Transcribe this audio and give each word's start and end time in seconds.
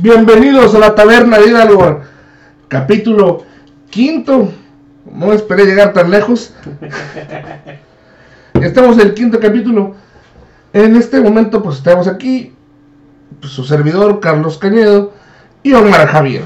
Bienvenidos 0.00 0.74
a 0.74 0.78
la 0.78 0.94
taberna 0.94 1.38
de 1.38 1.48
Hidalgo, 1.48 2.00
capítulo 2.66 3.42
quinto. 3.90 4.50
No 5.12 5.34
esperé 5.34 5.66
llegar 5.66 5.92
tan 5.92 6.10
lejos. 6.10 6.54
Estamos 8.54 8.98
en 8.98 9.08
el 9.08 9.14
quinto 9.14 9.38
capítulo. 9.38 9.94
En 10.72 10.96
este 10.96 11.20
momento, 11.20 11.62
pues 11.62 11.76
estamos 11.76 12.08
aquí, 12.08 12.54
pues, 13.38 13.52
su 13.52 13.64
servidor 13.64 14.20
Carlos 14.20 14.56
Cañedo 14.56 15.12
y 15.62 15.74
Omar 15.74 16.06
Javier. 16.06 16.44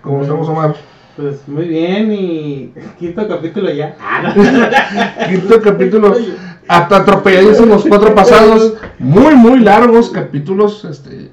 ¿Cómo 0.00 0.22
estamos, 0.22 0.48
Omar? 0.48 0.76
Pues 1.16 1.46
muy 1.48 1.66
bien 1.66 2.12
y 2.12 2.72
quinto 2.96 3.26
capítulo 3.26 3.72
ya. 3.72 3.96
Quinto 5.28 5.60
capítulo. 5.60 6.14
Hasta 6.68 6.96
atropelladísimos 6.98 7.84
cuatro 7.88 8.14
pasados. 8.14 8.74
Muy, 8.98 9.34
muy 9.34 9.60
largos 9.60 10.10
capítulos. 10.10 10.84
Este, 10.84 11.30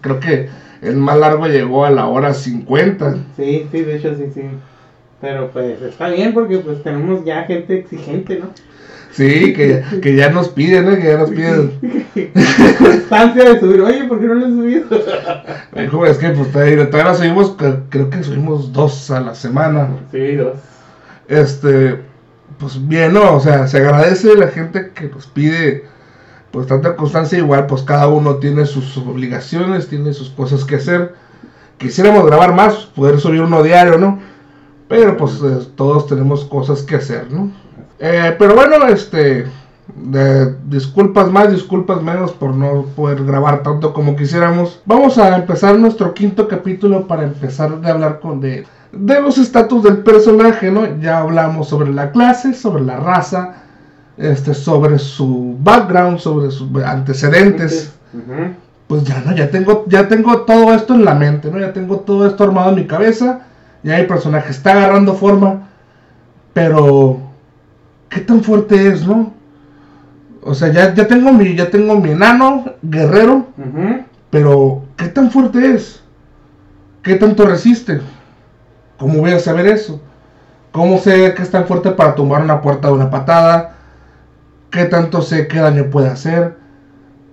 creo 0.00 0.20
que 0.20 0.48
el 0.82 0.96
más 0.96 1.18
largo 1.18 1.46
llegó 1.46 1.84
a 1.84 1.90
la 1.90 2.06
hora 2.06 2.34
50. 2.34 3.16
Sí, 3.36 3.66
sí, 3.70 3.80
de 3.82 3.96
hecho 3.96 4.14
sí, 4.16 4.24
sí. 4.34 4.42
Pero 5.20 5.50
pues 5.50 5.80
está 5.82 6.08
bien 6.08 6.34
porque 6.34 6.58
pues 6.58 6.82
tenemos 6.82 7.24
ya 7.24 7.44
gente 7.44 7.78
exigente, 7.78 8.38
¿no? 8.38 8.50
Sí, 9.12 9.54
que, 9.54 9.82
que 10.02 10.14
ya 10.14 10.28
nos 10.28 10.48
piden, 10.50 10.84
¿no? 10.84 10.96
Que 10.96 11.04
ya 11.04 11.16
nos 11.16 11.30
piden. 11.30 11.72
Constancia 12.78 13.44
de 13.54 13.60
subir. 13.60 13.80
Oye, 13.80 14.04
¿por 14.04 14.20
qué 14.20 14.26
no 14.26 14.34
lo 14.34 14.46
he 14.46 14.50
subido? 14.50 14.84
Dijo, 15.74 16.04
es 16.04 16.18
que 16.18 16.28
pues 16.30 16.52
todavía, 16.52 17.14
subimos, 17.14 17.56
cre- 17.56 17.80
creo 17.88 18.10
que 18.10 18.22
subimos 18.22 18.72
dos 18.74 19.10
a 19.10 19.20
la 19.20 19.34
semana. 19.34 19.88
Sí, 20.12 20.34
dos. 20.36 20.56
Este, 21.28 22.00
pues 22.58 22.86
bien, 22.86 23.12
¿no? 23.12 23.34
O 23.34 23.40
sea, 23.40 23.66
se 23.66 23.78
agradece 23.78 24.34
la 24.34 24.48
gente 24.48 24.90
que 24.94 25.08
nos 25.08 25.26
pide 25.26 25.84
pues 26.50 26.66
tanta 26.66 26.96
constancia. 26.96 27.38
Igual, 27.38 27.66
pues 27.66 27.82
cada 27.82 28.08
uno 28.08 28.36
tiene 28.36 28.66
sus 28.66 28.96
obligaciones, 28.96 29.88
tiene 29.88 30.12
sus 30.12 30.30
cosas 30.30 30.64
que 30.64 30.76
hacer. 30.76 31.14
Quisiéramos 31.78 32.24
grabar 32.24 32.54
más, 32.54 32.74
poder 32.86 33.20
subir 33.20 33.42
uno 33.42 33.62
diario, 33.62 33.98
¿no? 33.98 34.18
Pero 34.88 35.16
pues 35.16 35.40
eh, 35.42 35.66
todos 35.74 36.06
tenemos 36.06 36.44
cosas 36.44 36.82
que 36.82 36.96
hacer, 36.96 37.30
¿no? 37.30 37.50
Eh, 37.98 38.34
pero 38.38 38.54
bueno, 38.54 38.86
este, 38.88 39.46
disculpas 40.68 41.30
más, 41.30 41.50
disculpas 41.50 42.02
menos 42.02 42.32
por 42.32 42.54
no 42.54 42.84
poder 42.94 43.24
grabar 43.24 43.62
tanto 43.62 43.92
como 43.92 44.16
quisiéramos. 44.16 44.80
Vamos 44.84 45.18
a 45.18 45.36
empezar 45.36 45.78
nuestro 45.78 46.14
quinto 46.14 46.48
capítulo 46.48 47.06
para 47.06 47.24
empezar 47.24 47.80
de 47.80 47.90
hablar 47.90 48.20
con 48.20 48.40
de, 48.40 48.66
de 48.92 49.20
los 49.20 49.38
estatus 49.38 49.82
del 49.82 49.98
personaje, 49.98 50.70
¿no? 50.70 51.00
Ya 51.00 51.18
hablamos 51.18 51.68
sobre 51.68 51.92
la 51.92 52.10
clase, 52.10 52.54
sobre 52.54 52.82
la 52.82 52.96
raza, 52.96 53.54
este, 54.16 54.54
sobre 54.54 54.98
su 54.98 55.56
background, 55.60 56.18
sobre 56.18 56.50
sus 56.50 56.68
antecedentes. 56.82 57.92
Pues 58.86 59.04
ya 59.04 59.20
no, 59.26 59.34
ya 59.34 59.50
tengo, 59.50 59.84
ya 59.88 60.08
tengo 60.08 60.42
todo 60.42 60.72
esto 60.72 60.94
en 60.94 61.04
la 61.04 61.14
mente, 61.14 61.50
¿no? 61.50 61.58
Ya 61.58 61.72
tengo 61.72 62.00
todo 62.00 62.26
esto 62.26 62.44
armado 62.44 62.70
en 62.70 62.76
mi 62.76 62.86
cabeza. 62.86 63.40
Ya 63.82 63.98
el 63.98 64.06
personaje 64.06 64.50
está 64.50 64.72
agarrando 64.72 65.14
forma. 65.14 65.68
Pero 66.52 67.20
¿qué 68.08 68.20
tan 68.20 68.42
fuerte 68.42 68.88
es, 68.88 69.06
no? 69.06 69.34
O 70.42 70.54
sea, 70.54 70.72
ya, 70.72 70.94
ya 70.94 71.06
tengo 71.08 71.32
mi, 71.32 71.56
ya 71.56 71.68
tengo 71.70 71.96
mi 71.96 72.10
enano, 72.10 72.64
guerrero, 72.80 73.46
pero 74.30 74.84
¿qué 74.96 75.08
tan 75.08 75.30
fuerte 75.30 75.74
es? 75.74 76.00
¿Qué 77.02 77.16
tanto 77.16 77.46
resiste? 77.46 78.00
¿Cómo 78.98 79.18
voy 79.20 79.32
a 79.32 79.38
saber 79.38 79.66
eso? 79.66 80.00
¿Cómo 80.72 80.98
sé 80.98 81.34
que 81.34 81.42
es 81.42 81.50
tan 81.50 81.66
fuerte 81.66 81.90
para 81.90 82.14
tumbar 82.14 82.42
una 82.42 82.60
puerta 82.60 82.88
de 82.88 82.94
una 82.94 83.10
patada? 83.10 83.74
¿Qué 84.70 84.84
tanto 84.86 85.22
sé 85.22 85.46
qué 85.48 85.58
daño 85.60 85.90
puede 85.90 86.08
hacer? 86.08 86.56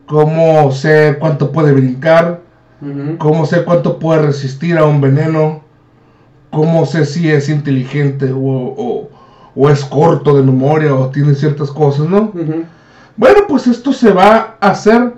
¿Cómo 0.06 0.72
sé 0.72 1.18
cuánto 1.20 1.52
puede 1.52 1.72
brincar? 1.72 2.42
¿Cómo 3.18 3.46
sé 3.46 3.64
cuánto 3.64 4.00
puede 4.00 4.24
resistir 4.24 4.78
a 4.78 4.86
un 4.86 5.00
veneno? 5.02 5.62
¿Cómo 6.52 6.86
sé 6.86 7.06
si 7.06 7.30
es 7.32 7.50
inteligente 7.50 8.32
o, 8.32 8.38
o- 8.40 9.10
o 9.56 9.70
es 9.70 9.86
corto 9.86 10.36
de 10.36 10.42
memoria 10.44 10.94
o 10.96 11.10
tiene 11.10 11.34
ciertas 11.36 11.72
cosas, 11.72 12.08
no? 12.08 12.32
Bueno, 13.16 13.42
pues 13.48 13.68
esto 13.68 13.94
se 13.94 14.12
va 14.12 14.58
a 14.60 14.70
hacer 14.72 15.14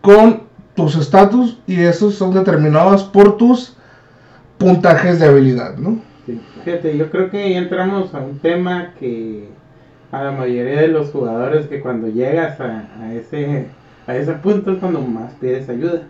con 0.00 0.42
tus 0.74 0.96
estatus 0.96 1.58
y 1.66 1.80
esos 1.80 2.14
son 2.16 2.34
determinados 2.34 3.04
por 3.04 3.36
tus 3.36 3.76
puntajes 4.62 5.18
de 5.18 5.26
habilidad, 5.26 5.76
¿no? 5.76 5.98
Sí. 6.26 6.40
Fíjate, 6.64 6.96
yo 6.96 7.10
creo 7.10 7.30
que 7.30 7.52
ya 7.52 7.58
entramos 7.58 8.14
a 8.14 8.20
un 8.20 8.38
tema 8.38 8.94
que 8.98 9.48
a 10.12 10.22
la 10.22 10.32
mayoría 10.32 10.80
de 10.80 10.88
los 10.88 11.10
jugadores 11.10 11.66
que 11.66 11.80
cuando 11.80 12.08
llegas 12.08 12.60
a, 12.60 12.88
a 13.00 13.12
ese 13.14 13.66
a 14.06 14.16
ese 14.16 14.32
punto 14.34 14.72
es 14.72 14.78
cuando 14.78 15.00
más 15.00 15.32
pides 15.34 15.68
ayuda. 15.68 16.02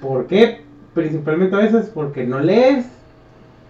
¿Por 0.00 0.26
qué? 0.26 0.62
Principalmente 0.94 1.56
a 1.56 1.60
veces 1.60 1.90
porque 1.94 2.24
no 2.26 2.40
lees 2.40 2.86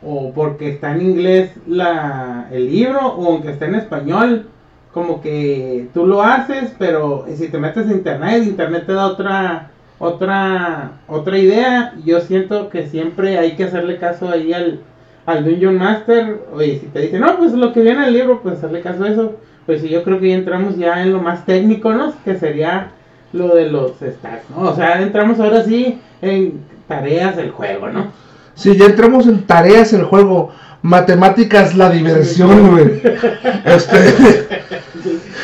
o 0.02 0.32
porque 0.32 0.70
está 0.70 0.94
en 0.94 1.02
inglés 1.02 1.52
la, 1.66 2.48
el 2.50 2.70
libro 2.70 3.00
o 3.00 3.32
aunque 3.32 3.50
está 3.50 3.66
en 3.66 3.76
español. 3.76 4.48
Como 4.92 5.22
que 5.22 5.88
tú 5.94 6.06
lo 6.06 6.22
haces, 6.22 6.74
pero 6.78 7.24
si 7.34 7.48
te 7.48 7.58
metes 7.58 7.88
a 7.88 7.92
internet, 7.92 8.44
internet 8.44 8.84
te 8.86 8.92
da 8.92 9.06
otra 9.06 9.70
otra 10.02 10.92
otra 11.06 11.38
idea. 11.38 11.94
Yo 12.04 12.20
siento 12.20 12.68
que 12.68 12.86
siempre 12.88 13.38
hay 13.38 13.54
que 13.56 13.64
hacerle 13.64 13.98
caso 13.98 14.28
ahí 14.28 14.52
al, 14.52 14.80
al 15.26 15.44
Dungeon 15.44 15.78
Master. 15.78 16.40
Oye, 16.52 16.80
si 16.80 16.86
te 16.86 17.00
dice, 17.00 17.18
no, 17.18 17.38
pues 17.38 17.52
lo 17.52 17.72
que 17.72 17.80
viene 17.82 17.98
en 18.00 18.04
el 18.08 18.14
libro, 18.14 18.40
pues 18.42 18.58
hacerle 18.58 18.80
caso 18.80 19.04
a 19.04 19.08
eso. 19.10 19.36
Pues 19.64 19.80
sí, 19.80 19.88
yo 19.88 20.02
creo 20.02 20.18
que 20.18 20.30
ya 20.30 20.34
entramos 20.34 20.76
ya 20.76 21.02
en 21.02 21.12
lo 21.12 21.22
más 21.22 21.46
técnico, 21.46 21.92
¿no? 21.92 22.12
Que 22.24 22.36
sería 22.36 22.88
lo 23.32 23.54
de 23.54 23.70
los 23.70 23.92
stats, 23.92 24.50
¿no? 24.50 24.70
O 24.70 24.74
sea, 24.74 25.00
entramos 25.00 25.38
ahora 25.38 25.62
sí 25.62 26.00
en 26.20 26.60
tareas 26.88 27.36
del 27.36 27.52
juego, 27.52 27.88
¿no? 27.88 28.06
Si 28.54 28.76
ya 28.76 28.86
entramos 28.86 29.28
en 29.28 29.44
tareas 29.44 29.92
el 29.92 30.02
juego, 30.02 30.50
matemáticas 30.82 31.76
la 31.76 31.90
diversión, 31.90 32.72
güey. 32.72 33.00
Este, 33.64 34.48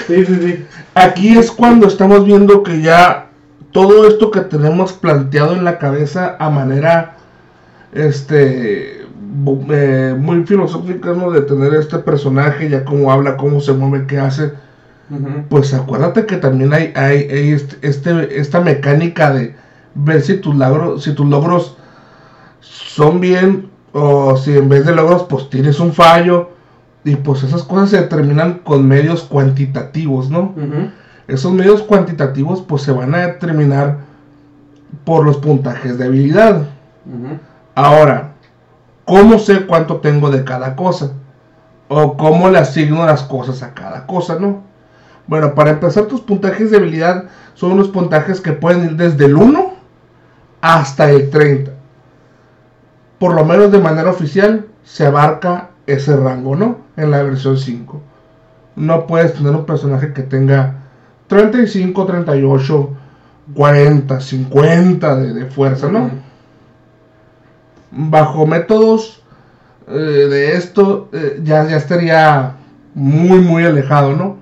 Sí, 0.09 0.25
sí, 0.25 0.35
sí. 0.43 0.65
aquí 0.95 1.37
es 1.39 1.51
cuando 1.53 1.87
estamos 1.87 2.25
viendo 2.25 2.63
que 2.63 2.81
ya 2.81 3.28
todo 3.73 4.07
esto 4.09 4.31
que 4.31 4.41
tenemos 4.41 4.93
planteado 4.93 5.55
en 5.55 5.65
la 5.65 5.79
cabeza 5.79 6.37
a 6.39 6.51
manera 6.51 7.17
este 7.93 9.03
eh, 9.03 10.17
muy 10.19 10.45
filosófica 10.45 11.13
¿no? 11.13 11.31
de 11.31 11.43
tener 11.43 11.75
este 11.75 11.99
personaje 11.99 12.69
ya 12.69 12.85
cómo 12.85 13.13
habla 13.13 13.37
cómo 13.37 13.61
se 13.61 13.73
mueve 13.73 14.07
qué 14.07 14.19
hace 14.19 14.53
pues 15.49 15.73
acuérdate 15.73 16.27
que 16.27 16.37
también 16.37 16.73
hay, 16.75 16.93
hay, 16.95 17.17
hay 17.31 17.53
este, 17.53 17.79
este- 17.89 18.39
esta 18.39 18.61
mecánica 18.61 19.33
de 19.33 19.55
ver 19.95 20.21
si 20.23 20.37
tus 20.37 20.55
logros 20.55 21.03
si 21.03 21.15
tus 21.15 21.27
logros 21.27 21.77
son 22.61 23.21
bien 23.21 23.71
o 23.93 24.37
si 24.37 24.57
en 24.57 24.69
vez 24.69 24.85
de 24.85 24.95
logros 24.95 25.25
pues 25.29 25.49
tienes 25.49 25.81
un 25.81 25.93
fallo 25.95 26.51
y 27.05 27.17
pues 27.17 27.43
esas 27.43 27.63
cosas 27.63 27.91
se 27.91 28.01
determinan 28.03 28.61
con 28.65 28.87
medios 28.87 29.23
cuantitativos 29.23 30.29
no 30.31 30.53
Ujú. 30.57 30.91
Esos 31.29 31.53
medios 31.53 31.83
cuantitativos 31.83 32.63
pues 32.63 32.83
se 32.83 32.91
van 32.91 33.15
a 33.15 33.19
determinar 33.19 33.99
por 35.05 35.25
los 35.25 35.37
puntajes 35.37 35.99
de 35.99 36.07
habilidad. 36.07 36.63
Ahora, 37.75 38.33
¿cómo 39.05 39.39
sé 39.39 39.67
cuánto 39.67 39.99
tengo 39.99 40.31
de 40.31 40.43
cada 40.43 40.75
cosa? 40.75 41.13
O 41.89 42.17
cómo 42.17 42.49
le 42.49 42.59
asigno 42.59 43.07
las 43.07 43.23
cosas 43.23 43.63
a 43.63 43.75
cada 43.75 44.07
cosa, 44.07 44.39
¿no? 44.39 44.63
Bueno, 45.27 45.55
para 45.55 45.71
empezar 45.71 46.07
tus 46.07 46.23
puntajes 46.23 46.71
de 46.71 46.79
habilidad 46.79 47.25
son 47.55 47.73
unos 47.73 47.89
puntajes 47.89 48.41
que 48.41 48.53
pueden 48.53 48.85
ir 48.85 48.97
desde 48.97 49.27
el 49.27 49.37
1 49.37 49.75
hasta 50.63 51.11
el 51.11 51.29
30. 51.29 51.73
Por 53.19 53.35
lo 53.35 53.45
menos 53.45 53.71
de 53.71 53.79
manera 53.79 54.11
oficial 54.11 54.67
se 54.85 55.07
abarca 55.07 55.71
ese 55.87 56.17
rango, 56.17 56.57
¿no? 56.57 56.79
En 56.97 57.11
la 57.11 57.23
versión 57.23 57.59
5. 57.59 58.01
No 58.77 59.07
puedes 59.07 59.35
tener 59.35 59.55
un 59.55 59.67
personaje 59.67 60.13
que 60.13 60.23
tenga 60.23 60.77
35, 61.29 62.07
38, 62.07 62.91
40, 63.55 64.21
50 64.21 65.17
de, 65.17 65.35
de 65.35 65.47
fuerza, 65.47 65.89
¿no? 65.89 66.11
Bajo 67.91 68.47
métodos 68.47 69.23
eh, 69.87 69.93
de 69.93 70.57
esto 70.57 71.09
eh, 71.13 71.41
ya, 71.43 71.67
ya 71.67 71.77
estaría 71.77 72.57
muy, 72.95 73.39
muy 73.39 73.65
alejado, 73.65 74.15
¿no? 74.15 74.37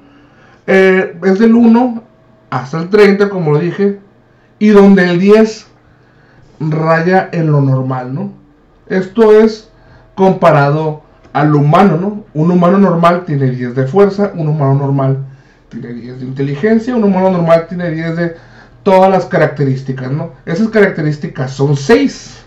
Eh, 0.67 1.17
es 1.23 1.39
del 1.39 1.55
1 1.55 2.03
hasta 2.51 2.81
el 2.81 2.89
30, 2.89 3.29
como 3.29 3.53
lo 3.53 3.59
dije, 3.61 4.01
y 4.59 4.69
donde 4.69 5.09
el 5.09 5.21
10 5.21 5.67
raya 6.59 7.29
en 7.33 7.53
lo 7.53 7.61
normal, 7.61 8.15
¿no? 8.15 8.33
Esto 8.89 9.39
es 9.39 9.71
comparado 10.17 11.03
al 11.33 11.55
humano, 11.55 11.97
¿no? 11.97 12.25
Un 12.35 12.51
humano 12.51 12.79
normal 12.79 13.25
tiene 13.25 13.51
10 13.51 13.75
de 13.75 13.87
fuerza, 13.87 14.33
un 14.35 14.49
humano 14.49 14.75
normal 14.75 15.19
tiene 15.69 15.93
10 15.93 16.21
de 16.21 16.27
inteligencia, 16.27 16.97
un 16.97 17.05
humano 17.05 17.31
normal 17.31 17.67
tiene 17.69 17.91
10 17.91 18.17
de 18.17 18.37
todas 18.83 19.11
las 19.11 19.27
características, 19.27 20.11
¿no? 20.11 20.33
Esas 20.45 20.69
características 20.69 21.53
son 21.53 21.77
6. 21.77 22.45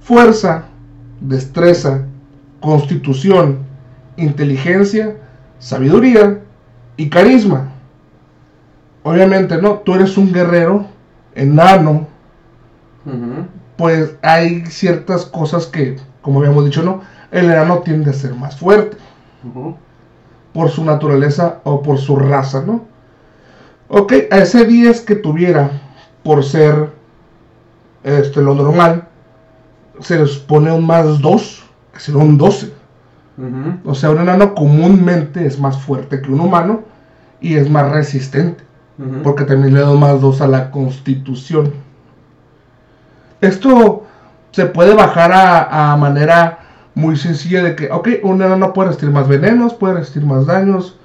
Fuerza, 0.00 0.64
destreza, 1.20 2.02
constitución, 2.60 3.58
inteligencia, 4.16 5.16
sabiduría 5.58 6.40
y 6.96 7.10
carisma. 7.10 7.70
Obviamente, 9.02 9.60
¿no? 9.60 9.78
Tú 9.78 9.94
eres 9.94 10.16
un 10.16 10.32
guerrero 10.32 10.86
enano 11.34 12.06
pues 13.76 14.16
hay 14.22 14.66
ciertas 14.66 15.26
cosas 15.26 15.66
que, 15.66 15.96
como 16.22 16.40
habíamos 16.40 16.64
dicho, 16.64 16.82
no, 16.82 17.02
el 17.30 17.46
enano 17.46 17.80
tiende 17.80 18.10
a 18.10 18.14
ser 18.14 18.34
más 18.34 18.56
fuerte. 18.56 18.96
Por 20.56 20.70
su 20.70 20.82
naturaleza 20.82 21.60
o 21.64 21.82
por 21.82 21.98
su 21.98 22.16
raza, 22.16 22.62
¿no? 22.66 22.80
Ok, 23.88 24.14
a 24.30 24.38
ese 24.38 24.64
10 24.64 25.02
que 25.02 25.16
tuviera 25.16 25.70
por 26.22 26.42
ser 26.42 26.92
este, 28.02 28.40
lo 28.40 28.54
normal, 28.54 29.06
se 30.00 30.18
les 30.18 30.38
pone 30.38 30.72
un 30.72 30.86
más 30.86 31.20
2, 31.20 31.64
que 31.92 32.00
será 32.00 32.16
un 32.16 32.38
12. 32.38 32.72
O 33.84 33.94
sea, 33.94 34.12
un 34.12 34.20
enano 34.20 34.54
comúnmente 34.54 35.44
es 35.44 35.60
más 35.60 35.78
fuerte 35.78 36.22
que 36.22 36.30
un 36.30 36.40
humano 36.40 36.84
y 37.42 37.56
es 37.56 37.68
más 37.68 37.92
resistente. 37.92 38.64
Porque 39.22 39.44
también 39.44 39.74
le 39.74 39.80
da 39.80 39.92
más 39.92 40.22
2 40.22 40.40
a 40.40 40.46
la 40.46 40.70
constitución. 40.70 41.70
Esto 43.42 44.04
se 44.52 44.64
puede 44.64 44.94
bajar 44.94 45.32
a, 45.32 45.92
a, 45.92 45.96
manera 45.98 46.60
muy 46.96 47.14
sencilla 47.16 47.62
de 47.62 47.76
que, 47.76 47.90
ok, 47.92 48.08
un 48.22 48.40
enano 48.40 48.72
puede 48.72 48.88
resistir 48.88 49.10
más 49.10 49.28
venenos, 49.28 49.74
puede 49.74 49.96
resistir 49.96 50.24
más 50.24 50.46
daños, 50.46 50.96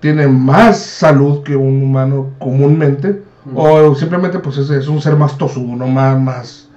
tiene 0.00 0.26
más 0.26 0.78
salud 0.78 1.42
que 1.42 1.54
un 1.54 1.82
humano 1.82 2.30
comúnmente, 2.38 3.22
o 3.54 3.94
simplemente 3.94 4.38
pues 4.38 4.56
es, 4.56 4.88
un 4.88 5.02
ser 5.02 5.16
más 5.16 5.36
tosudo, 5.36 5.76
¿no? 5.76 5.86
Más, 5.86 6.18
más, 6.18 6.68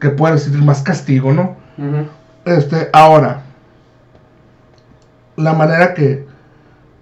que 0.00 0.08
puede 0.08 0.34
resistir 0.34 0.62
más 0.62 0.80
castigo, 0.80 1.34
¿no? 1.34 1.54
Este, 2.46 2.88
ahora, 2.94 3.42
la 5.36 5.52
manera 5.52 5.92
que 5.92 6.26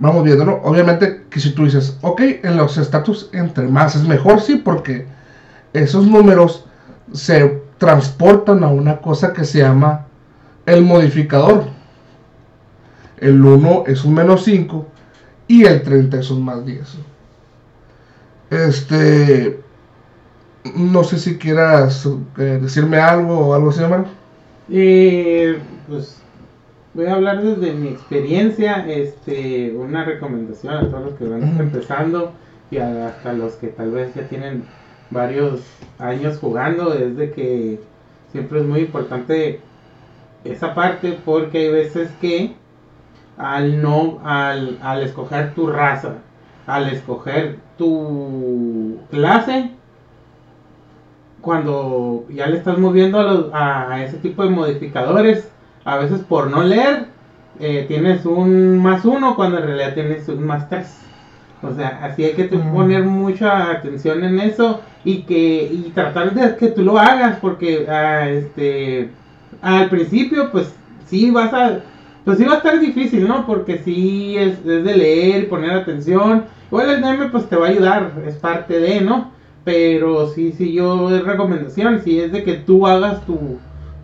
vamos 0.01 0.25
viendo, 0.25 0.45
¿no? 0.45 0.55
Obviamente 0.65 1.27
que 1.31 1.39
si 1.39 1.53
tú 1.53 1.67
dices, 1.67 1.99
ok, 2.01 2.21
en 2.43 2.57
los 2.57 2.77
estatus 2.79 3.31
entre 3.33 3.69
más 3.69 3.95
es 3.95 4.03
mejor, 4.03 4.41
sí, 4.41 4.57
porque 4.57 5.07
esos 5.73 6.05
números 6.09 6.67
se 7.13 7.63
transportan 7.79 8.65
a 8.65 8.69
una 8.69 8.97
cosa 9.01 9.33
que 9.33 9.45
se 9.45 9.61
llama 9.61 10.07
el 10.71 10.83
modificador. 10.83 11.65
El 13.19 13.45
1 13.45 13.85
es 13.87 14.05
un 14.05 14.15
menos 14.15 14.45
5 14.45 14.87
y 15.49 15.65
el 15.65 15.83
30 15.83 16.21
es 16.21 16.31
un 16.31 16.45
más 16.45 16.65
10. 16.65 16.99
Este. 18.51 19.61
No 20.75 21.05
sé 21.05 21.19
si 21.19 21.39
quieras 21.39 22.07
eh, 22.39 22.59
decirme 22.61 22.99
algo 22.99 23.49
o 23.49 23.55
algo 23.55 23.71
así, 23.71 23.83
hermano. 23.83 24.07
Eh, 24.71 25.59
pues 25.89 26.21
voy 26.95 27.07
a 27.07 27.15
hablar 27.15 27.43
desde 27.43 27.73
mi 27.73 27.89
experiencia. 27.89 28.87
Este, 28.89 29.75
una 29.77 30.05
recomendación 30.05 30.75
a 30.75 30.91
todos 30.91 31.05
los 31.05 31.15
que 31.15 31.29
van 31.29 31.43
empezando 31.59 32.33
y 32.71 32.79
hasta 32.79 33.33
los 33.33 33.55
que 33.55 33.69
tal 33.69 33.91
vez 33.91 34.15
ya 34.15 34.29
tienen 34.29 34.65
varios 35.11 35.61
años 35.99 36.39
jugando 36.39 36.95
es 36.95 37.17
de 37.17 37.33
que 37.33 37.81
siempre 38.31 38.61
es 38.61 38.67
muy 38.67 38.81
importante 38.81 39.61
esa 40.45 40.75
parte 40.75 41.19
porque 41.25 41.59
hay 41.59 41.71
veces 41.71 42.11
que 42.21 42.55
al 43.37 43.83
no 43.83 44.21
al, 44.25 44.79
al 44.83 45.03
escoger 45.03 45.55
tu 45.55 45.67
raza 45.67 46.15
al 46.67 46.89
escoger 46.89 47.59
tu 47.79 48.99
clase 49.11 49.71
cuando 51.41 52.27
ya 52.29 52.47
le 52.47 52.59
estás 52.59 52.79
moviendo 52.79 53.51
a, 53.55 53.93
a, 53.93 54.05
ese 54.05 54.19
tipo 54.19 54.43
de 54.43 54.51
modificadores 54.51 55.51
a 55.85 55.97
veces 55.97 56.21
por 56.21 56.51
no 56.51 56.63
leer 56.63 57.07
eh, 57.63 57.85
tienes 57.89 58.25
un 58.25 58.79
más 58.79 59.05
uno 59.05 59.37
cuando 59.37 59.59
en 59.59 59.67
realidad 59.67 59.93
tienes 59.93 60.27
un 60.29 60.47
más 60.47 60.71
tres. 60.71 60.99
O 61.63 61.75
sea, 61.75 62.01
así 62.03 62.25
hay 62.25 62.33
que 62.33 62.45
poner 62.45 63.05
mucha 63.05 63.71
atención 63.71 64.25
en 64.25 64.41
eso 64.41 64.81
y 65.05 65.23
que 65.23 65.71
y 65.71 65.93
tratar 65.95 66.33
de 66.33 66.57
que 66.57 66.69
tú 66.69 66.83
lo 66.83 66.99
hagas 66.99 67.39
porque 67.39 67.87
ah, 67.87 68.31
este 68.31 69.11
al 69.63 69.89
principio 69.89 70.51
pues 70.51 70.73
sí 71.07 71.31
vas 71.31 71.53
a 71.53 71.81
pues 72.25 72.39
sí 72.39 72.45
va 72.45 72.55
a 72.55 72.57
estar 72.59 72.79
difícil, 72.79 73.27
¿no? 73.27 73.47
Porque 73.47 73.79
sí 73.79 74.37
es, 74.37 74.65
de 74.65 74.83
leer, 74.83 75.49
poner 75.49 75.71
atención. 75.71 76.45
Igual 76.71 76.91
el 76.91 77.01
DM 77.01 77.31
pues 77.31 77.49
te 77.49 77.57
va 77.57 77.67
a 77.67 77.71
ayudar, 77.71 78.13
es 78.27 78.37
parte 78.37 78.79
de, 78.79 79.01
¿no? 79.01 79.31
Pero 79.65 80.29
sí, 80.29 80.53
sí, 80.53 80.73
yo 80.73 81.15
es 81.15 81.25
recomendación, 81.25 82.01
sí 82.03 82.21
es 82.21 82.31
de 82.33 82.45
que 82.45 82.55
tú 82.55 82.87
hagas 82.87 83.25
tu, 83.27 83.59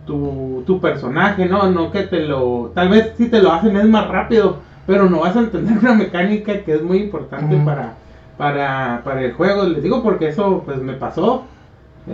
tu, 0.05 0.63
tu 0.65 0.81
personaje, 0.81 1.45
¿no? 1.45 1.69
No 1.69 1.91
que 1.91 2.03
te 2.03 2.21
lo... 2.21 2.71
Tal 2.73 2.89
vez 2.89 3.13
si 3.17 3.29
te 3.29 3.41
lo 3.41 3.51
hacen 3.51 3.77
es 3.77 3.85
más 3.85 4.07
rápido, 4.07 4.57
pero 4.85 5.09
no 5.09 5.19
vas 5.19 5.35
a 5.35 5.41
entender 5.41 5.77
una 5.81 5.93
mecánica 5.93 6.63
que 6.63 6.73
es 6.73 6.81
muy 6.81 6.97
importante 6.97 7.55
para, 7.63 7.93
para, 8.37 9.01
para 9.03 9.21
el 9.23 9.33
juego. 9.33 9.63
Les 9.63 9.83
digo 9.83 10.01
porque 10.03 10.29
eso 10.29 10.63
pues 10.65 10.81
me 10.81 10.93
pasó. 10.93 11.45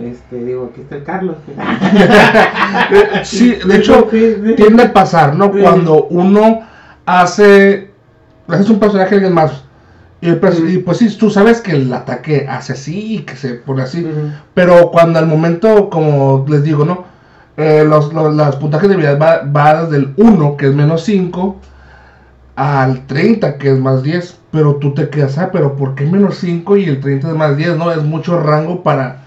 Este, 0.02 0.44
digo, 0.44 0.70
aquí 0.72 0.80
está 0.80 0.96
el 0.96 1.04
Carlos. 1.04 1.36
sí, 3.22 3.58
de 3.66 3.76
hecho, 3.76 4.04
tiende 4.56 4.82
a 4.82 4.92
pasar, 4.92 5.36
¿no? 5.36 5.52
Cuando 5.52 6.06
uno 6.06 6.60
hace, 7.06 7.90
haces 8.48 8.70
un 8.70 8.80
personaje 8.80 9.10
de 9.10 9.16
alguien 9.16 9.34
más. 9.34 9.64
Y 10.20 10.32
pues, 10.32 10.58
y 10.58 10.78
pues, 10.78 10.98
sí, 10.98 11.16
tú 11.16 11.30
sabes 11.30 11.60
que 11.60 11.72
el 11.72 11.92
ataque 11.92 12.46
hace 12.48 12.72
así 12.72 13.16
y 13.16 13.18
que 13.20 13.36
se 13.36 13.54
pone 13.54 13.82
así. 13.82 14.06
Pero 14.54 14.90
cuando 14.90 15.18
al 15.18 15.26
momento, 15.26 15.90
como 15.90 16.44
les 16.48 16.64
digo, 16.64 16.84
¿no? 16.84 17.04
Eh, 17.56 17.84
los, 17.86 18.12
los, 18.12 18.34
las 18.34 18.56
puntajes 18.56 18.88
de 18.88 18.94
habilidad 18.94 19.20
va, 19.20 19.42
va 19.44 19.84
desde 19.84 19.98
el 19.98 20.14
1, 20.16 20.56
que 20.56 20.66
es 20.66 20.74
menos 20.74 21.04
5, 21.04 21.56
al 22.56 23.06
30, 23.06 23.58
que 23.58 23.70
es 23.70 23.78
más 23.78 24.02
10. 24.02 24.38
Pero 24.50 24.76
tú 24.76 24.94
te 24.94 25.08
quedas, 25.08 25.36
ah, 25.38 25.50
pero 25.52 25.76
¿por 25.76 25.94
qué 25.94 26.06
menos 26.06 26.38
5 26.38 26.76
y 26.78 26.84
el 26.84 27.00
30 27.00 27.28
es 27.28 27.34
más 27.36 27.56
10? 27.56 27.76
No, 27.76 27.92
es 27.92 28.02
mucho 28.02 28.40
rango 28.40 28.82
para, 28.82 29.23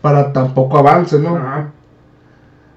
para 0.00 0.32
tan 0.32 0.54
poco 0.54 0.78
avance, 0.78 1.18
¿no? 1.18 1.38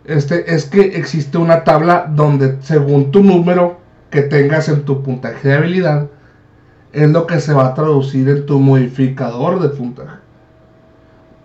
Este, 0.06 0.54
es 0.54 0.66
que 0.66 0.82
existe 0.82 1.38
una 1.38 1.64
tabla 1.64 2.08
donde 2.10 2.58
según 2.62 3.12
tu 3.12 3.24
número 3.24 3.78
que 4.10 4.24
tengas 4.24 4.68
en 4.70 4.84
tu 4.84 5.04
puntaje 5.04 5.48
de 5.48 5.56
habilidad, 5.56 6.08
es 6.92 7.10
lo 7.10 7.28
que 7.28 7.40
se 7.40 7.54
va 7.54 7.68
a 7.68 7.74
traducir 7.76 8.28
en 8.30 8.46
tu 8.46 8.60
modificador 8.60 9.60
de 9.60 9.70
puntaje. 9.70 10.18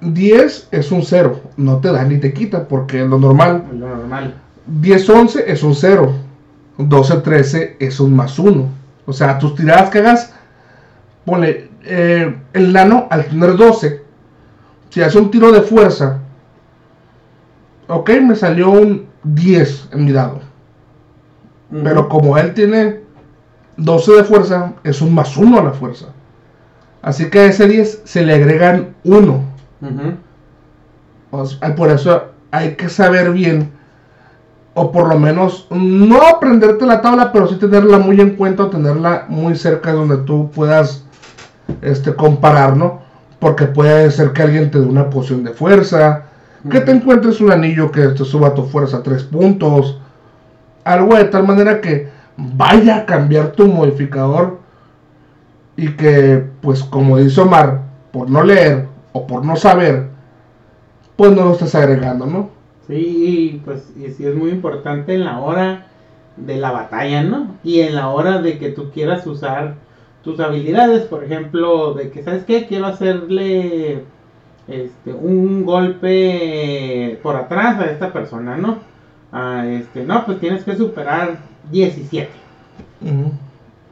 10 0.01 0.69
es 0.71 0.93
un 0.93 1.03
0, 1.03 1.41
no 1.57 1.79
te 1.79 1.93
da 1.93 2.05
ni 2.05 2.19
te 2.19 2.33
quita 2.33 2.67
porque 2.67 3.03
es 3.03 3.09
lo 3.09 3.19
normal. 3.19 3.65
Lo 3.73 3.89
normal. 3.89 4.35
10, 4.67 5.11
11 5.11 5.45
es 5.47 5.63
un 5.63 5.75
0. 5.75 6.15
12, 6.79 7.17
13 7.19 7.77
es 7.79 8.01
un 8.01 8.17
más 8.17 8.39
1. 8.39 8.69
O 9.07 9.13
sea, 9.13 9.39
tus 9.39 9.55
tiradas 9.55 9.91
que 9.91 9.99
hagas, 9.99 10.33
pone 11.25 11.69
eh, 11.85 12.35
el 12.53 12.73
nano 12.73 13.07
al 13.11 13.27
tener 13.27 13.57
12, 13.57 14.03
si 14.95 15.03
hace 15.03 15.19
un 15.19 15.29
tiro 15.29 15.51
de 15.51 15.61
fuerza, 15.61 16.21
ok, 17.89 18.11
me 18.23 18.37
salió 18.37 18.71
un 18.71 19.09
10 19.25 19.89
en 19.91 20.05
mi 20.05 20.13
dado. 20.13 20.39
Pero 21.83 22.09
como 22.09 22.39
él 22.39 22.55
tiene 22.55 23.01
12 23.77 24.13
de 24.13 24.23
fuerza, 24.23 24.75
es 24.85 25.03
un 25.03 25.13
más 25.13 25.37
1 25.37 25.59
a 25.59 25.65
la 25.65 25.73
fuerza. 25.73 26.07
Así 27.03 27.29
que 27.29 27.41
a 27.41 27.47
ese 27.47 27.67
10 27.67 28.03
se 28.05 28.25
le 28.25 28.35
agregan 28.35 28.95
1. 29.03 29.41
por 31.77 31.91
eso 31.91 32.27
hay 32.53 32.77
que 32.77 32.89
saber 32.89 33.33
bien 33.33 33.73
o 34.75 34.93
por 34.93 35.09
lo 35.09 35.19
menos 35.19 35.67
no 35.73 36.23
aprenderte 36.23 36.87
la 36.87 37.03
tabla, 37.03 37.33
pero 37.33 37.49
sí 37.49 37.57
tenerla 37.57 37.99
muy 37.99 38.21
en 38.21 38.37
cuenta 38.37 38.63
o 38.63 38.71
tenerla 38.71 39.27
muy 39.29 39.57
cerca 39.57 39.93
donde 39.93 40.19
tú 40.19 40.53
puedas 40.53 41.05
este, 41.83 42.15
comparar, 42.15 42.77
¿no? 42.77 43.04
Porque 43.45 43.67
puede 43.67 44.11
ser 44.11 44.33
que 44.33 44.41
alguien 44.41 44.71
te 44.71 44.81
dé 44.81 44.87
una 44.87 45.11
poción 45.11 45.45
de 45.45 45.51
fuerza, 45.51 46.23
que 46.71 46.81
te 46.81 46.93
encuentres 46.93 47.43
un 47.43 47.53
anillo 47.53 47.91
que 47.93 48.09
te 48.09 48.25
suba 48.25 48.55
tu 48.55 48.63
fuerza 48.63 48.97
a 48.97 49.03
tres 49.03 49.23
puntos, 49.25 50.01
algo 50.83 51.15
de 51.15 51.25
tal 51.25 51.47
manera 51.47 51.83
que 51.83 52.09
vaya 52.39 52.97
a 52.97 53.05
cambiar 53.05 53.53
tu 53.53 53.67
modificador 53.67 54.61
y 55.77 55.89
que, 55.89 56.43
pues 56.63 56.83
como 56.85 57.19
dice 57.19 57.43
Omar, 57.43 57.83
por 58.13 58.31
no 58.31 58.43
leer 58.43 58.87
o 59.13 59.27
por 59.27 59.45
no 59.45 59.57
saber, 59.57 60.07
pues 61.15 61.31
no 61.33 61.45
lo 61.45 61.53
estés 61.53 61.75
agregando, 61.75 62.25
¿no? 62.25 62.49
Sí, 62.87 63.61
pues 63.67 63.93
y 63.95 64.11
sí 64.11 64.25
es 64.25 64.35
muy 64.35 64.53
importante 64.53 65.13
en 65.13 65.27
la 65.27 65.39
hora 65.41 65.89
de 66.39 66.57
la 66.57 66.71
batalla, 66.71 67.23
¿no? 67.23 67.57
Y 67.63 67.81
en 67.81 67.95
la 67.95 68.09
hora 68.09 68.41
de 68.41 68.57
que 68.59 68.71
tú 68.71 68.91
quieras 68.91 69.27
usar 69.27 69.75
tus 70.25 70.41
habilidades, 70.41 71.03
por 71.03 71.23
ejemplo, 71.23 71.95
de 71.95 72.11
que, 72.11 72.23
¿sabes 72.23 72.45
qué? 72.45 72.67
Quiero 72.67 72.87
hacerle 72.87 74.05
este, 74.67 75.13
un 75.13 75.65
golpe 75.65 77.19
por 77.23 77.37
atrás 77.37 77.79
a 77.79 77.91
esta 77.91 78.13
persona, 78.13 78.57
¿no? 78.57 78.79
A 79.31 79.67
este, 79.67 80.03
no, 80.05 80.25
pues 80.25 80.41
tienes 80.41 80.65
que 80.65 80.77
superar 80.77 81.39
17. 81.71 82.31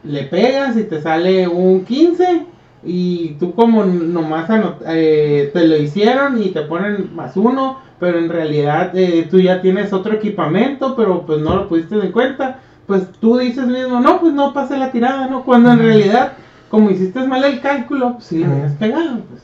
Le 0.04 0.22
pegas 0.24 0.76
y 0.76 0.84
te 0.84 1.02
sale 1.02 1.46
un 1.46 1.84
15 1.84 2.46
y 2.84 3.34
tú 3.38 3.54
como 3.54 3.84
nomás 3.84 4.48
eh, 4.86 5.50
te 5.52 5.66
lo 5.68 5.76
hicieron 5.76 6.42
y 6.42 6.48
te 6.48 6.62
ponen 6.62 7.14
más 7.14 7.36
uno, 7.36 7.78
pero 8.00 8.18
en 8.18 8.28
realidad 8.28 8.96
eh, 8.96 9.28
tú 9.30 9.38
ya 9.38 9.60
tienes 9.60 9.92
otro 9.92 10.14
equipamiento, 10.14 10.96
pero 10.96 11.24
pues 11.26 11.40
no 11.40 11.54
lo 11.54 11.68
pudiste 11.68 11.94
en 11.96 12.10
cuenta, 12.10 12.60
pues 12.92 13.10
tú 13.20 13.38
dices 13.38 13.66
mismo, 13.66 14.00
no, 14.00 14.20
pues 14.20 14.34
no 14.34 14.52
pase 14.52 14.76
la 14.76 14.92
tirada, 14.92 15.26
¿no? 15.26 15.44
Cuando 15.44 15.72
en 15.72 15.78
realidad, 15.78 16.32
como 16.68 16.90
hiciste 16.90 17.26
mal 17.26 17.42
el 17.42 17.62
cálculo, 17.62 18.12
pues 18.16 18.24
sí 18.26 18.40
le 18.40 18.44
habías 18.44 18.72
pegado, 18.72 19.20
pues. 19.30 19.42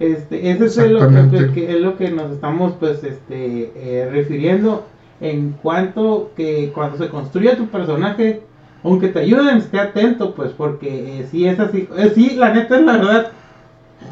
Este, 0.00 0.50
ese 0.50 0.66
es 0.66 0.90
lo 0.90 1.08
que, 1.08 1.50
que 1.54 1.76
es 1.76 1.80
lo 1.80 1.96
que 1.96 2.10
nos 2.10 2.30
estamos 2.30 2.74
pues 2.78 3.02
este 3.04 3.72
eh, 3.74 4.08
refiriendo 4.10 4.86
en 5.22 5.52
cuanto 5.62 6.32
que 6.36 6.72
cuando 6.74 6.98
se 6.98 7.08
construye 7.08 7.56
tu 7.56 7.68
personaje, 7.68 8.42
aunque 8.84 9.08
te 9.08 9.20
ayuden, 9.20 9.56
esté 9.56 9.80
atento, 9.80 10.34
pues 10.34 10.50
porque 10.52 11.20
eh, 11.20 11.26
si 11.30 11.46
es 11.46 11.58
así, 11.58 11.88
eh, 11.96 12.12
sí, 12.14 12.34
la 12.36 12.52
neta 12.52 12.76
es 12.76 12.84
la 12.84 12.98
verdad, 12.98 13.32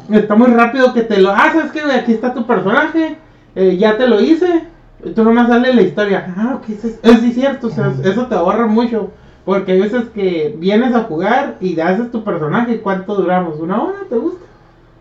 está 0.09 0.33
muy 0.33 0.47
rápido 0.47 0.95
que 0.95 1.03
te 1.03 1.21
lo 1.21 1.29
haces, 1.29 1.71
que 1.71 1.81
aquí 1.81 2.13
está 2.13 2.33
tu 2.33 2.47
personaje, 2.47 3.17
eh, 3.55 3.77
ya 3.77 3.97
te 3.97 4.07
lo 4.07 4.19
hice, 4.19 4.63
tú 5.15 5.23
nomás 5.23 5.47
sale 5.47 5.73
la 5.73 5.81
historia, 5.81 6.33
ah, 6.37 6.55
ok, 6.57 6.69
es, 6.69 6.99
es 7.01 7.19
sí 7.21 7.31
cierto, 7.33 7.67
o 7.67 7.69
sea, 7.69 7.93
eso 8.03 8.27
te 8.27 8.35
ahorra 8.35 8.67
mucho. 8.67 9.11
Porque 9.45 9.71
hay 9.71 9.81
veces 9.81 10.03
que 10.13 10.55
vienes 10.59 10.93
a 10.93 11.03
jugar 11.03 11.55
y 11.59 11.79
haces 11.79 12.11
tu 12.11 12.23
personaje, 12.23 12.81
¿cuánto 12.81 13.15
duramos? 13.15 13.59
¿Una 13.59 13.81
hora? 13.81 13.97
¿Te 14.07 14.15
gusta? 14.17 14.45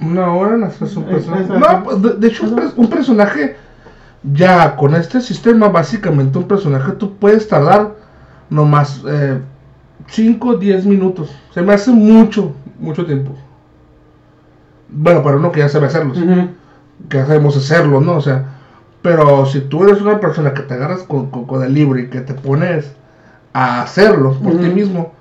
Una 0.01 0.33
hora 0.33 0.55
en 0.55 0.65
hacer 0.65 0.89
un 0.97 1.05
Es- 1.05 1.27
personaje. 1.27 1.59
No, 1.59 1.85
pues, 1.85 2.03
de, 2.03 2.13
de 2.15 2.29
hecho, 2.29 2.45
un, 2.45 2.57
pers- 2.57 2.73
un 2.77 2.89
personaje, 2.89 3.57
ya 4.23 4.77
con 4.77 4.95
este 4.95 5.21
sistema, 5.21 5.69
básicamente 5.69 6.39
un 6.39 6.45
personaje 6.45 6.93
tú 6.93 7.17
puedes 7.17 7.47
tardar 7.49 7.97
nomás 8.49 9.03
5 10.07 10.49
o 10.49 10.57
10 10.57 10.87
minutos. 10.87 11.35
Se 11.53 11.61
me 11.61 11.75
hace 11.75 11.91
mucho, 11.91 12.53
mucho 12.79 13.05
tiempo. 13.05 13.33
Bueno, 14.89 15.23
para 15.23 15.37
uno 15.37 15.53
que 15.53 15.61
ya 15.61 15.69
sabe 15.69 15.87
hacerlos, 15.87 16.17
Ujú. 16.17 16.49
que 17.09 17.19
ya 17.19 17.27
sabemos 17.27 17.57
hacerlo, 17.57 18.01
¿no? 18.01 18.17
O 18.17 18.21
sea, 18.23 18.45
pero 19.09 19.47
si 19.47 19.61
tú 19.63 19.85
eres 19.85 20.03
una 20.03 20.21
persona 20.21 20.53
que 20.53 20.61
te 20.61 20.75
agarras 20.75 21.03
con, 21.03 21.31
con- 21.31 21.47
con 21.47 21.63
el 21.63 21.73
libro 21.73 21.99
y 21.99 22.09
que 22.11 22.21
te 22.21 22.35
pones 22.35 22.93
a 23.55 23.81
hacerlo 23.81 24.35
por 24.35 24.53
ti 24.61 24.69
mismo, 24.69 25.13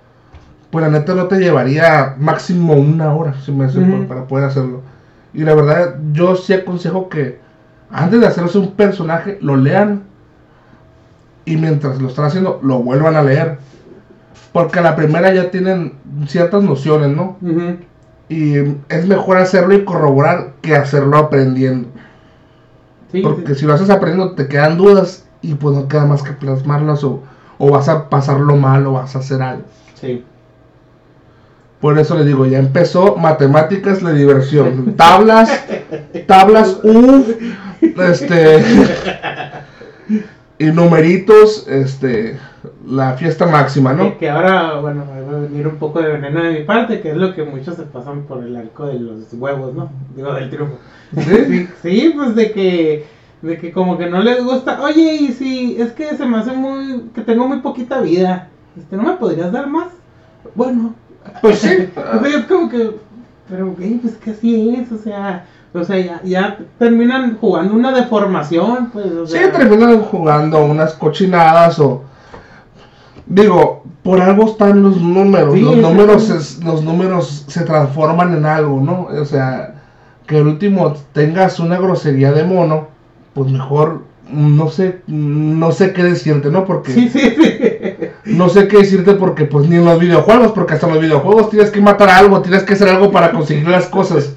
pues 0.71 0.83
la 0.83 0.91
neta 0.91 1.15
no 1.15 1.27
te 1.27 1.37
llevaría 1.39 2.15
máximo 2.19 2.73
una 2.73 3.13
hora, 3.13 3.33
si 3.45 3.53
me 3.53 3.65
Ujú. 3.65 4.05
para 4.09 4.25
poder 4.25 4.43
hacerlo. 4.43 4.81
Y 5.33 5.45
la 5.45 5.55
verdad, 5.55 5.95
yo 6.11 6.35
sí 6.35 6.51
aconsejo 6.51 7.07
que 7.07 7.39
antes 7.89 8.19
de 8.19 8.27
hacerse 8.27 8.57
un 8.57 8.71
personaje, 8.73 9.37
lo 9.41 9.55
lean 9.55 10.03
y 11.45 11.55
mientras 11.55 12.01
lo 12.01 12.09
están 12.09 12.25
haciendo, 12.25 12.59
lo 12.61 12.79
vuelvan 12.79 13.15
a 13.15 13.23
leer. 13.23 13.57
Porque 14.51 14.79
a 14.79 14.81
la 14.81 14.97
primera 14.97 15.33
ya 15.33 15.49
tienen 15.49 15.93
ciertas 16.27 16.61
nociones, 16.61 17.15
¿no? 17.15 17.37
Y 18.27 18.55
es 18.89 19.07
mejor 19.07 19.37
hacerlo 19.37 19.73
y 19.75 19.85
corroborar 19.85 20.55
que 20.61 20.75
hacerlo 20.75 21.15
aprendiendo. 21.17 21.87
Sí, 23.11 23.21
Porque 23.21 23.53
sí. 23.53 23.61
si 23.61 23.65
lo 23.65 23.73
haces 23.73 23.89
aprendiendo 23.89 24.33
te 24.35 24.47
quedan 24.47 24.77
dudas 24.77 25.25
y 25.41 25.53
pues 25.55 25.75
no 25.75 25.87
queda 25.87 26.05
más 26.05 26.23
que 26.23 26.33
plasmarlas 26.33 27.03
o, 27.03 27.23
o 27.57 27.71
vas 27.71 27.87
a 27.89 28.09
pasarlo 28.09 28.55
mal 28.55 28.85
o 28.85 28.93
vas 28.93 29.15
a 29.15 29.19
hacer 29.19 29.41
algo. 29.41 29.63
Sí. 29.99 30.23
Por 31.79 31.99
eso 31.99 32.17
le 32.17 32.25
digo, 32.25 32.45
ya 32.47 32.57
empezó 32.57 33.17
matemáticas 33.17 34.03
de 34.03 34.13
diversión. 34.13 34.93
Tablas, 34.97 35.63
tablas 36.25 36.79
U, 36.83 37.23
este 37.81 38.63
y 40.59 40.65
numeritos, 40.65 41.67
este 41.67 42.39
la 42.85 43.13
fiesta 43.13 43.45
máxima, 43.45 43.93
¿no? 43.93 44.03
Que, 44.03 44.17
que 44.17 44.29
ahora, 44.29 44.79
bueno, 44.79 45.05
va 45.09 45.37
a 45.37 45.39
venir 45.41 45.67
un 45.67 45.77
poco 45.77 46.01
de 46.01 46.13
veneno 46.13 46.41
de 46.41 46.59
mi 46.59 46.63
parte, 46.65 47.01
que 47.01 47.11
es 47.11 47.17
lo 47.17 47.33
que 47.33 47.43
muchos 47.43 47.75
se 47.75 47.83
pasan 47.83 48.23
por 48.23 48.43
el 48.43 48.55
arco 48.55 48.85
de 48.85 48.99
los 48.99 49.33
huevos, 49.33 49.73
¿no? 49.73 49.89
Digo, 50.15 50.33
del 50.33 50.49
triunfo. 50.49 50.77
¿Sí? 51.15 51.21
Sí, 51.47 51.67
sí, 51.81 52.13
pues 52.15 52.35
de 52.35 52.51
que, 52.51 53.05
de 53.41 53.57
que 53.57 53.71
como 53.71 53.97
que 53.97 54.09
no 54.09 54.21
les 54.21 54.43
gusta, 54.43 54.81
oye, 54.81 55.13
y 55.15 55.27
si 55.29 55.79
es 55.79 55.91
que 55.93 56.15
se 56.17 56.25
me 56.25 56.37
hace 56.37 56.51
muy, 56.51 57.09
que 57.13 57.21
tengo 57.21 57.47
muy 57.47 57.59
poquita 57.59 58.01
vida, 58.01 58.49
este, 58.77 58.95
¿no 58.97 59.03
me 59.03 59.13
podrías 59.13 59.51
dar 59.51 59.67
más? 59.67 59.87
Bueno, 60.55 60.93
Pues 61.41 61.59
sí. 61.59 61.89
o 61.95 62.19
sea, 62.19 62.39
es 62.39 62.45
como 62.45 62.69
que, 62.69 62.91
pero, 63.49 63.71
güey, 63.73 63.95
pues 63.95 64.15
que 64.15 64.31
así 64.31 64.75
es, 64.75 64.91
o 64.91 64.97
sea, 64.97 65.45
o 65.73 65.83
sea, 65.83 65.97
ya, 65.99 66.21
ya 66.23 66.57
terminan 66.79 67.37
jugando 67.37 67.73
una 67.73 67.91
deformación, 67.91 68.89
pues, 68.91 69.05
o 69.11 69.27
Sí, 69.27 69.37
terminan 69.51 70.01
jugando 70.01 70.65
unas 70.65 70.93
cochinadas 70.93 71.79
o 71.79 72.03
digo, 73.29 73.83
por 74.03 74.21
algo 74.21 74.45
están 74.45 74.81
los 74.83 74.97
números, 75.01 75.53
Sí, 75.53 75.61
los 75.61 75.75
números 75.77 76.29
es- 76.29 76.63
los 76.63 76.83
números 76.83 77.45
se 77.47 77.61
transforman 77.63 78.33
en 78.35 78.45
algo, 78.45 78.79
¿no? 78.81 79.07
O 79.21 79.25
sea, 79.25 79.75
que 80.25 80.37
al 80.37 80.47
último 80.47 80.93
tengas 81.13 81.59
una 81.59 81.77
grosería 81.77 82.31
de 82.31 82.43
mono, 82.43 82.87
pues 83.33 83.51
mejor 83.51 84.01
no 84.31 84.67
sé 84.69 85.01
no 85.07 85.71
sé 85.71 85.93
qué 85.93 86.03
decirte, 86.03 86.49
¿no? 86.51 86.65
Porque 86.65 86.91
Sí, 86.91 87.07
sí, 87.09 87.19
sí. 87.19 87.53
no 88.25 88.49
sé 88.49 88.67
qué 88.67 88.79
decirte 88.79 89.13
porque 89.13 89.45
pues 89.45 89.69
ni 89.69 89.77
en 89.77 89.85
los 89.85 89.99
videojuegos, 89.99 90.51
porque 90.51 90.73
hasta 90.73 90.87
en 90.87 90.93
los 90.95 91.01
videojuegos 91.01 91.49
tienes 91.49 91.71
que 91.71 91.79
matar 91.79 92.09
algo, 92.09 92.41
tienes 92.41 92.63
que 92.63 92.73
hacer 92.73 92.89
algo 92.89 93.09
para 93.11 93.31
conseguir 93.31 93.67
las 93.69 93.85
cosas. 93.87 94.35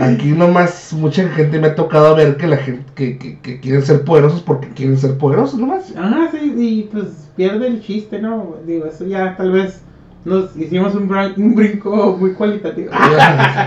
Aquí 0.00 0.28
nomás 0.32 0.92
mucha 0.92 1.28
gente 1.28 1.58
me 1.58 1.68
ha 1.68 1.74
tocado 1.74 2.14
ver 2.16 2.36
que 2.36 2.46
la 2.46 2.56
gente 2.56 2.84
que, 2.94 3.18
que, 3.18 3.38
que 3.40 3.60
quieren 3.60 3.82
ser 3.82 4.04
poderosos 4.04 4.40
porque 4.40 4.68
quieren 4.68 4.96
ser 4.96 5.18
poderosos 5.18 5.60
nomás. 5.60 5.94
Ajá, 5.96 6.28
sí, 6.32 6.54
y 6.56 6.82
pues 6.92 7.28
pierde 7.36 7.66
el 7.66 7.82
chiste, 7.82 8.18
¿no? 8.20 8.56
Digo, 8.66 8.86
eso 8.86 9.04
ya 9.06 9.36
tal 9.36 9.52
vez 9.52 9.82
nos 10.24 10.56
hicimos 10.56 10.94
un, 10.94 11.08
bran- 11.08 11.34
un 11.36 11.54
brinco 11.54 12.16
muy 12.18 12.32
cualitativo. 12.32 12.90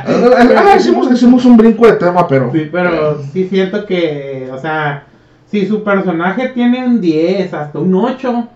Ah, 0.05 0.75
hicimos, 0.77 1.11
hicimos 1.11 1.45
un 1.45 1.57
brinco 1.57 1.85
de 1.87 1.93
tema, 1.93 2.27
pero 2.27 2.51
Sí, 2.51 2.69
pero 2.71 3.21
sí 3.31 3.47
siento 3.47 3.85
que, 3.85 4.49
o 4.51 4.57
sea, 4.57 5.03
si 5.47 5.65
su 5.65 5.83
personaje 5.83 6.49
tiene 6.49 6.85
un 6.85 6.99
10 7.01 7.53
hasta 7.53 7.79
un 7.79 7.93
8, 7.95 8.47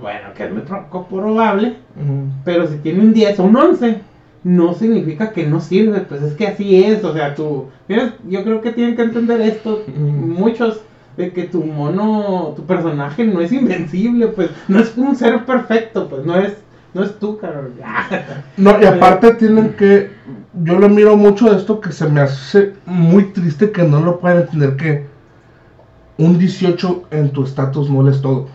bueno, 0.00 0.28
que 0.36 0.44
es 0.44 0.52
muy 0.52 0.62
poco 0.62 1.06
probable, 1.06 1.76
pero 2.44 2.66
si 2.66 2.76
tiene 2.78 3.00
un 3.00 3.12
10 3.14 3.38
o 3.40 3.44
un 3.44 3.56
11, 3.56 3.98
no 4.44 4.74
significa 4.74 5.32
que 5.32 5.46
no 5.46 5.60
sirve, 5.60 6.00
pues 6.00 6.22
es 6.22 6.34
que 6.34 6.46
así 6.46 6.84
es, 6.84 7.02
o 7.02 7.14
sea, 7.14 7.34
tú, 7.34 7.66
tienes- 7.88 8.12
yo 8.28 8.44
creo 8.44 8.60
que 8.60 8.72
tienen 8.72 8.94
que 8.94 9.02
entender 9.02 9.40
esto 9.40 9.82
muchos, 9.96 10.82
de 11.16 11.32
que 11.32 11.44
tu 11.44 11.62
mono, 11.62 12.52
tu 12.56 12.64
personaje 12.64 13.24
no 13.24 13.40
es 13.40 13.52
invencible, 13.52 14.28
pues 14.28 14.50
no 14.68 14.80
es 14.80 14.96
un 14.96 15.14
ser 15.14 15.44
perfecto, 15.44 16.08
pues 16.08 16.24
no 16.24 16.36
es, 16.36 16.54
no 16.92 17.04
es 17.04 17.18
tú, 17.18 17.38
cabrón. 17.38 17.72
No, 18.56 18.80
y 18.80 18.84
aparte 18.84 19.34
tienen 19.34 19.74
que. 19.74 20.10
Yo 20.62 20.78
lo 20.78 20.88
miro 20.88 21.16
mucho 21.16 21.50
de 21.50 21.56
esto 21.56 21.80
que 21.80 21.92
se 21.92 22.08
me 22.08 22.20
hace 22.20 22.74
muy 22.86 23.24
triste 23.32 23.70
que 23.70 23.82
no 23.82 24.00
lo 24.00 24.20
puedan 24.20 24.42
entender 24.42 24.76
que 24.76 25.06
un 26.18 26.38
18 26.38 27.04
en 27.10 27.30
tu 27.30 27.44
estatus 27.44 27.90
no 27.90 28.08
es 28.08 28.20
todo. 28.20 28.48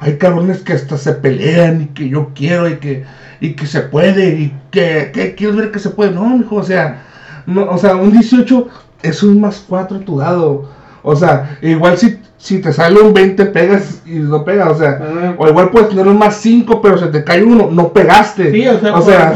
Hay 0.00 0.16
cabrones 0.18 0.60
que 0.60 0.72
hasta 0.72 0.96
se 0.96 1.12
pelean 1.12 1.82
y 1.82 1.86
que 1.86 2.08
yo 2.08 2.30
quiero 2.34 2.68
y 2.68 2.76
que, 2.76 3.04
y 3.40 3.54
que 3.54 3.66
se 3.66 3.80
puede 3.80 4.28
y 4.30 4.54
que, 4.70 5.10
que 5.12 5.34
quieres 5.34 5.56
ver 5.56 5.70
que 5.70 5.78
se 5.78 5.90
puede. 5.90 6.12
No, 6.12 6.28
mijo, 6.36 6.56
o 6.56 6.62
sea, 6.62 7.02
no, 7.46 7.70
o 7.70 7.78
sea, 7.78 7.96
un 7.96 8.12
18 8.12 8.68
es 9.02 9.22
un 9.22 9.40
más 9.40 9.64
4 9.68 9.98
a 9.98 10.00
tu 10.00 10.18
dado. 10.18 10.68
O 11.02 11.16
sea, 11.16 11.58
igual 11.62 11.96
si, 11.96 12.18
si 12.36 12.60
te 12.60 12.72
sale 12.72 13.00
un 13.00 13.14
20 13.14 13.46
pegas 13.46 14.02
y 14.04 14.16
no 14.18 14.44
pegas, 14.44 14.72
o 14.72 14.78
sea, 14.78 15.34
o 15.38 15.48
igual 15.48 15.70
puedes 15.70 15.88
tener 15.88 16.06
un 16.06 16.18
más 16.18 16.36
5 16.36 16.82
pero 16.82 16.98
se 16.98 17.06
te 17.06 17.24
cae 17.24 17.42
uno, 17.42 17.68
no 17.72 17.92
pegaste. 17.92 18.52
Sí, 18.52 18.68
o 18.68 18.78
sea, 18.78 18.96
o 18.96 19.02
sea. 19.02 19.34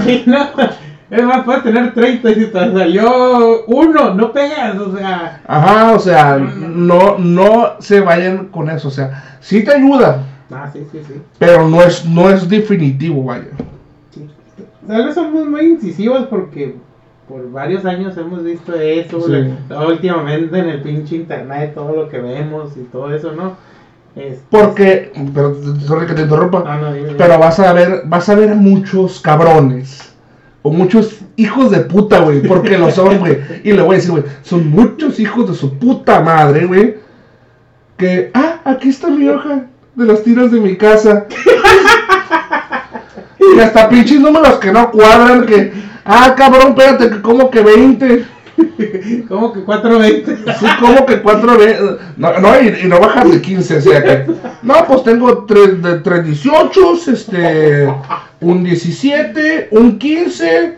Es 1.14 1.22
más, 1.24 1.44
puedes 1.44 1.62
tener 1.62 1.92
30 1.92 2.30
y 2.30 2.34
si 2.36 2.46
te 2.46 2.52
salió 2.72 3.64
uno, 3.66 4.14
no 4.14 4.32
pegas, 4.32 4.78
o 4.78 4.96
sea. 4.96 5.42
ajá, 5.46 5.92
o 5.92 5.98
sea, 5.98 6.38
no, 6.38 7.18
no 7.18 7.72
se 7.80 8.00
vayan 8.00 8.46
con 8.46 8.70
eso, 8.70 8.88
o 8.88 8.90
sea, 8.90 9.36
sí 9.40 9.62
te 9.62 9.72
ayuda, 9.74 10.22
Ah, 10.50 10.70
sí, 10.72 10.86
sí, 10.90 11.00
sí. 11.06 11.14
pero 11.38 11.68
no 11.68 11.82
es, 11.82 12.04
no 12.06 12.30
es 12.30 12.48
definitivo, 12.48 13.24
vaya. 13.24 13.44
sí. 14.14 14.26
Tal 14.88 15.04
vez 15.04 15.14
somos 15.14 15.46
muy 15.46 15.66
incisivos 15.66 16.26
porque 16.30 16.76
por 17.28 17.50
varios 17.52 17.84
años 17.84 18.16
hemos 18.16 18.42
visto 18.42 18.74
eso, 18.74 19.20
Sí. 19.26 19.52
la- 19.68 19.86
últimamente 19.86 20.58
en 20.58 20.68
el 20.70 20.80
pinche 20.82 21.16
internet, 21.16 21.74
todo 21.74 21.94
lo 21.94 22.08
que 22.08 22.20
vemos 22.20 22.74
y 22.76 22.84
todo 22.84 23.14
eso, 23.14 23.32
¿no? 23.32 23.52
Este- 24.16 24.40
Porque, 24.50 25.12
pero, 25.34 25.54
sorry 25.86 26.06
que 26.06 26.14
te 26.14 26.22
interrumpa, 26.22 26.64
Ah, 26.66 26.78
no, 26.80 26.86
dime, 26.92 27.06
dime. 27.08 27.18
pero 27.18 27.38
vas 27.38 27.58
a 27.60 27.72
ver, 27.74 28.02
vas 28.06 28.28
a 28.30 28.34
ver 28.34 28.54
muchos 28.54 29.20
cabrones. 29.20 30.11
O 30.62 30.70
muchos 30.70 31.18
hijos 31.36 31.70
de 31.70 31.80
puta, 31.80 32.20
güey. 32.20 32.42
Porque 32.42 32.78
lo 32.78 32.90
son, 32.90 33.18
güey. 33.18 33.38
Y 33.64 33.72
le 33.72 33.82
voy 33.82 33.94
a 33.94 33.98
decir, 33.98 34.12
güey. 34.12 34.24
Son 34.42 34.70
muchos 34.70 35.18
hijos 35.18 35.50
de 35.50 35.56
su 35.56 35.78
puta 35.78 36.20
madre, 36.20 36.66
güey. 36.66 36.96
Que, 37.96 38.30
ah, 38.34 38.60
aquí 38.64 38.90
está 38.90 39.08
mi 39.08 39.28
hoja 39.28 39.66
de 39.94 40.06
las 40.06 40.22
tiras 40.22 40.52
de 40.52 40.60
mi 40.60 40.76
casa. 40.76 41.26
y 43.56 43.60
hasta 43.60 43.88
pinches 43.88 44.20
números 44.20 44.58
que 44.58 44.72
no 44.72 44.90
cuadran. 44.90 45.46
Que, 45.46 45.72
ah, 46.04 46.34
cabrón, 46.36 46.70
espérate, 46.70 47.10
que 47.10 47.22
como 47.22 47.50
que 47.50 47.60
20. 47.60 48.24
¿Cómo 49.28 49.52
que 49.52 49.60
420? 49.60 50.36
Sí, 50.58 50.66
como 50.80 51.06
que 51.06 51.20
4 51.20 51.58
veces. 51.58 51.90
No, 52.16 52.38
no 52.38 52.60
y, 52.60 52.84
y 52.84 52.88
no 52.88 53.00
bajas 53.00 53.30
de 53.30 53.40
15, 53.40 53.76
o 53.76 53.80
sea 53.80 54.02
que. 54.02 54.26
No, 54.62 54.86
pues 54.86 55.04
tengo 55.04 55.44
3 55.44 55.82
de 55.82 56.00
3 56.00 56.24
18, 56.24 56.80
este. 57.12 57.94
Un 58.42 58.64
17, 58.64 59.68
un 59.70 59.98
15. 59.98 60.76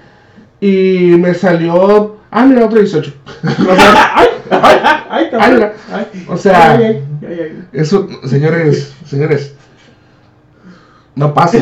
Y 0.60 1.14
me 1.18 1.34
salió. 1.34 2.16
Ah, 2.30 2.44
mira, 2.46 2.66
otro 2.66 2.78
18. 2.78 3.12
O 3.44 3.74
sea, 3.74 4.12
¡Ay! 4.16 4.28
¡Ay! 4.50 4.78
¡Ay, 5.10 5.30
Ay. 5.32 5.70
Ay. 5.92 6.26
O 6.28 6.36
sea- 6.36 6.80
eso, 7.72 8.08
señores, 8.24 8.94
señores. 9.06 9.54
No 11.16 11.32
pasa. 11.32 11.58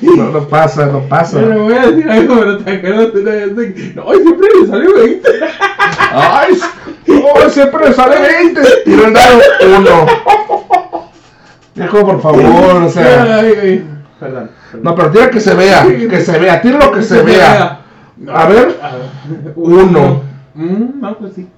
No, 0.00 0.30
no 0.30 0.48
pasa, 0.48 0.86
no 0.86 1.00
pasa. 1.08 1.40
Pero 1.40 1.64
voy 1.64 1.74
a 1.74 1.86
decir 1.86 2.08
algo, 2.08 2.36
pero 2.38 2.58
te 2.58 2.70
acuerdas 2.70 3.12
de 3.12 3.20
una 3.20 3.30
vez 3.32 3.94
No, 3.96 4.12
siempre 4.12 4.48
le 4.60 4.66
sale 4.68 4.86
20. 4.92 5.28
Ay, 6.12 6.58
oh, 7.24 7.50
siempre 7.50 7.88
le 7.88 7.94
sale 7.94 8.16
20. 8.20 8.60
Y 8.86 8.90
le 8.90 9.06
han 9.06 9.12
dado 9.12 9.40
uno. 9.78 10.06
Dijo, 11.74 12.06
por 12.06 12.22
favor, 12.22 12.82
o 12.84 12.88
sea. 12.88 13.42
Perdón. 14.18 14.50
perdón. 14.70 14.84
No, 14.84 14.94
pero 14.94 15.10
tira 15.10 15.30
que 15.30 15.40
se 15.40 15.54
vea, 15.54 15.86
que 15.86 16.20
se 16.20 16.38
vea, 16.38 16.60
tira 16.60 16.78
lo 16.78 16.92
que 16.92 17.02
se 17.02 17.22
vea. 17.22 17.80
A 18.34 18.46
ver, 18.48 18.80
A 18.82 18.96
ver. 18.96 19.52
Uno. 19.54 20.22
Mm, 20.54 21.00
no, 21.00 21.18
pues 21.18 21.34
sí. 21.34 21.48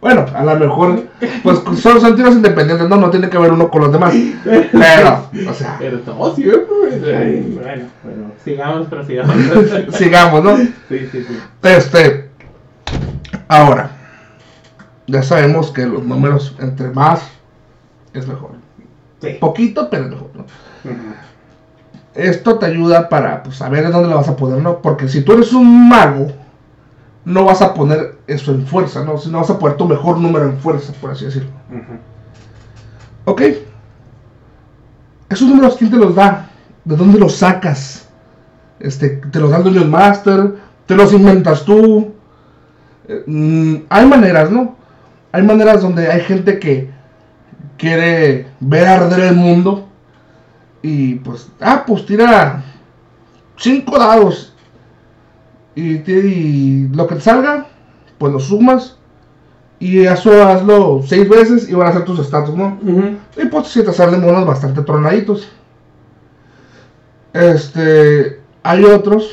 Bueno, 0.00 0.26
a 0.34 0.44
lo 0.44 0.56
mejor, 0.58 1.04
pues 1.42 1.60
son, 1.80 2.00
son 2.00 2.16
tiros 2.16 2.34
independientes, 2.34 2.88
no, 2.88 2.96
no 2.96 3.10
tiene 3.10 3.28
que 3.28 3.38
ver 3.38 3.52
uno 3.52 3.70
con 3.70 3.82
los 3.82 3.92
demás. 3.92 4.14
Pero, 4.44 5.28
o 5.48 5.54
sea, 5.54 5.76
Pero 5.78 6.00
todo 6.00 6.34
siempre. 6.34 6.66
Bueno, 7.52 7.84
bueno, 8.02 8.32
sigamos, 8.42 8.86
pero 8.88 9.04
sigamos. 9.04 9.36
sigamos, 9.92 10.44
¿no? 10.44 10.56
Sí, 10.56 11.08
sí, 11.12 11.24
sí. 11.24 11.38
Este, 11.62 12.30
ahora, 13.48 13.90
ya 15.06 15.22
sabemos 15.22 15.70
que 15.70 15.86
los 15.86 16.02
números 16.02 16.56
entre 16.60 16.90
más 16.90 17.22
es 18.12 18.26
mejor. 18.26 18.52
Sí. 19.20 19.36
Poquito, 19.38 19.88
pero 19.90 20.04
es 20.04 20.10
mejor, 20.10 20.30
¿no? 20.34 20.44
Esto 22.14 22.58
te 22.58 22.66
ayuda 22.66 23.08
para 23.08 23.42
pues, 23.42 23.56
saber 23.56 23.90
dónde 23.90 24.08
lo 24.08 24.16
vas 24.16 24.28
a 24.28 24.36
poner, 24.36 24.60
¿no? 24.60 24.82
Porque 24.82 25.08
si 25.08 25.22
tú 25.22 25.32
eres 25.32 25.52
un 25.52 25.88
mago, 25.88 26.28
no 27.24 27.44
vas 27.44 27.62
a 27.62 27.74
poner 27.74 28.16
eso 28.26 28.52
en 28.52 28.66
fuerza, 28.66 29.04
¿no? 29.04 29.18
Si 29.18 29.30
no 29.30 29.38
vas 29.38 29.50
a 29.50 29.58
poner 29.58 29.76
tu 29.76 29.86
mejor 29.86 30.18
número 30.18 30.46
en 30.46 30.58
fuerza, 30.58 30.92
por 31.00 31.10
así 31.12 31.26
decirlo. 31.26 31.50
Ujú. 31.70 31.98
Ok. 33.26 33.42
Esos 35.28 35.48
números, 35.48 35.76
¿quién 35.76 35.90
te 35.90 35.96
los 35.96 36.14
da? 36.14 36.48
¿De 36.84 36.96
dónde 36.96 37.18
los 37.18 37.36
sacas? 37.36 38.08
Este, 38.80 39.10
¿Te 39.10 39.38
los 39.38 39.50
da 39.50 39.58
el 39.58 39.64
Dungeon 39.64 39.90
Master? 39.90 40.54
¿Te 40.86 40.96
los 40.96 41.12
inventas 41.12 41.64
tú? 41.64 42.12
Eh, 43.06 43.22
mm, 43.26 43.74
hay 43.88 44.06
maneras, 44.06 44.50
¿no? 44.50 44.74
Hay 45.30 45.42
maneras 45.42 45.82
donde 45.82 46.10
hay 46.10 46.22
gente 46.22 46.58
que 46.58 46.90
quiere 47.76 48.48
ver 48.58 48.88
arder 48.88 49.20
el 49.20 49.36
mundo 49.36 49.89
y 50.82 51.16
pues, 51.16 51.48
ah, 51.60 51.84
pues 51.86 52.06
tira 52.06 52.62
cinco 53.56 53.98
dados 53.98 54.54
y, 55.74 56.10
y 56.10 56.88
lo 56.88 57.06
que 57.06 57.16
te 57.16 57.20
salga, 57.20 57.66
pues 58.18 58.32
lo 58.32 58.40
sumas 58.40 58.96
y 59.80 60.00
eso 60.00 60.46
hazlo 60.46 61.02
seis 61.06 61.28
veces 61.28 61.68
y 61.68 61.74
van 61.74 61.88
a 61.88 61.92
ser 61.94 62.04
tus 62.04 62.20
estatus, 62.20 62.54
¿no? 62.54 62.78
Y 63.36 63.46
pues 63.46 63.68
si 63.68 63.82
te 63.82 63.92
salen 63.92 64.20
monos 64.20 64.46
bastante 64.46 64.82
tronaditos. 64.82 65.48
Este, 67.32 68.40
hay 68.62 68.84
otros 68.84 69.30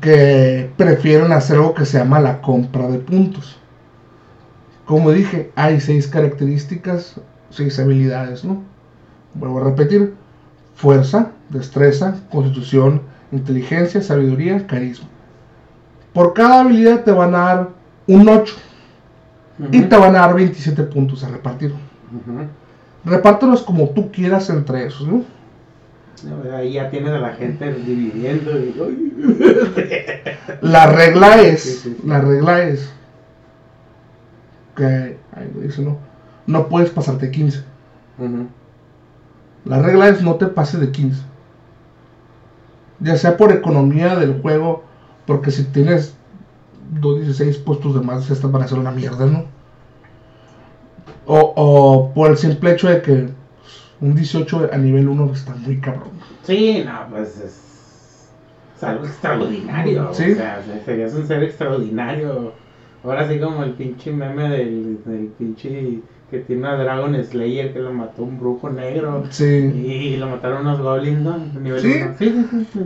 que 0.00 0.70
prefieren 0.76 1.30
hacer 1.30 1.56
algo 1.56 1.74
que 1.74 1.84
se 1.84 1.98
llama 1.98 2.18
la 2.18 2.42
compra 2.42 2.88
de 2.88 2.98
puntos. 2.98 3.56
Como 4.84 5.12
dije, 5.12 5.52
hay 5.54 5.80
seis 5.80 6.08
características, 6.08 7.20
seis 7.50 7.78
habilidades, 7.78 8.44
¿no? 8.44 8.64
Vuelvo 9.38 9.60
a 9.60 9.64
repetir, 9.64 10.14
fuerza, 10.74 11.32
destreza, 11.50 12.16
constitución, 12.30 13.02
inteligencia, 13.32 14.02
sabiduría, 14.02 14.66
carisma. 14.66 15.08
Por 16.12 16.32
cada 16.34 16.60
habilidad 16.60 17.04
te 17.04 17.12
van 17.12 17.34
a 17.34 17.38
dar 17.38 17.68
un 18.06 18.28
8 18.28 18.54
y 19.72 19.82
te 19.82 19.96
van 19.96 20.16
a 20.16 20.20
dar 20.20 20.34
27 20.34 20.82
puntos 20.84 21.22
a 21.24 21.28
repartir. 21.28 21.72
Ujú. 21.72 22.46
Repártelos 23.04 23.62
como 23.62 23.90
tú 23.90 24.10
quieras 24.10 24.48
entre 24.50 24.86
esos, 24.86 25.06
¿no? 25.06 25.24
No, 26.24 26.56
Ahí 26.56 26.72
ya 26.74 26.88
tienes 26.90 27.12
a 27.12 27.18
la 27.18 27.34
gente 27.34 27.72
dividiendo. 27.74 28.58
Y... 28.58 28.74
La 30.62 30.86
regla 30.86 31.40
es, 31.42 31.62
Sí, 31.62 31.70
sí, 31.70 31.96
sí. 32.00 32.06
la 32.08 32.20
regla 32.20 32.62
es 32.62 32.90
que, 34.74 34.84
ahí 34.84 35.50
lo 35.54 35.60
dice, 35.60 35.82
¿no? 35.82 35.98
No 36.46 36.68
puedes 36.68 36.90
pasarte 36.90 37.30
15. 37.30 37.62
Ujú. 38.18 38.46
La 39.66 39.82
regla 39.82 40.08
es 40.08 40.22
no 40.22 40.36
te 40.36 40.46
pases 40.46 40.80
de 40.80 40.92
15. 40.92 41.20
Ya 43.00 43.16
sea 43.16 43.36
por 43.36 43.52
economía 43.52 44.16
del 44.16 44.40
juego, 44.40 44.84
porque 45.26 45.50
si 45.50 45.64
tienes 45.64 46.14
2.16, 47.00 47.64
pues 47.64 47.80
tus 47.80 47.94
demás 47.94 48.30
estas 48.30 48.50
van 48.50 48.62
a 48.62 48.68
ser 48.68 48.78
una 48.78 48.92
mierda, 48.92 49.26
¿no? 49.26 49.44
O, 51.26 51.52
o 51.56 52.14
por 52.14 52.30
el 52.30 52.38
simple 52.38 52.72
hecho 52.72 52.88
de 52.88 53.02
que 53.02 53.28
un 54.00 54.14
18 54.14 54.70
a 54.72 54.76
nivel 54.76 55.08
1 55.08 55.32
está 55.32 55.54
muy 55.56 55.80
cabrón. 55.80 56.10
Sí, 56.44 56.84
no, 56.86 57.08
pues 57.10 57.36
es, 57.38 58.30
es 58.76 58.84
algo 58.84 59.04
extraordinario. 59.04 60.14
Sí. 60.14 60.32
O 60.32 60.36
sea, 60.36 60.62
serías 60.84 61.14
un 61.14 61.26
ser 61.26 61.42
extraordinario. 61.42 62.52
Ahora 63.02 63.28
sí 63.28 63.40
como 63.40 63.64
el 63.64 63.72
pinche 63.72 64.12
meme 64.12 64.48
del, 64.48 65.00
del 65.04 65.26
pinche 65.38 66.00
que 66.30 66.38
tiene 66.40 66.66
a 66.66 66.76
Dragon 66.76 67.14
Slayer 67.22 67.72
que 67.72 67.78
lo 67.78 67.92
mató 67.92 68.22
un 68.24 68.38
brujo 68.38 68.70
negro. 68.70 69.24
Sí. 69.30 69.44
Y 69.44 70.16
lo 70.16 70.28
mataron 70.28 70.62
unos 70.62 70.80
goblins, 70.80 71.20
¿no? 71.20 71.38
Nivel 71.60 71.80
Sí. 71.80 71.92
sí, 72.18 72.66
sí. 72.72 72.80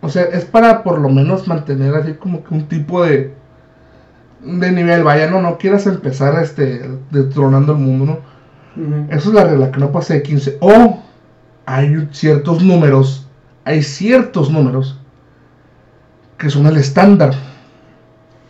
O 0.00 0.08
sea, 0.08 0.24
es 0.24 0.44
para 0.44 0.82
por 0.82 0.98
lo 1.00 1.08
menos 1.08 1.48
mantener 1.48 1.94
así 1.94 2.14
como 2.14 2.44
que 2.44 2.54
un 2.54 2.68
tipo 2.68 3.04
de 3.04 3.34
de 4.44 4.72
nivel, 4.72 5.02
vaya, 5.02 5.30
no, 5.30 5.40
no 5.40 5.56
quieras 5.56 5.86
empezar 5.86 6.40
este 6.42 6.82
detronando 7.10 7.72
el 7.72 7.78
mundo, 7.78 8.04
¿no? 8.04 8.34
Esa 9.08 9.28
es 9.28 9.34
la 9.34 9.44
regla, 9.44 9.70
que 9.70 9.80
no 9.80 9.92
pase 9.92 10.14
de 10.14 10.22
15. 10.22 10.58
O 10.60 11.02
hay 11.64 12.08
ciertos 12.12 12.62
números, 12.62 13.28
hay 13.64 13.82
ciertos 13.82 14.50
números 14.50 15.00
que 16.38 16.50
son 16.50 16.66
el 16.66 16.76
estándar. 16.76 17.32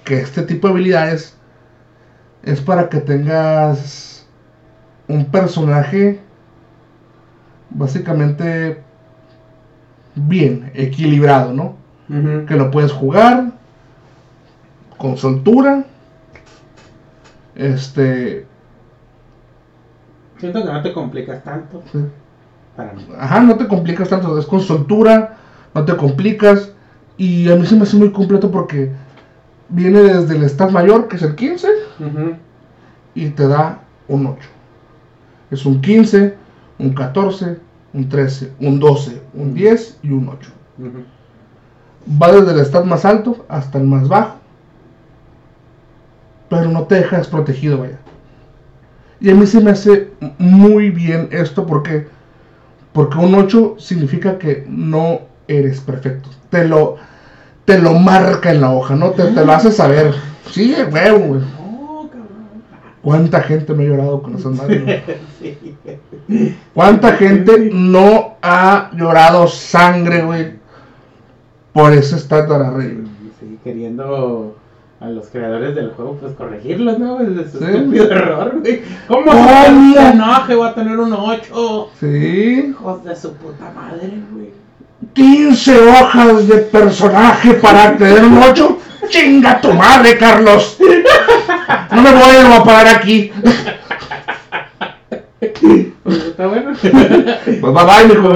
Que 0.04 0.20
este 0.20 0.42
tipo 0.42 0.66
de 0.66 0.74
habilidades 0.74 1.33
es 2.44 2.60
para 2.60 2.88
que 2.88 3.00
tengas 3.00 4.26
un 5.08 5.26
personaje 5.26 6.20
básicamente 7.70 8.82
bien, 10.14 10.70
equilibrado, 10.74 11.52
¿no? 11.52 11.76
Que 12.46 12.54
lo 12.54 12.70
puedes 12.70 12.92
jugar 12.92 13.52
con 14.98 15.16
soltura. 15.16 15.84
Este. 17.54 18.46
Siento 20.38 20.64
que 20.64 20.72
no 20.72 20.82
te 20.82 20.92
complicas 20.92 21.42
tanto. 21.42 21.82
sí. 21.90 21.98
Para 22.76 22.92
mí. 22.92 23.06
Ajá, 23.18 23.40
no 23.40 23.56
te 23.56 23.68
complicas 23.68 24.08
tanto, 24.08 24.36
es 24.36 24.46
con 24.46 24.60
soltura, 24.60 25.36
no 25.74 25.84
te 25.84 25.96
complicas. 25.96 26.72
Y 27.16 27.50
a 27.50 27.56
mí 27.56 27.64
se 27.64 27.76
me 27.76 27.84
hace 27.84 27.96
muy 27.96 28.10
completo 28.10 28.50
porque 28.50 28.90
viene 29.68 30.00
desde 30.02 30.36
el 30.36 30.42
staff 30.44 30.70
mayor, 30.72 31.08
que 31.08 31.16
es 31.16 31.22
el 31.22 31.34
15, 31.34 31.68
Ujú. 32.00 32.36
y 33.14 33.30
te 33.30 33.48
da 33.48 33.80
un 34.08 34.26
8. 34.26 34.48
Es 35.50 35.64
un 35.66 35.80
15, 35.80 36.34
un 36.78 36.94
14, 36.94 37.58
un 37.92 38.08
13, 38.08 38.52
un 38.60 38.78
12, 38.80 39.22
un 39.34 39.54
10 39.54 39.98
y 40.02 40.10
un 40.10 40.28
8. 40.28 40.50
Ujú. 40.78 41.04
Va 42.22 42.32
desde 42.32 42.52
el 42.52 42.60
staff 42.60 42.84
más 42.84 43.04
alto 43.04 43.44
hasta 43.48 43.78
el 43.78 43.84
más 43.86 44.08
bajo. 44.08 44.36
Pero 46.50 46.70
no 46.70 46.84
te 46.84 46.96
dejas 46.96 47.28
protegido, 47.28 47.78
vaya. 47.78 47.98
Y 49.20 49.30
a 49.30 49.34
mí 49.34 49.46
se 49.46 49.60
me 49.60 49.70
hace 49.70 50.10
muy 50.38 50.90
bien 50.90 51.28
esto 51.30 51.64
porque 51.66 52.06
porque 52.92 53.18
un 53.18 53.34
8 53.34 53.74
significa 53.78 54.38
que 54.38 54.64
no 54.68 55.20
eres 55.48 55.80
perfecto. 55.80 56.28
Te 56.50 56.68
lo 56.68 56.96
te 57.64 57.78
lo 57.78 57.94
marca 57.94 58.50
en 58.50 58.60
la 58.60 58.70
hoja, 58.72 58.94
¿no? 58.94 59.10
Te, 59.10 59.24
te 59.24 59.44
lo 59.44 59.52
hace 59.52 59.70
saber. 59.72 60.12
Sí, 60.50 60.74
huevo, 60.92 61.18
güey. 61.18 61.40
No, 61.40 62.08
cabrón. 62.10 62.62
¿Cuánta 63.02 63.40
gente 63.42 63.72
me 63.74 63.84
ha 63.84 63.88
llorado 63.88 64.22
con 64.22 64.34
esas 64.36 64.52
madres? 64.52 64.82
güey? 64.84 65.02
Sí. 66.28 66.56
¿Cuánta 66.74 67.12
gente 67.12 67.70
no 67.72 68.34
ha 68.42 68.90
llorado 68.94 69.46
sangre, 69.48 70.22
güey? 70.22 70.52
Por 71.72 71.92
ese 71.92 72.16
estándar 72.16 72.62
arriba. 72.62 73.04
Sí, 73.40 73.58
queriendo 73.64 74.56
a 75.00 75.08
los 75.08 75.26
creadores 75.28 75.74
del 75.74 75.90
juego, 75.90 76.16
pues 76.20 76.32
corregirlos, 76.34 76.98
¿no? 76.98 77.18
Desde 77.18 77.50
su 77.50 77.58
Sí. 77.58 77.64
estúpido 77.64 78.10
error, 78.10 78.60
güey. 78.60 78.80
¿Cómo? 79.08 79.32
Se 79.32 80.08
enoje, 80.12 80.54
va 80.54 80.68
a 80.68 80.74
tener 80.74 80.98
un 80.98 81.12
8. 81.12 81.88
Sí. 81.98 82.66
Hijos 82.70 83.04
de 83.04 83.16
su 83.16 83.32
puta 83.34 83.70
madre, 83.74 84.12
güey. 84.32 84.50
15 85.12 85.88
hojas 85.88 86.48
de 86.48 86.56
personaje 86.58 87.54
para 87.54 87.96
tener 87.96 88.24
un 88.24 88.38
8. 88.38 88.78
Chinga 89.08 89.60
tu 89.60 89.72
madre, 89.72 90.16
Carlos. 90.16 90.78
No 91.92 92.02
me 92.02 92.12
voy 92.12 92.36
a 92.52 92.64
parar 92.64 92.96
aquí. 92.96 93.30
Pues 96.02 96.16
está 96.16 96.46
bueno. 96.46 96.72
Pues 96.80 97.60
bye 97.60 97.72
bye, 97.72 98.08
mijo. 98.08 98.32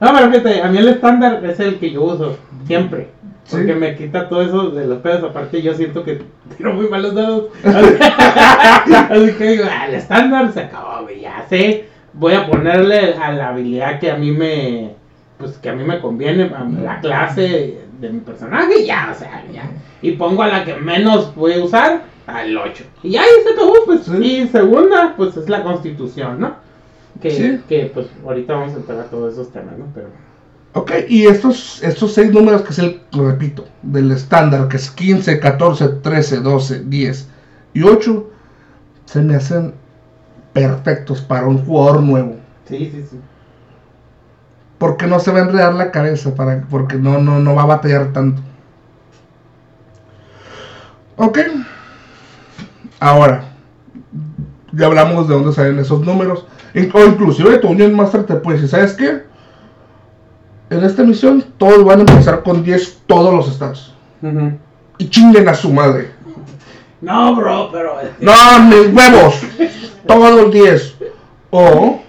No, 0.00 0.12
pero 0.14 0.30
fíjate, 0.30 0.62
a 0.62 0.68
mí 0.68 0.78
el 0.78 0.88
estándar 0.88 1.44
es 1.44 1.60
el 1.60 1.78
que 1.78 1.90
yo 1.90 2.02
uso, 2.02 2.36
siempre. 2.66 3.08
Sí. 3.44 3.56
Porque 3.56 3.74
me 3.74 3.96
quita 3.96 4.28
todo 4.28 4.42
eso 4.42 4.70
de 4.70 4.86
los 4.86 4.98
pedos. 4.98 5.24
Aparte, 5.24 5.62
yo 5.62 5.74
siento 5.74 6.04
que 6.04 6.22
tiro 6.56 6.74
muy 6.74 6.88
malos 6.88 7.14
dados. 7.14 7.46
Así 7.64 9.32
que 9.38 9.44
digo, 9.44 9.64
ah, 9.70 9.86
el 9.88 9.94
estándar 9.94 10.52
se 10.52 10.60
acabó, 10.60 11.02
güey. 11.02 11.20
Ya 11.20 11.46
sé 11.48 11.88
voy 12.14 12.34
a 12.34 12.46
ponerle 12.46 13.14
a 13.14 13.32
la 13.32 13.48
habilidad 13.48 13.98
que 13.98 14.10
a 14.10 14.16
mí 14.16 14.30
me, 14.30 14.90
pues 15.38 15.52
que 15.58 15.68
a 15.68 15.74
mí 15.74 15.84
me 15.84 16.00
conviene, 16.00 16.50
la 16.82 17.00
clase 17.00 17.80
de 18.00 18.10
mi 18.10 18.20
personaje, 18.20 18.82
y 18.82 18.86
ya, 18.86 19.12
o 19.14 19.18
sea, 19.18 19.44
ya. 19.52 19.70
Y 20.02 20.12
pongo 20.12 20.42
a 20.42 20.48
la 20.48 20.64
que 20.64 20.74
menos 20.76 21.34
voy 21.34 21.54
a 21.54 21.64
usar, 21.64 22.02
al 22.26 22.56
8. 22.56 22.84
Y 23.02 23.08
y 23.08 23.12
se 23.12 23.52
acabó, 23.52 23.74
pues. 23.86 24.08
Y 24.20 24.46
segunda, 24.48 25.14
pues 25.16 25.36
es 25.36 25.48
la 25.48 25.62
constitución, 25.62 26.40
¿no? 26.40 26.56
Que, 27.20 27.30
Sí. 27.30 27.60
que 27.68 27.90
pues 27.92 28.06
ahorita 28.24 28.54
vamos 28.54 28.74
a 28.74 28.78
entrar 28.78 29.00
a 29.00 29.04
todos 29.04 29.34
esos 29.34 29.52
temas, 29.52 29.78
¿no? 29.78 29.86
Pero... 29.94 30.08
Ok, 30.72 30.90
y 31.08 31.26
estos, 31.26 31.82
estos 31.84 32.12
seis 32.14 32.32
números 32.32 32.62
que 32.62 32.70
es 32.70 32.78
el, 32.80 33.00
lo 33.12 33.30
repito, 33.30 33.64
del 33.82 34.10
estándar, 34.10 34.66
que 34.68 34.76
es 34.76 34.90
15, 34.90 35.38
14, 35.38 35.88
13, 36.02 36.40
12, 36.40 36.84
10 36.86 37.28
y 37.74 37.82
8, 37.82 38.30
se 39.04 39.20
me 39.22 39.36
hacen 39.36 39.74
perfectos 40.52 41.20
para 41.20 41.46
un 41.46 41.64
jugador 41.64 42.02
nuevo. 42.02 42.36
Sí, 42.68 42.90
sí, 42.92 43.04
sí. 43.08 43.18
Porque 44.78 45.06
no 45.06 45.20
se 45.20 45.30
va 45.30 45.38
a 45.38 45.42
enredar 45.42 45.74
la 45.74 45.90
cabeza, 45.90 46.34
para, 46.34 46.62
porque 46.68 46.96
no, 46.96 47.18
no, 47.18 47.38
no 47.38 47.54
va 47.54 47.62
a 47.62 47.66
batallar 47.66 48.12
tanto. 48.12 48.42
Ok. 51.16 51.38
Ahora, 53.00 53.44
ya 54.72 54.86
hablamos 54.86 55.28
de 55.28 55.34
dónde 55.34 55.52
salen 55.52 55.78
esos 55.78 56.00
números. 56.00 56.46
O 56.92 57.04
inclusive 57.04 57.58
tu 57.58 57.68
Union 57.68 57.94
Master 57.94 58.24
te 58.24 58.34
puede 58.34 58.56
decir, 58.58 58.70
¿sabes 58.70 58.94
qué? 58.94 59.22
En 60.70 60.82
esta 60.82 61.04
misión 61.04 61.44
todos 61.56 61.84
van 61.84 62.00
a 62.00 62.02
empezar 62.02 62.42
con 62.42 62.64
10 62.64 63.02
todos 63.06 63.32
los 63.32 63.48
estados. 63.48 63.94
Y 64.98 65.08
chinguen 65.08 65.48
a 65.48 65.54
su 65.54 65.72
madre. 65.72 66.10
No, 67.00 67.36
bro, 67.36 67.68
pero... 67.70 67.96
No, 68.20 68.60
mis 68.60 68.94
huevos. 68.94 69.34
Todos 70.06 70.52
10. 70.52 70.96
O 71.50 72.00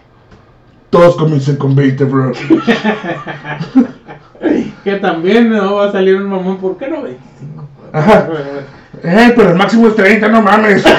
todos 0.95 1.17
comiencen 1.17 1.58
con 1.58 1.75
20, 1.75 2.03
bro. 2.05 2.31
Que 4.84 4.97
también 4.97 5.49
no 5.49 5.75
va 5.75 5.88
a 5.88 5.91
salir 5.91 6.15
un 6.15 6.29
mamón, 6.29 6.58
¿por 6.58 6.77
qué 6.77 6.88
no 6.88 7.01
25? 7.01 7.67
Ajá. 7.91 8.29
Eh, 9.01 9.34
pero 9.36 9.49
el 9.49 9.55
máximo 9.55 9.88
es 9.88 9.95
30, 9.95 10.27
no 10.29 10.41
mames. 10.41 10.84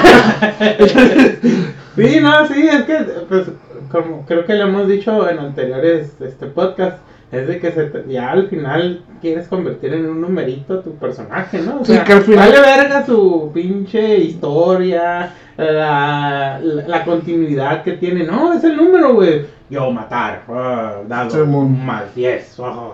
Sí, 1.95 2.19
no, 2.21 2.47
sí, 2.47 2.67
es 2.67 2.83
que, 2.83 2.95
pues, 3.27 3.47
como 3.91 4.23
creo 4.27 4.45
que 4.45 4.53
lo 4.53 4.65
hemos 4.65 4.87
dicho 4.87 5.27
en 5.27 5.39
anteriores 5.39 6.11
este 6.19 6.45
podcast, 6.45 6.99
es 7.31 7.47
de 7.47 7.59
que 7.59 7.71
se 7.71 7.83
te- 7.85 8.11
ya 8.11 8.31
al 8.31 8.47
final 8.47 9.01
quieres 9.21 9.47
convertir 9.47 9.93
en 9.93 10.05
un 10.09 10.21
numerito 10.21 10.75
a 10.75 10.81
tu 10.81 10.95
personaje, 10.95 11.61
¿no? 11.61 11.81
O 11.81 11.85
Sí, 11.85 11.93
sea, 11.93 12.03
que 12.03 12.13
al 12.13 12.21
final- 12.21 12.49
vale 12.49 12.61
verga 12.61 13.05
su 13.05 13.51
pinche 13.53 14.17
historia, 14.19 15.33
la, 15.57 16.59
la, 16.61 16.87
la 16.87 17.03
continuidad 17.03 17.83
que 17.83 17.93
tiene. 17.93 18.23
No, 18.23 18.53
es 18.53 18.63
el 18.63 18.77
número, 18.77 19.13
güey. 19.15 19.45
Yo 19.69 19.91
matar, 19.91 20.43
ah, 20.47 20.97
dado, 21.07 21.29
Simón. 21.31 21.85
más 21.85 22.15
10. 22.15 22.57
ah. 22.61 22.93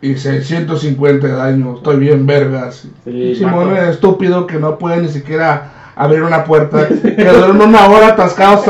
Y 0.00 0.14
650 0.16 1.26
de 1.26 1.32
daño, 1.32 1.74
estoy 1.76 1.96
bien 1.96 2.24
vergas. 2.24 2.86
Sí, 3.04 3.34
Simón 3.34 3.76
es 3.76 3.88
estúpido 3.88 4.46
que 4.46 4.58
no 4.58 4.78
puede 4.78 5.02
ni 5.02 5.08
siquiera 5.08 5.72
abrir 5.96 6.22
una 6.22 6.44
puerta. 6.44 6.86
Que 7.02 7.24
duerme 7.24 7.64
una 7.64 7.88
hora 7.88 8.08
atascados, 8.08 8.64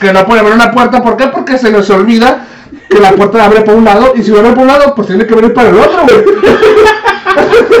que 0.00 0.12
no 0.12 0.26
puede 0.26 0.40
abrir 0.40 0.54
una 0.56 0.72
puerta. 0.72 1.00
¿Por 1.02 1.16
qué? 1.16 1.28
Porque 1.28 1.58
se 1.58 1.70
les 1.70 1.88
olvida 1.90 2.44
que 2.94 3.00
la 3.00 3.12
puerta 3.12 3.44
abre 3.44 3.60
por 3.62 3.74
un 3.74 3.84
lado 3.84 4.12
y 4.16 4.22
si 4.22 4.30
abre 4.34 4.50
por 4.50 4.60
un 4.60 4.66
lado, 4.68 4.94
pues 4.94 5.08
tiene 5.08 5.26
que 5.26 5.34
abrir 5.34 5.52
para 5.52 5.68
el 5.70 5.78
otro, 5.78 6.02
güey. 6.02 6.24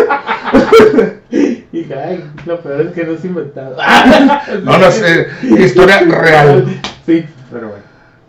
Y 1.72 1.92
ay, 1.92 2.24
lo 2.46 2.60
peor 2.60 2.80
es 2.82 2.92
que 2.92 3.04
no 3.04 3.12
es 3.12 3.24
inventado. 3.24 3.76
No, 4.62 4.78
no 4.78 4.90
sé, 4.90 5.26
historia 5.42 6.00
real. 6.00 6.66
Sí, 7.04 7.24
pero 7.50 7.68
bueno. 7.68 7.84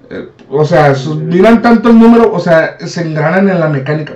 Eh, 0.10 0.30
O 0.50 0.66
sea, 0.66 0.96
sus- 0.96 1.18
miran 1.18 1.62
tanto 1.62 1.90
el 1.90 2.00
número, 2.00 2.32
o 2.34 2.40
sea, 2.40 2.78
se 2.80 3.02
engranan 3.02 3.50
en 3.50 3.60
la 3.60 3.70
mecánica. 3.70 4.14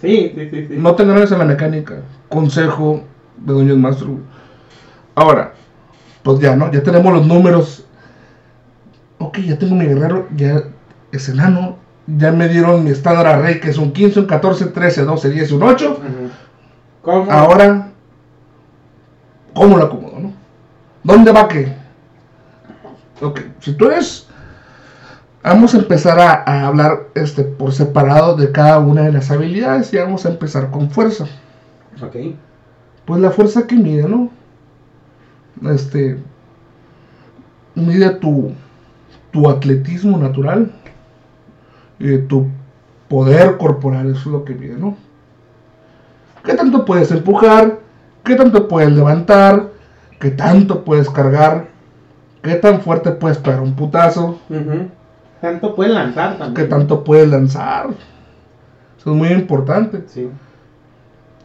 Sí, 0.00 0.32
sí, 0.34 0.48
sí, 0.50 0.66
sí. 0.68 0.74
No 0.76 0.94
te 0.94 1.02
engranes 1.02 1.32
en 1.32 1.38
la 1.38 1.44
mecánica. 1.44 1.96
Consejo 2.28 3.02
de 3.38 3.52
Master. 3.74 4.06
güey. 4.08 4.20
Ahora, 5.16 5.52
pues 6.22 6.38
ya, 6.38 6.54
¿no? 6.54 6.70
Ya 6.70 6.82
tenemos 6.82 7.12
los 7.12 7.26
números. 7.26 7.84
Ok, 9.18 9.38
ya 9.38 9.58
tengo 9.58 9.74
mi 9.74 9.86
guerrero, 9.86 10.28
ya 10.36 10.62
es 11.10 11.28
enano. 11.28 11.76
Ya 12.16 12.32
me 12.32 12.48
dieron 12.48 12.84
mi 12.84 12.90
estándar 12.90 13.26
array, 13.26 13.60
que 13.60 13.68
es 13.68 13.76
un 13.76 13.92
15, 13.92 14.20
un 14.20 14.26
14, 14.26 14.66
13, 14.66 15.04
12, 15.04 15.30
10 15.30 15.50
y 15.50 15.54
un 15.54 15.62
8. 15.62 15.90
Ujú. 15.90 16.30
¿Cómo? 17.02 17.30
Ahora, 17.30 17.88
¿cómo 19.54 19.76
lo 19.76 19.84
acomodo, 19.84 20.18
no? 20.18 20.32
¿Dónde 21.04 21.32
va 21.32 21.48
qué? 21.48 21.74
Ok, 23.20 23.40
si 23.60 23.74
tú 23.74 23.86
eres... 23.86 24.26
Vamos 25.42 25.74
a 25.74 25.78
empezar 25.78 26.18
a, 26.18 26.42
a 26.44 26.66
hablar 26.66 27.08
este, 27.14 27.42
por 27.42 27.72
separado 27.72 28.36
de 28.36 28.52
cada 28.52 28.80
una 28.80 29.02
de 29.02 29.12
las 29.12 29.30
habilidades 29.30 29.92
y 29.94 29.96
vamos 29.96 30.26
a 30.26 30.30
empezar 30.30 30.70
con 30.70 30.90
fuerza. 30.90 31.26
Ok. 32.02 32.16
Pues 33.06 33.20
la 33.20 33.30
fuerza 33.30 33.66
que 33.66 33.76
mide, 33.76 34.08
¿no? 34.08 34.30
Este... 35.70 36.18
Mide 37.74 38.10
tu, 38.10 38.52
tu 39.30 39.48
atletismo 39.48 40.18
natural, 40.18 40.72
y 41.98 42.18
tu 42.18 42.46
poder 43.08 43.56
corporal, 43.56 44.10
eso 44.10 44.20
es 44.20 44.26
lo 44.26 44.44
que 44.44 44.54
mide, 44.54 44.76
¿no? 44.76 44.96
¿Qué 46.44 46.54
tanto 46.54 46.84
puedes 46.84 47.10
empujar? 47.10 47.78
¿Qué 48.24 48.34
tanto 48.34 48.68
puedes 48.68 48.92
levantar? 48.92 49.70
¿Qué 50.20 50.30
tanto 50.30 50.84
puedes 50.84 51.08
cargar? 51.10 51.68
¿Qué 52.42 52.54
tan 52.54 52.80
fuerte 52.80 53.10
puedes 53.12 53.38
pegar 53.38 53.60
un 53.60 53.74
putazo? 53.74 54.38
Tanto 55.40 55.74
pueden 55.74 55.94
lanzar 55.94 56.32
¿Qué 56.32 56.38
también. 56.38 56.68
tanto 56.68 57.04
puedes 57.04 57.28
lanzar? 57.28 57.88
Eso 58.98 59.10
es 59.10 59.16
muy 59.16 59.28
importante. 59.28 60.04
Sí. 60.06 60.28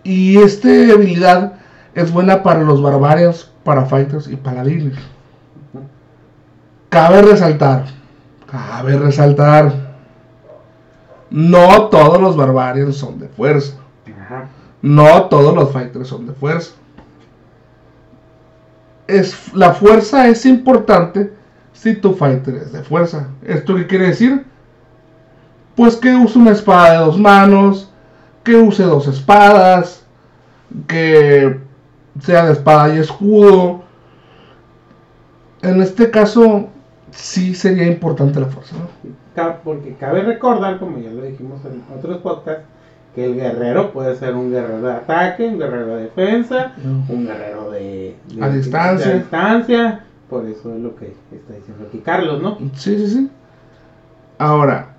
Y 0.03 0.37
esta 0.37 0.67
habilidad 0.67 1.53
es 1.93 2.11
buena 2.11 2.43
para 2.43 2.61
los 2.61 2.81
barbarians, 2.81 3.51
para 3.63 3.85
fighters 3.85 4.27
y 4.27 4.35
paladines. 4.35 4.97
Cabe 6.89 7.21
resaltar, 7.23 7.85
cabe 8.51 8.97
resaltar, 8.97 9.71
no 11.33 11.89
todos 11.89 12.21
los 12.21 12.37
barbarians 12.37 12.95
son 12.95 13.17
de 13.17 13.27
fuerza. 13.27 13.73
Ajá. 14.21 14.49
No 14.83 15.23
todos 15.29 15.55
los 15.55 15.71
fighters 15.71 16.07
son 16.07 16.27
de 16.27 16.33
fuerza. 16.33 16.73
Es, 19.07 19.51
la 19.51 19.73
fuerza 19.73 20.27
es 20.27 20.45
importante 20.45 21.33
si 21.73 21.95
tu 21.95 22.13
fighter 22.13 22.53
es 22.57 22.71
de 22.71 22.83
fuerza. 22.83 23.29
¿Esto 23.43 23.75
qué 23.75 23.87
quiere 23.87 24.09
decir? 24.09 24.45
Pues 25.75 25.95
que 25.95 26.13
use 26.15 26.37
una 26.37 26.51
espada 26.51 26.91
de 26.91 26.97
dos 26.99 27.19
manos, 27.19 27.91
que 28.43 28.55
use 28.55 28.83
dos 28.83 29.07
espadas, 29.07 30.05
que 30.85 31.59
sea 32.21 32.45
de 32.45 32.53
espada 32.53 32.93
y 32.93 32.99
escudo. 32.99 33.81
En 35.63 35.81
este 35.81 36.11
caso, 36.11 36.69
sí 37.09 37.55
sería 37.55 37.87
importante 37.87 38.39
la 38.39 38.45
fuerza. 38.45 38.75
¿no? 38.75 39.22
Porque 39.63 39.95
cabe 39.99 40.21
recordar, 40.21 40.79
como 40.79 40.97
ya 40.99 41.09
lo 41.11 41.21
dijimos 41.23 41.59
en 41.65 41.83
otros 41.97 42.17
podcasts, 42.19 42.63
que 43.15 43.25
el 43.25 43.35
guerrero 43.35 43.91
puede 43.91 44.15
ser 44.15 44.33
un 44.35 44.51
guerrero 44.51 44.81
de 44.81 44.91
ataque, 44.91 45.47
un 45.47 45.59
guerrero 45.59 45.95
de 45.97 46.03
defensa, 46.03 46.73
un 47.09 47.25
guerrero 47.25 47.69
de, 47.71 48.15
de- 48.33 48.43
A 48.43 48.49
distancia. 48.49 49.07
de 49.07 49.19
distancia. 49.19 50.05
Por 50.29 50.45
eso 50.47 50.73
es 50.73 50.79
lo 50.81 50.95
que 50.95 51.13
está 51.31 51.53
diciendo 51.53 51.85
aquí 51.87 51.99
Carlos, 51.99 52.41
¿no? 52.41 52.57
Sí, 52.75 52.97
sí, 52.97 53.07
sí. 53.07 53.29
Ahora, 54.39 54.89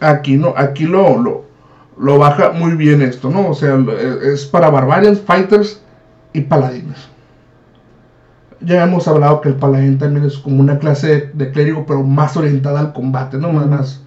aquí 0.00 0.36
no, 0.36 0.52
aquí 0.56 0.84
lo, 0.84 1.18
lo, 1.18 1.44
lo 1.98 2.18
baja 2.18 2.50
muy 2.50 2.72
bien 2.74 3.00
esto, 3.02 3.30
¿no? 3.30 3.48
O 3.48 3.54
sea, 3.54 3.78
es 4.22 4.44
para 4.46 4.68
barbarians, 4.70 5.20
fighters 5.20 5.80
y 6.32 6.42
paladines. 6.42 7.08
Ya 8.64 8.84
hemos 8.84 9.06
hablado 9.08 9.40
que 9.40 9.48
el 9.50 9.56
paladín 9.56 9.98
también 9.98 10.24
es 10.24 10.38
como 10.38 10.60
una 10.60 10.78
clase 10.78 11.06
de, 11.08 11.30
de 11.34 11.50
clérigo, 11.50 11.84
pero 11.86 12.02
más 12.02 12.36
orientada 12.36 12.80
al 12.80 12.92
combate, 12.92 13.36
¿no? 13.36 13.52
Más, 13.52 13.66
más, 13.66 14.02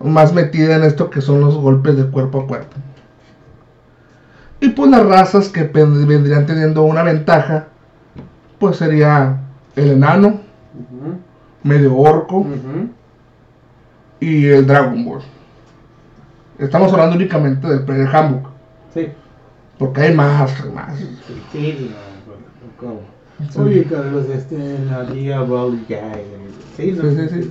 más 0.00 0.32
metida 0.32 0.76
en 0.76 0.84
esto 0.84 1.10
que 1.10 1.20
son 1.20 1.40
los 1.40 1.56
golpes 1.56 1.96
de 1.96 2.06
cuerpo 2.06 2.40
a 2.40 2.46
cuerpo. 2.46 2.76
Y 4.60 4.70
pues 4.70 4.90
las 4.90 5.06
razas 5.06 5.48
que 5.48 5.64
vendrían 5.64 6.46
teniendo 6.46 6.82
una 6.82 7.02
ventaja, 7.02 7.68
pues 8.58 8.76
sería 8.76 9.38
el 9.76 9.92
enano, 9.92 10.40
medio 11.62 11.96
orco 11.96 12.46
y 14.20 14.46
el 14.46 14.66
Dragon 14.66 15.04
Ball. 15.04 15.20
Estamos 16.58 16.92
hablando 16.92 17.16
únicamente 17.16 17.66
del 17.66 17.84
Player 17.84 18.08
Handbook, 18.14 18.50
Sí. 18.92 19.08
porque 19.78 20.00
hay 20.02 20.14
más, 20.14 20.52
más. 20.74 20.98
Sí, 20.98 21.42
sí, 21.52 21.90
no, 22.26 22.32
no, 22.34 22.76
¿cómo? 22.76 23.00
Oye, 23.56 23.84
Carlos, 23.84 24.26
este, 24.32 24.78
la 24.90 25.02
Liga 25.04 25.38
About 25.38 25.74
Guy. 25.88 25.96
Sí, 26.76 26.92
no, 26.92 27.02
Sí, 27.02 27.16
sí, 27.16 27.28
sí. 27.28 27.42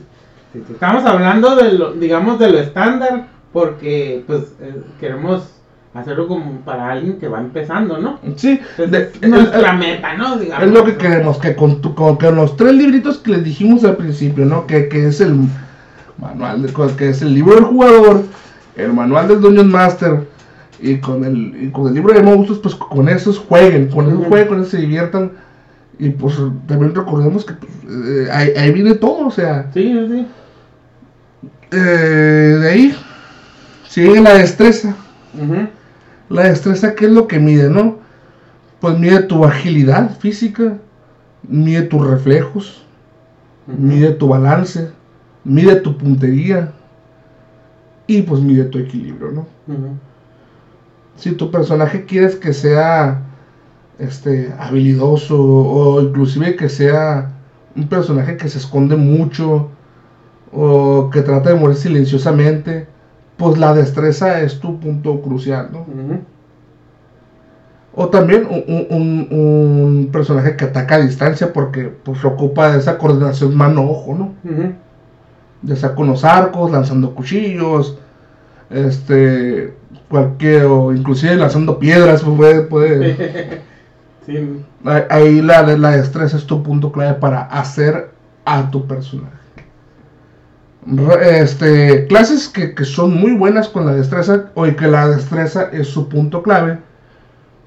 Sí, 0.53 0.63
sí. 0.65 0.73
Estamos 0.73 1.05
hablando 1.05 1.55
de 1.55 1.73
lo, 1.73 1.93
digamos, 1.93 2.39
de 2.39 2.49
lo 2.51 2.59
estándar, 2.59 3.27
porque, 3.53 4.23
pues, 4.25 4.53
eh, 4.61 4.81
queremos 4.99 5.43
hacerlo 5.93 6.27
como 6.27 6.51
para 6.61 6.91
alguien 6.91 7.19
que 7.19 7.27
va 7.27 7.39
empezando, 7.39 7.97
¿no? 7.99 8.19
Sí, 8.35 8.59
Entonces, 8.77 8.91
de- 9.19 9.25
es 9.27 9.29
nuestra 9.29 9.73
meta, 9.73 10.15
¿no? 10.15 10.37
Digamos. 10.37 10.65
es 10.67 10.71
lo 10.73 10.83
que 10.85 10.95
queremos, 10.97 11.37
que 11.39 11.55
con, 11.55 11.81
tu- 11.81 11.93
con, 11.95 12.17
que 12.17 12.31
los 12.31 12.55
tres 12.57 12.73
libritos 12.73 13.17
que 13.19 13.31
les 13.31 13.43
dijimos 13.43 13.83
al 13.83 13.97
principio, 13.97 14.45
¿no? 14.45 14.65
Que, 14.67 14.87
que 14.87 15.07
es 15.07 15.19
el 15.21 15.35
manual, 16.17 16.61
de, 16.63 16.73
que 16.97 17.09
es 17.09 17.21
el 17.21 17.33
libro 17.33 17.55
del 17.55 17.63
jugador, 17.65 18.23
el 18.75 18.93
manual 18.93 19.27
del 19.27 19.41
Dungeon 19.41 19.69
Master 19.69 20.27
y 20.81 20.97
con 20.97 21.23
el, 21.25 21.63
y 21.65 21.69
con 21.71 21.87
el 21.87 21.93
libro 21.93 22.13
de 22.13 22.23
monstruos, 22.23 22.59
pues 22.59 22.75
con 22.75 23.09
esos 23.09 23.37
jueguen, 23.39 23.87
con 23.89 24.07
Ujú. 24.07 24.25
jueguen, 24.25 24.47
con 24.47 24.59
esos 24.59 24.71
se 24.71 24.77
diviertan. 24.77 25.31
Y 25.99 26.09
pues 26.11 26.35
también 26.67 26.95
recordemos 26.95 27.43
que 27.45 27.53
pues, 27.55 27.71
eh, 27.89 28.27
ahí, 28.31 28.51
ahí 28.57 28.71
viene 28.71 28.95
todo, 28.95 29.27
o 29.27 29.31
sea, 29.31 29.69
Sí, 29.73 29.93
sí. 30.09 30.27
eh, 31.71 31.75
de 32.61 32.69
ahí 32.69 32.95
sigue 33.87 34.21
la 34.21 34.35
destreza. 34.35 34.95
La 36.29 36.43
destreza, 36.43 36.95
¿qué 36.95 37.05
es 37.05 37.11
lo 37.11 37.27
que 37.27 37.39
mide, 37.39 37.69
no? 37.69 37.97
Pues 38.79 38.97
mide 38.97 39.23
tu 39.23 39.43
agilidad 39.45 40.17
física, 40.19 40.77
mide 41.47 41.81
tus 41.83 42.05
reflejos, 42.07 42.83
mide 43.67 44.11
tu 44.11 44.27
balance, 44.29 44.89
mide 45.43 45.75
tu 45.77 45.97
puntería 45.97 46.71
y 48.07 48.21
pues 48.21 48.41
mide 48.41 48.63
tu 48.65 48.77
equilibrio, 48.79 49.31
¿no? 49.31 49.47
Si 51.17 51.31
tu 51.33 51.51
personaje 51.51 52.05
quieres 52.05 52.35
que 52.35 52.53
sea 52.53 53.21
este 53.99 54.53
habilidoso 54.57 55.37
o 55.41 56.01
inclusive 56.01 56.55
que 56.55 56.69
sea 56.69 57.31
un 57.75 57.87
personaje 57.87 58.37
que 58.37 58.49
se 58.49 58.57
esconde 58.57 58.95
mucho 58.95 59.69
o 60.51 61.09
que 61.11 61.21
trata 61.21 61.49
de 61.49 61.55
morir 61.59 61.75
silenciosamente, 61.77 62.87
pues 63.37 63.57
la 63.57 63.73
destreza 63.73 64.41
es 64.41 64.59
tu 64.59 64.79
punto 64.79 65.21
crucial, 65.21 65.69
¿no? 65.71 65.85
O 67.93 68.07
también 68.09 68.47
un, 68.49 68.63
un- 68.89 69.27
un- 69.31 70.09
personaje 70.11 70.55
que 70.55 70.65
ataca 70.65 70.95
a 70.95 70.99
distancia 71.01 71.51
porque 71.53 71.83
pues 72.03 72.23
ocupa 72.25 72.75
esa 72.75 72.97
coordinación 72.97 73.55
mano-ojo, 73.55 74.15
¿no? 74.15 74.33
Ujú. 74.49 74.73
Ya 75.63 75.75
sea 75.75 75.93
con 75.95 76.07
los 76.07 76.23
arcos, 76.23 76.71
lanzando 76.71 77.13
cuchillos, 77.13 77.97
este, 78.69 79.73
cualquier, 80.09 80.65
o 80.65 80.93
inclusive 80.93 81.35
lanzando 81.35 81.77
piedras, 81.79 82.23
pues, 82.23 82.37
puede, 82.37 82.61
puede- 82.61 83.61
Sí. 84.29 84.65
ahí- 85.09 85.41
la, 85.41 85.63
la 85.63 85.91
destreza 85.91 86.37
es 86.37 86.45
tu 86.45 86.61
punto 86.63 86.91
clave 86.91 87.15
para 87.15 87.41
hacer 87.43 88.11
a 88.45 88.69
tu 88.71 88.85
personaje. 88.87 89.35
Este, 91.21 92.07
clases 92.07 92.47
que, 92.47 92.73
que 92.73 92.85
son 92.85 93.13
muy 93.19 93.33
buenas 93.33 93.67
con 93.69 93.85
la 93.85 93.93
destreza, 93.93 94.45
o 94.55 94.65
y 94.65 94.75
que 94.75 94.87
la 94.87 95.07
destreza 95.09 95.69
es 95.71 95.87
su 95.87 96.07
punto 96.09 96.41
clave, 96.41 96.79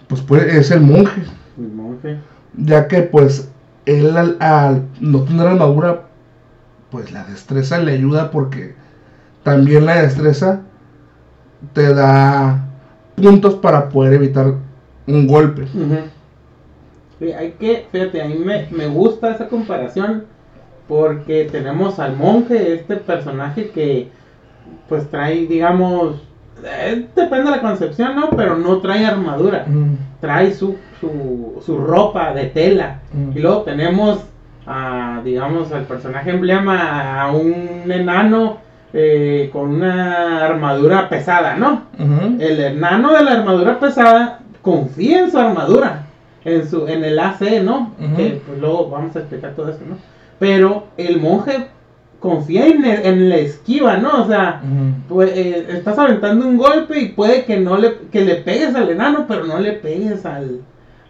pues, 0.09 0.20
puede- 0.22 0.59
es 0.59 0.70
el 0.70 0.81
monje. 0.81 1.22
El 1.59 1.68
monje. 1.72 2.18
ya 2.57 2.87
que 2.88 3.03
pues 3.03 3.51
él 3.87 4.16
al, 4.16 4.37
al 4.40 4.83
no 5.01 5.22
tener 5.22 5.46
armadura 5.46 6.03
pues 6.90 7.11
la 7.12 7.25
destreza 7.25 7.79
le 7.79 7.92
ayuda 7.92 8.31
porque 8.31 8.75
también 9.42 9.87
la 9.87 10.03
destreza 10.03 10.61
te 11.72 11.94
da 11.94 12.66
puntos 13.16 13.55
para 13.55 13.88
poder 13.88 14.12
evitar 14.14 14.55
un 15.07 15.27
golpe. 15.27 15.66
Sí, 17.23 17.33
hay 17.33 17.53
que, 17.53 17.87
fíjate, 17.93 18.21
a 18.21 18.25
mí 18.25 18.35
me, 18.35 18.67
me 18.73 18.89
gusta 18.89 19.31
esa 19.31 19.47
comparación 19.47 20.25
porque 20.89 21.49
tenemos 21.53 22.01
al 22.01 22.17
monje, 22.17 22.75
este 22.75 22.97
personaje 22.97 23.71
que 23.71 24.09
pues 24.89 25.09
trae, 25.09 25.47
digamos, 25.47 26.17
eh, 26.65 27.07
depende 27.15 27.45
de 27.45 27.51
la 27.53 27.61
concepción, 27.61 28.17
¿no? 28.17 28.31
Pero 28.31 28.59
no 28.59 28.79
trae 28.79 29.07
armadura, 29.07 29.67
trae 30.21 30.53
su, 30.53 30.75
su, 31.01 31.63
su 31.65 31.79
ropa 31.79 32.35
de 32.35 32.47
tela. 32.47 32.99
Mm. 33.13 33.39
Y 33.39 33.41
luego 33.41 33.63
tenemos, 33.63 34.25
a, 34.67 35.21
digamos, 35.25 35.71
al 35.71 35.85
personaje 35.85 36.31
emblema, 36.31 37.23
a 37.23 37.31
un 37.31 37.85
enano 37.87 38.57
eh, 38.93 39.49
con 39.53 39.77
una 39.77 40.45
armadura 40.45 41.09
pesada, 41.09 41.55
¿no? 41.55 41.83
El 42.41 42.59
enano 42.59 43.13
de 43.13 43.23
la 43.23 43.31
armadura 43.31 43.79
pesada 43.79 44.41
confía 44.61 45.21
en 45.21 45.31
su 45.31 45.39
armadura, 45.39 46.07
en 46.44 46.68
su 46.68 46.87
en 46.88 47.05
el 47.05 47.18
AC, 47.18 47.62
¿no? 47.62 47.92
Que 48.16 48.40
pues 48.46 48.59
luego 48.61 48.88
vamos 48.90 49.14
a 49.16 49.20
explicar 49.20 49.55
todo 49.55 49.68
eso, 49.70 49.81
¿no? 49.88 49.96
Pero 50.38 50.85
el 50.96 51.20
monje 51.20 51.66
confía 52.20 52.66
en, 52.66 52.85
el- 52.85 53.05
en 53.07 53.28
la 53.28 53.37
esquiva, 53.37 53.96
¿no? 53.96 54.22
O 54.22 54.26
sea, 54.26 54.61
pues, 55.09 55.31
eh, 55.37 55.66
estás 55.70 55.98
aventando 55.98 56.46
un 56.46 56.57
golpe 56.57 56.98
y 57.00 57.09
puede 57.11 57.44
que 57.44 57.59
no 57.59 57.76
le 57.78 57.94
que 58.12 58.22
le 58.22 58.37
pegues 58.37 58.74
al 58.74 58.90
enano, 58.90 59.24
pero 59.28 59.44
no 59.44 59.59
le 59.59 59.72
pegues 59.72 60.24
al, 60.24 60.61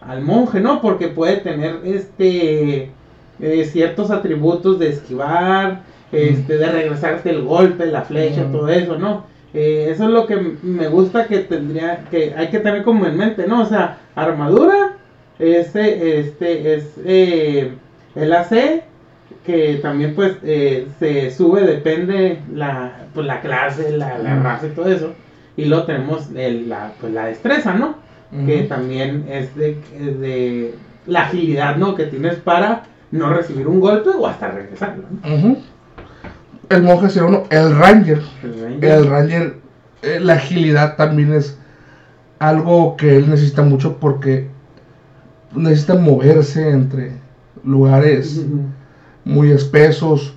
al 0.01 0.21
monje, 0.21 0.59
¿no? 0.59 0.81
Porque 0.81 1.07
puede 1.09 1.37
tener 1.37 1.81
este 1.83 2.91
eh, 3.39 3.65
ciertos 3.65 4.11
atributos 4.11 4.77
de 4.79 4.89
esquivar, 4.89 5.81
este, 6.11 6.57
de 6.57 6.67
regresarte 6.71 7.31
el 7.31 7.43
golpe, 7.43 7.85
la 7.87 8.03
flecha, 8.03 8.43
todo 8.51 8.69
eso, 8.69 8.97
¿no? 8.99 9.23
Eh, 9.55 9.87
eso 9.91 10.05
es 10.05 10.09
lo 10.09 10.25
que 10.25 10.35
me 10.63 10.87
gusta 10.87 11.25
que 11.27 11.39
tendría, 11.39 12.05
que 12.09 12.33
hay 12.35 12.47
que 12.49 12.59
tener 12.59 12.83
como 12.83 13.05
en 13.05 13.17
mente, 13.17 13.45
¿no? 13.47 13.61
O 13.61 13.65
sea, 13.65 13.97
armadura, 14.15 14.92
este, 15.39 16.19
este, 16.19 16.75
es 16.75 16.83
eh, 17.05 17.71
el 18.15 18.33
AC, 18.33 18.83
que 19.45 19.79
también 19.81 20.15
pues 20.15 20.33
eh, 20.43 20.87
se 20.99 21.31
sube, 21.31 21.61
depende 21.61 22.39
la, 22.53 23.07
pues, 23.13 23.25
la 23.27 23.41
clase, 23.41 23.97
la, 23.97 24.17
la 24.19 24.39
raza 24.41 24.67
y 24.67 24.69
todo 24.69 24.89
eso. 24.91 25.13
Y 25.57 25.65
luego 25.65 25.83
tenemos 25.85 26.29
el- 26.35 26.69
la, 26.69 26.93
pues, 26.99 27.13
la 27.13 27.25
destreza, 27.25 27.73
¿no? 27.73 27.95
Que 28.47 28.63
también 28.63 29.25
es 29.29 29.55
de, 29.55 29.77
de 29.99 30.73
la 31.05 31.21
agilidad, 31.23 31.75
¿no? 31.75 31.93
Que 31.93 32.05
tienes 32.07 32.35
para 32.37 32.83
no 33.11 33.31
recibir 33.31 33.67
un 33.67 33.79
golpe 33.79 34.09
o 34.09 34.25
hasta 34.25 34.49
regresarlo, 34.49 35.03
el 36.69 36.81
monje 36.81 37.09
sería 37.09 37.27
uno 37.29 37.43
el 37.51 37.77
ranger 37.77 38.21
El 38.41 38.61
ranger. 38.63 38.91
el 38.91 39.07
ranger 39.07 39.53
eh, 40.01 40.19
la 40.19 40.33
agilidad 40.33 40.95
también 40.95 41.31
es 41.33 41.59
algo 42.39 42.97
que 42.97 43.17
él 43.17 43.29
necesita 43.29 43.61
mucho 43.61 43.97
porque 43.99 44.47
necesita 45.55 45.95
moverse 45.95 46.69
entre 46.69 47.11
lugares 47.63 48.45
muy 49.25 49.51
espesos 49.51 50.33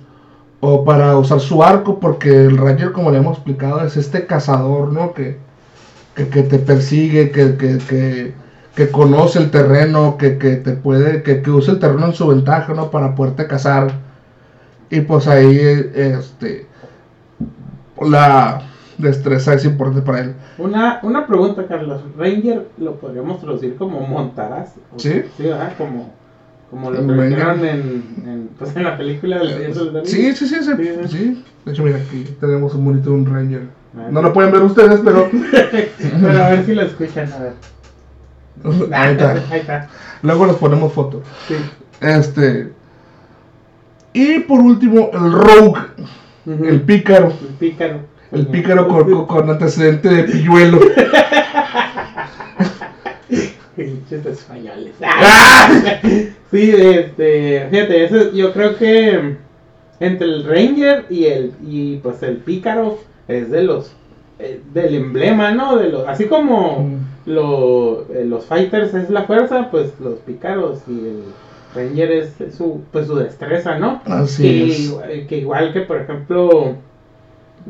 o 0.59 0.83
para 0.83 1.17
usar 1.17 1.39
su 1.39 1.63
arco 1.63 1.99
porque 1.99 2.29
el 2.29 2.57
ranger 2.57 2.91
como 2.91 3.11
le 3.11 3.17
hemos 3.17 3.37
explicado 3.37 3.85
es 3.85 3.97
este 3.97 4.25
cazador 4.25 4.91
no 4.91 5.13
que, 5.13 5.37
que, 6.15 6.27
que 6.29 6.43
te 6.43 6.59
persigue 6.59 7.31
que, 7.31 7.57
que, 7.57 7.77
que, 7.77 8.33
que 8.75 8.91
conoce 8.91 9.39
el 9.39 9.49
terreno 9.51 10.17
que, 10.17 10.37
que 10.37 10.55
te 10.57 10.73
puede 10.73 11.23
que, 11.23 11.41
que 11.41 11.51
usa 11.51 11.73
el 11.73 11.79
terreno 11.79 12.07
en 12.07 12.13
su 12.13 12.27
ventaja 12.27 12.73
no 12.73 12.91
para 12.91 13.15
poderte 13.15 13.47
cazar. 13.47 13.91
Y 14.89 15.01
pues 15.01 15.27
ahí 15.27 15.57
este 15.95 16.67
la 17.99 18.61
destreza 18.97 19.53
es 19.53 19.63
importante 19.65 20.01
para 20.01 20.21
él 20.21 20.35
Una, 20.57 20.99
una 21.03 21.27
pregunta, 21.27 21.65
Carlos. 21.67 22.01
Ranger 22.17 22.67
lo 22.77 22.95
podríamos 22.95 23.39
traducir 23.39 23.75
como 23.75 24.01
montarás. 24.01 24.73
Sí. 24.97 25.23
Sí, 25.37 25.43
¿verdad? 25.43 25.73
Como, 25.77 26.13
como 26.71 26.91
lo 26.91 27.01
Ranger. 27.15 27.39
en, 27.69 28.05
en, 28.25 28.49
pues, 28.57 28.75
en 28.75 28.83
la 28.83 28.97
película 28.97 29.39
del 29.39 29.73
Señor. 29.73 30.01
Sí, 30.05 30.33
sí, 30.35 30.47
sí, 30.47 30.55
sí, 30.63 30.71
Sí. 31.07 31.43
De 31.65 31.71
hecho, 31.71 31.83
mira, 31.83 31.97
aquí 31.97 32.25
tenemos 32.39 32.73
un 32.73 32.85
bonito 32.85 33.13
un 33.13 33.25
Ranger. 33.25 33.63
Ah, 33.97 34.07
No 34.11 34.21
lo 34.21 34.33
pueden 34.33 34.51
ver 34.51 34.61
ustedes, 34.63 34.99
pero 35.03 35.29
Pero 36.21 36.43
a 36.43 36.49
ver 36.49 36.65
si 36.65 36.73
lo 36.75 36.81
escuchan, 36.83 37.31
a 37.33 37.39
ver. 37.39 37.53
ahí 38.93 39.11
está. 39.13 39.31
Ahí 39.51 39.59
está. 39.59 39.87
Luego 40.23 40.45
les 40.47 40.55
ponemos 40.55 40.91
foto. 40.93 41.21
Sí. 41.47 41.55
Este. 42.01 42.71
Y 44.13 44.39
por 44.39 44.59
último, 44.59 45.11
el 45.13 45.31
Rogue, 45.31 45.79
el 46.45 46.81
pícaro. 46.81 47.27
El 47.27 47.53
pícaro. 47.59 47.99
El 48.31 48.47
pícaro 48.47 48.87
con, 48.87 49.25
con- 49.25 49.49
antecedente 49.49 50.09
de 50.09 50.23
pilluelo. 50.23 50.79
Pinches 53.75 54.25
españoles. 54.25 54.93
sí, 56.51 56.71
este, 56.71 57.67
fíjate, 57.69 58.03
eso 58.05 58.31
yo 58.33 58.51
creo 58.53 58.75
que 58.75 59.35
entre 59.99 60.27
el 60.27 60.43
Ranger 60.45 61.05
y 61.09 61.25
el 61.25 61.53
y 61.65 61.97
pues 61.97 62.23
el 62.23 62.37
pícaro 62.37 62.97
es 63.27 63.51
de 63.51 63.63
los 63.63 63.91
eh, 64.39 64.61
del 64.73 64.95
emblema, 64.95 65.51
¿no? 65.51 65.77
De 65.77 65.89
los 65.89 66.07
así 66.07 66.25
como 66.25 66.79
Mm. 66.83 67.29
lo- 67.31 68.05
eh, 68.13 68.25
los 68.25 68.45
fighters 68.45 68.93
es 68.95 69.09
la 69.11 69.23
fuerza, 69.23 69.69
pues 69.69 69.91
los 69.99 70.15
pícaros 70.19 70.79
y 70.87 70.91
el 70.99 71.23
Ranger 71.75 72.11
es 72.11 72.33
su 72.57 72.81
pues 72.91 73.05
su 73.07 73.15
destreza, 73.15 73.77
¿no? 73.77 74.01
Así 74.05 74.43
que, 74.43 75.19
es. 75.21 75.27
que 75.27 75.37
igual 75.37 75.71
que 75.73 75.81
por 75.81 76.01
ejemplo 76.01 76.75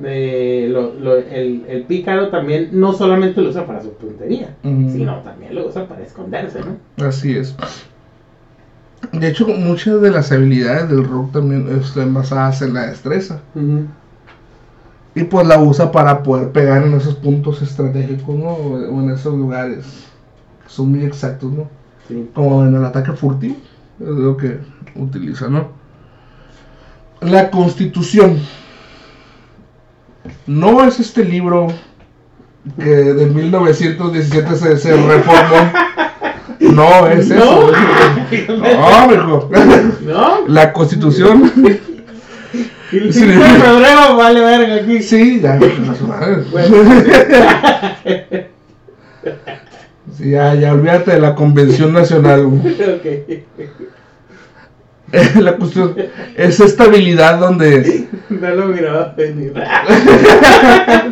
de 0.02 0.68
lo- 0.72 0.94
lo- 0.94 1.18
el, 1.18 1.66
el 1.68 1.84
pícaro 1.84 2.30
también 2.30 2.70
no 2.74 2.94
solamente 2.94 3.42
lo 3.42 3.50
usa 3.50 3.66
para 3.66 3.82
su 3.82 3.92
puntería, 3.94 4.56
sino 4.64 5.18
también 5.22 5.56
lo 5.56 5.68
usa 5.68 5.88
para 5.88 6.04
esconderse, 6.04 6.60
¿no? 6.62 7.06
Así 7.06 7.36
es. 7.36 7.56
De 9.12 9.28
hecho, 9.28 9.48
muchas 9.48 10.02
de 10.02 10.12
las 10.12 10.32
habilidades 10.32 10.90
del 10.90 11.04
Rogue 11.04 11.30
también 11.32 11.68
están 11.80 12.14
basadas 12.14 12.62
en 12.62 12.74
la 12.74 12.88
destreza. 12.88 13.40
Y 15.16 15.24
pues 15.24 15.48
la 15.48 15.60
usa 15.60 15.92
para 15.92 16.22
poder 16.22 16.52
pegar 16.52 16.84
en 16.84 16.94
esos 16.94 17.16
puntos 17.16 17.62
estratégicos, 17.64 18.36
¿no? 18.36 18.50
O 18.52 19.02
en 19.02 19.10
esos 19.10 19.34
lugares 19.34 19.86
que 20.64 20.70
son 20.70 20.92
muy 20.92 21.06
exactos, 21.06 21.52
¿no? 21.52 21.68
Sí. 22.08 22.30
Como 22.36 22.64
en 22.66 22.76
el 22.76 22.86
ataque 22.86 23.14
furtivo, 23.14 23.56
es 24.00 24.08
lo 24.08 24.38
que 24.38 24.60
utiliza, 24.96 25.48
¿no? 25.50 25.70
La 27.22 27.50
Constitución. 27.50 28.38
No 30.46 30.84
es 30.84 31.00
este 31.00 31.24
libro 31.24 31.68
que 32.78 32.86
de 32.90 33.26
1917 33.28 34.56
se, 34.56 34.78
se 34.78 34.96
reformó. 34.96 35.72
No, 36.60 37.08
es 37.08 37.30
eso. 37.30 37.72
No, 38.50 39.08
mijo. 39.08 39.50
¿No? 40.06 40.48
La 40.48 40.74
Constitución. 40.74 41.52
El 42.92 43.14
Sí. 43.14 43.20
5 43.20 43.32
de 43.32 43.50
febrero 43.50 44.16
vale 44.16 44.40
verga 44.40 44.76
aquí. 44.76 45.04
Sí, 45.04 45.42
ya. 45.42 45.60
Sí, 50.18 50.32
ya, 50.32 50.56
ya 50.56 50.74
olvídate 50.74 51.12
de 51.12 51.20
la 51.20 51.36
Convención 51.36 51.94
Nacional. 51.94 52.46
güey. 52.48 53.44
La 55.40 55.56
cuestión 55.56 55.96
es 56.36 56.60
estabilidad 56.60 57.40
donde, 57.40 58.08
No 58.30 58.50
lo 58.50 58.68
miraba 58.68 59.14
venir. 59.18 59.54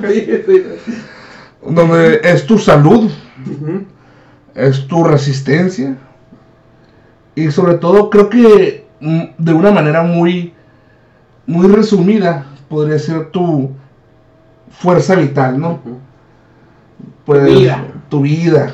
sí, 0.07 0.43
sí. 0.45 0.63
donde 1.65 2.19
es 2.23 2.45
tu 2.45 2.57
salud, 2.59 3.09
es 4.53 4.87
tu 4.87 5.03
resistencia 5.03 5.95
y 7.35 7.51
sobre 7.51 7.75
todo 7.75 8.09
creo 8.09 8.29
que 8.29 8.85
mm, 8.99 9.23
de 9.37 9.53
una 9.53 9.71
manera 9.71 10.03
muy 10.03 10.53
muy 11.45 11.67
resumida 11.67 12.45
podría 12.69 12.99
ser 12.99 13.29
tu 13.29 13.71
fuerza 14.71 15.15
vital, 15.15 15.59
¿no? 15.59 15.71
Ujú. 15.73 15.99
Pues, 17.25 17.45
vida. 17.45 17.83
Tu 18.09 18.21
vida. 18.21 18.71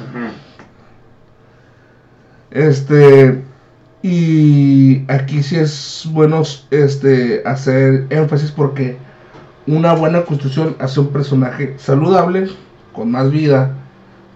Este 2.49 3.43
y 4.03 5.03
aquí 5.11 5.43
sí 5.43 5.57
es 5.57 6.07
bueno 6.11 6.41
este 6.71 7.43
hacer 7.45 8.07
énfasis 8.09 8.51
porque 8.51 8.97
una 9.67 9.93
buena 9.93 10.23
construcción 10.23 10.75
hace 10.79 10.99
un 10.99 11.07
personaje 11.09 11.75
saludable, 11.77 12.49
con 12.93 13.11
más 13.11 13.29
vida, 13.29 13.75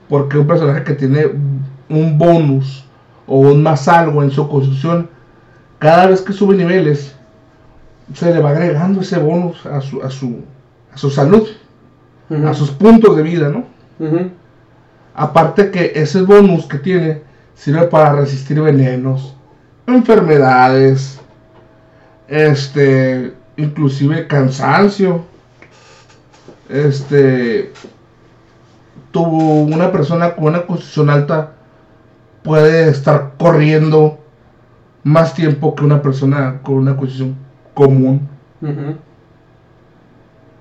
porque 0.08 0.38
un 0.38 0.48
personaje 0.48 0.84
que 0.84 0.94
tiene 0.94 1.26
un 1.90 2.18
bonus 2.18 2.86
o 3.26 3.40
un 3.40 3.64
más 3.64 3.88
algo 3.88 4.22
en 4.22 4.32
su 4.32 4.48
construcción, 4.48 5.10
cada 5.80 6.08
vez 6.08 6.22
que 6.22 6.34
sube 6.34 6.56
niveles, 6.56 7.16
se 8.14 8.34
le 8.34 8.40
va 8.40 8.52
agregando 8.52 9.02
ese 9.02 9.18
bonus 9.18 9.66
a 9.66 9.82
su, 9.82 10.02
a 10.04 10.12
su, 10.12 10.44
a 10.94 10.98
su 10.98 11.10
salud, 11.10 11.48
a 12.46 12.54
sus 12.54 12.70
puntos 12.72 13.16
de 13.18 13.24
vida, 13.24 13.50
¿no? 13.50 13.66
Aparte 15.16 15.72
que 15.72 15.92
ese 15.96 16.22
bonus 16.22 16.66
que 16.68 16.78
tiene 16.78 17.22
sirve 17.56 17.88
para 17.88 18.14
resistir 18.14 18.62
venenos, 18.62 19.36
enfermedades, 19.88 21.20
este, 22.28 23.34
inclusive 23.58 24.28
cansancio. 24.28 25.24
Este, 26.70 27.72
tuvo 29.12 29.64
una 29.64 29.92
persona 29.92 30.36
con 30.36 30.46
una 30.46 30.66
constitución 30.66 31.10
alta 31.10 31.52
puede 32.44 32.90
estar 32.90 33.34
corriendo 33.38 34.20
más 35.04 35.34
tiempo 35.34 35.76
que 35.76 35.86
una 35.86 36.02
persona 36.02 36.60
con 36.64 36.76
una 36.76 36.96
constitución 36.96 37.36
común. 37.74 38.28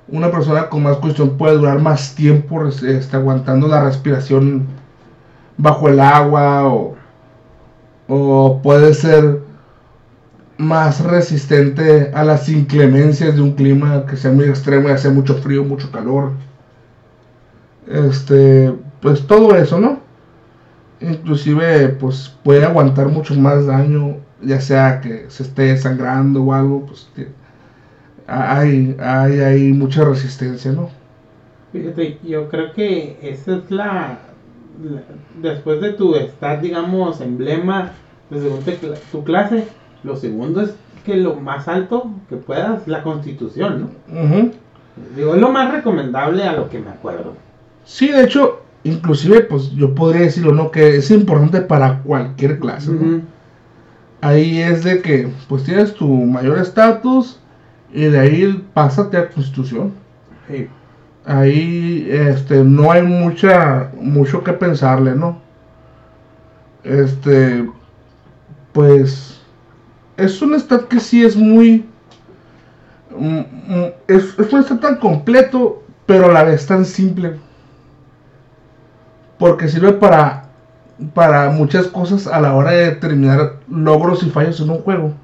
Una 0.08 0.30
persona 0.30 0.68
con 0.68 0.82
más 0.82 0.98
constitución 0.98 1.36
puede 1.36 1.56
durar 1.56 1.80
más 1.80 2.14
tiempo 2.14 2.66
este, 2.66 3.16
aguantando 3.16 3.68
la 3.68 3.82
respiración 3.82 4.66
bajo 5.56 5.88
el 5.88 6.00
agua 6.00 6.66
o, 6.68 6.96
o 8.08 8.60
puede 8.62 8.94
ser 8.94 9.40
más 10.58 11.00
resistente 11.04 12.10
a 12.14 12.24
las 12.24 12.48
inclemencias 12.48 13.34
de 13.36 13.40
un 13.42 13.52
clima 13.52 14.04
que 14.06 14.16
sea 14.16 14.30
muy 14.32 14.46
extremo 14.46 14.88
y 14.88 14.92
hace 14.92 15.10
mucho 15.10 15.34
frío, 15.36 15.64
mucho 15.64 15.90
calor. 15.90 16.32
Este, 17.86 18.72
pues 19.00 19.26
todo 19.26 19.54
eso, 19.56 19.78
¿no? 19.80 20.00
Inclusive, 21.00 21.88
pues 21.90 22.36
puede 22.42 22.64
aguantar 22.64 23.08
mucho 23.08 23.34
más 23.34 23.66
daño, 23.66 24.16
ya 24.42 24.60
sea 24.60 25.00
que 25.00 25.26
se 25.30 25.42
esté 25.44 25.76
sangrando 25.76 26.42
o 26.42 26.52
algo, 26.52 26.86
pues 26.86 27.08
hay, 28.26 28.96
hay, 29.00 29.40
hay 29.40 29.72
mucha 29.72 30.04
resistencia, 30.04 30.72
¿no? 30.72 30.90
Fíjate, 31.72 32.20
yo 32.22 32.48
creo 32.48 32.72
que 32.72 33.18
esa 33.22 33.56
es 33.56 33.70
la- 33.70 34.33
después 35.40 35.80
de 35.80 35.92
tu 35.92 36.14
estar, 36.14 36.60
digamos, 36.60 37.20
emblema 37.20 37.92
de 38.30 38.40
según 38.40 38.60
te 38.62 38.78
cla- 38.80 38.98
tu 39.12 39.22
clase, 39.24 39.66
lo 40.02 40.16
segundo 40.16 40.60
es 40.62 40.74
que 41.04 41.16
lo 41.16 41.34
más 41.36 41.68
alto 41.68 42.10
que 42.28 42.36
puedas, 42.36 42.86
la 42.88 43.02
constitución, 43.02 43.80
¿no? 43.82 43.88
Digo, 45.16 45.34
es 45.34 45.40
lo 45.40 45.50
más 45.50 45.72
recomendable 45.72 46.44
a 46.44 46.52
lo 46.54 46.68
que 46.70 46.78
me 46.78 46.90
acuerdo. 46.90 47.34
Sí, 47.84 48.08
de 48.08 48.24
hecho, 48.24 48.62
inclusive, 48.84 49.40
pues 49.42 49.70
yo 49.72 49.94
podría 49.94 50.22
decirlo, 50.22 50.52
¿no? 50.52 50.70
Que 50.70 50.96
es 50.96 51.10
importante 51.10 51.60
para 51.60 52.00
cualquier 52.02 52.58
clase. 52.58 52.92
Ahí 54.20 54.60
es 54.60 54.84
de 54.84 55.02
que, 55.02 55.28
pues 55.48 55.64
tienes 55.64 55.92
tu 55.94 56.08
mayor 56.08 56.58
estatus 56.58 57.38
y 57.92 58.04
de 58.04 58.18
ahí 58.18 58.64
pásate 58.72 59.16
a 59.18 59.28
constitución. 59.28 59.92
Sí. 60.48 60.68
Ahí, 61.26 62.06
este, 62.10 62.62
no 62.62 62.92
hay 62.92 63.02
mucha, 63.02 63.90
mucho 63.98 64.44
que 64.44 64.52
pensarle, 64.52 65.14
¿no? 65.14 65.40
Este, 66.82 67.66
pues, 68.72 69.40
es 70.18 70.42
un 70.42 70.58
stat 70.60 70.84
que 70.88 71.00
sí 71.00 71.24
es 71.24 71.34
muy, 71.34 71.86
mm, 73.16 73.38
mm, 73.38 73.92
es, 74.08 74.38
es 74.38 74.52
un 74.52 74.62
stat 74.62 74.80
tan 74.80 74.96
completo, 74.96 75.82
pero 76.06 76.26
a 76.26 76.32
la 76.32 76.44
vez 76.44 76.66
tan 76.66 76.84
simple. 76.84 77.38
Porque 79.38 79.68
sirve 79.68 79.92
para, 79.92 80.48
para 81.14 81.50
muchas 81.50 81.86
cosas 81.86 82.26
a 82.26 82.40
la 82.40 82.54
hora 82.54 82.72
de 82.72 82.90
determinar 82.90 83.56
logros 83.68 84.22
y 84.22 84.30
fallos 84.30 84.60
en 84.60 84.70
un 84.70 84.80
juego. 84.82 85.14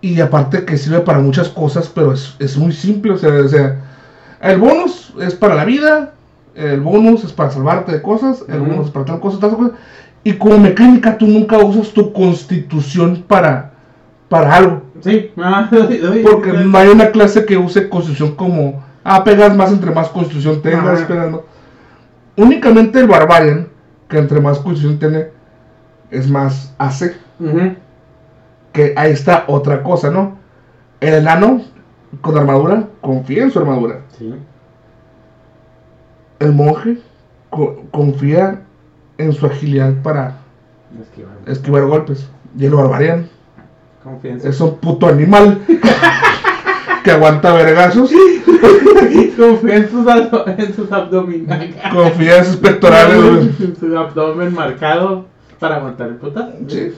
Y 0.00 0.20
aparte 0.20 0.64
que 0.64 0.76
sirve 0.76 1.00
para 1.00 1.20
muchas 1.20 1.48
cosas, 1.48 1.88
pero 1.88 2.12
es, 2.12 2.36
es 2.38 2.56
muy 2.58 2.72
simple. 2.72 3.12
O 3.12 3.16
sea, 3.16 3.30
o 3.32 3.48
sea, 3.48 3.80
el 4.44 4.58
bonus 4.58 5.12
es 5.20 5.34
para 5.34 5.54
la 5.54 5.64
vida, 5.64 6.12
el 6.54 6.80
bonus 6.80 7.24
es 7.24 7.32
para 7.32 7.50
salvarte 7.50 7.92
de 7.92 8.02
cosas, 8.02 8.44
el 8.48 8.60
bonus 8.60 8.86
es 8.86 8.92
para 8.92 9.04
tal 9.06 9.20
cosa, 9.20 9.38
tal 9.40 9.56
cosa. 9.56 9.70
Y 10.22 10.34
como 10.34 10.58
mecánica 10.58 11.18
tú 11.18 11.26
nunca 11.26 11.58
usas 11.58 11.90
tu 11.92 12.12
constitución 12.12 13.24
para, 13.26 13.72
para 14.28 14.54
algo. 14.54 14.82
Sí, 15.00 15.30
ah, 15.38 15.68
doy- 15.72 15.98
doy- 15.98 16.22
Porque 16.22 16.50
doy- 16.52 16.64
no 16.64 16.78
hay 16.78 16.88
una 16.88 17.10
clase 17.10 17.44
que 17.44 17.56
use 17.58 17.88
constitución 17.88 18.34
como, 18.36 18.82
ah, 19.04 19.22
pegas 19.24 19.54
más 19.56 19.70
entre 19.72 19.90
más 19.90 20.08
constitución 20.08 20.62
tengas, 20.62 21.08
no. 21.30 21.42
Únicamente 22.36 22.98
el 22.98 23.06
Barbarian, 23.06 23.68
que 24.08 24.18
entre 24.18 24.40
más 24.40 24.58
constitución 24.58 24.98
tiene, 24.98 25.26
es 26.10 26.28
más 26.28 26.74
AC. 26.78 27.14
Ujú. 27.38 27.74
Que 28.72 28.92
ahí 28.96 29.12
está 29.12 29.44
otra 29.46 29.82
cosa, 29.82 30.10
¿no? 30.10 30.36
El 31.00 31.14
enano 31.14 31.62
con 32.20 32.36
armadura 32.36 32.88
confía 33.00 33.44
en 33.44 33.50
su 33.50 33.58
armadura. 33.58 34.00
Sí. 34.18 34.34
El 36.40 36.52
monje 36.52 36.98
co- 37.50 37.84
confía 37.90 38.62
en 39.18 39.32
su 39.32 39.46
agilidad 39.46 39.94
para 40.02 40.38
Esquivar. 41.00 41.32
esquivar 41.46 41.84
golpes. 41.86 42.28
Y 42.58 42.66
el 42.66 42.74
barbarian 42.74 43.28
Confianza. 44.02 44.48
es 44.48 44.60
un 44.60 44.76
puto 44.76 45.06
animal 45.06 45.60
que 47.04 47.10
aguanta 47.10 47.52
vergazos. 47.52 48.10
Confía 49.36 49.76
en 49.76 49.90
sus, 49.90 50.06
en 50.06 50.74
sus 50.74 50.92
abdominales. 50.92 51.74
Confía 51.92 52.38
en 52.38 52.44
sus 52.44 52.56
pectorales. 52.56 53.18
En 53.60 53.76
su 53.76 53.96
abdomen 53.98 54.54
marcado 54.54 55.26
para 55.58 55.76
aguantar 55.76 56.08
el 56.08 56.14
putazo. 56.16 56.52
Sí. 56.68 56.92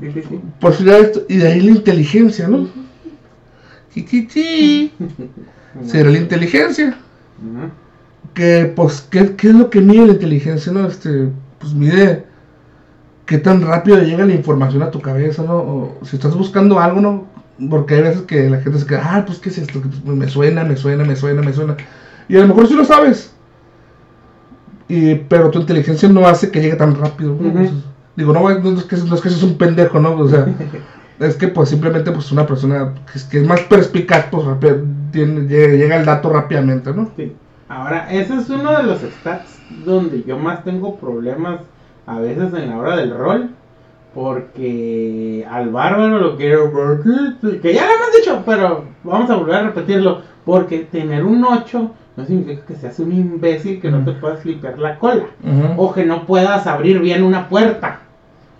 Sí, 0.00 0.12
sí, 0.12 0.22
sí. 0.28 0.84
Ya 0.84 0.98
esto- 0.98 1.22
y 1.28 1.36
de 1.38 1.48
ahí 1.48 1.60
la 1.60 1.72
inteligencia, 1.72 2.48
¿no? 2.48 2.68
Será 5.84 6.10
la 6.10 6.18
inteligencia. 6.18 6.96
Que, 8.34 8.72
pues, 8.76 9.06
¿qué, 9.10 9.34
qué 9.36 9.48
es 9.48 9.54
lo 9.54 9.70
que 9.70 9.80
mide 9.80 10.06
la 10.06 10.12
inteligencia, 10.12 10.72
no? 10.72 10.86
Este, 10.86 11.28
pues 11.58 11.74
mide 11.74 12.26
qué 13.26 13.38
tan 13.38 13.62
rápido 13.62 14.00
llega 14.02 14.26
la 14.26 14.34
información 14.34 14.82
a 14.82 14.90
tu 14.90 15.00
cabeza, 15.00 15.42
¿no? 15.42 15.56
O 15.56 15.98
si 16.02 16.16
estás 16.16 16.34
buscando 16.36 16.80
algo, 16.80 17.00
¿no? 17.00 17.26
Porque 17.68 17.94
hay 17.94 18.02
veces 18.02 18.22
que 18.22 18.48
la 18.48 18.60
gente 18.60 18.78
se 18.78 18.86
queda, 18.86 19.02
ah, 19.04 19.24
pues, 19.24 19.38
¿qué 19.38 19.50
es 19.50 19.58
esto? 19.58 19.80
Pues, 19.80 20.16
me 20.16 20.28
suena, 20.28 20.64
me 20.64 20.76
suena, 20.76 21.04
me 21.04 21.16
suena, 21.16 21.42
me 21.42 21.52
suena. 21.52 21.76
Y 22.28 22.36
a 22.36 22.40
lo 22.40 22.48
mejor 22.48 22.68
sí 22.68 22.74
lo 22.74 22.84
sabes. 22.84 23.32
Y, 24.88 25.14
pero 25.14 25.50
tu 25.50 25.60
inteligencia 25.60 26.08
no 26.08 26.26
hace 26.26 26.50
que 26.50 26.60
llegue 26.60 26.76
tan 26.76 26.96
rápido. 26.96 27.36
digo, 28.16 28.32
no, 28.32 28.40
no 28.40 28.78
es 28.78 28.84
que, 28.84 28.96
no 28.96 29.14
es 29.14 29.20
que 29.20 29.30
seas 29.30 29.42
un 29.42 29.56
pendejo, 29.56 30.00
¿no? 30.00 30.16
O 30.16 30.28
sea, 30.28 30.46
es 31.20 31.36
que 31.36 31.48
pues 31.48 31.68
simplemente 31.68 32.10
pues 32.12 32.32
una 32.32 32.46
persona 32.46 32.94
que 33.12 33.18
es, 33.18 33.24
que 33.24 33.38
es 33.38 33.46
más 33.46 33.60
perspicaz, 33.62 34.26
pues 34.30 34.44
rápido, 34.44 34.78
tiene- 35.12 35.42
llega, 35.46 35.74
llega 35.74 35.96
el 35.96 36.04
dato 36.06 36.30
rápidamente, 36.30 36.92
¿no? 36.92 37.10
Sí. 37.16 37.32
Ahora, 37.68 38.10
ese 38.10 38.34
es 38.36 38.50
uno 38.50 38.76
de 38.76 38.82
los 38.82 38.98
stats 39.00 39.58
donde 39.84 40.24
yo 40.26 40.36
más 40.38 40.64
tengo 40.64 40.96
problemas 40.96 41.60
a 42.06 42.18
veces 42.18 42.52
en 42.54 42.70
la 42.70 42.78
hora 42.78 42.96
del 42.96 43.16
rol. 43.16 43.50
Porque 44.12 45.46
al 45.50 45.70
bárbaro 45.70 46.18
lo 46.18 46.36
quiero 46.36 46.70
que 47.62 47.72
ya 47.74 47.86
lo 47.86 47.92
hemos 47.92 48.12
dicho, 48.18 48.42
pero 48.44 48.84
vamos 49.04 49.30
a 49.30 49.36
volver 49.36 49.54
a 49.56 49.62
repetirlo. 49.62 50.22
Porque 50.44 50.80
tener 50.80 51.24
un 51.24 51.44
8 51.44 51.90
no 52.16 52.24
significa 52.24 52.64
que 52.66 52.74
seas 52.74 52.98
un 52.98 53.12
imbécil 53.12 53.80
que 53.80 53.90
no 53.90 54.04
te 54.04 54.12
puedas 54.12 54.44
limpiar 54.44 54.78
la 54.78 54.98
cola. 54.98 55.24
O 55.76 55.92
que 55.92 56.04
no 56.04 56.26
puedas 56.26 56.66
abrir 56.66 56.98
bien 57.00 57.22
una 57.22 57.48
puerta. 57.48 57.89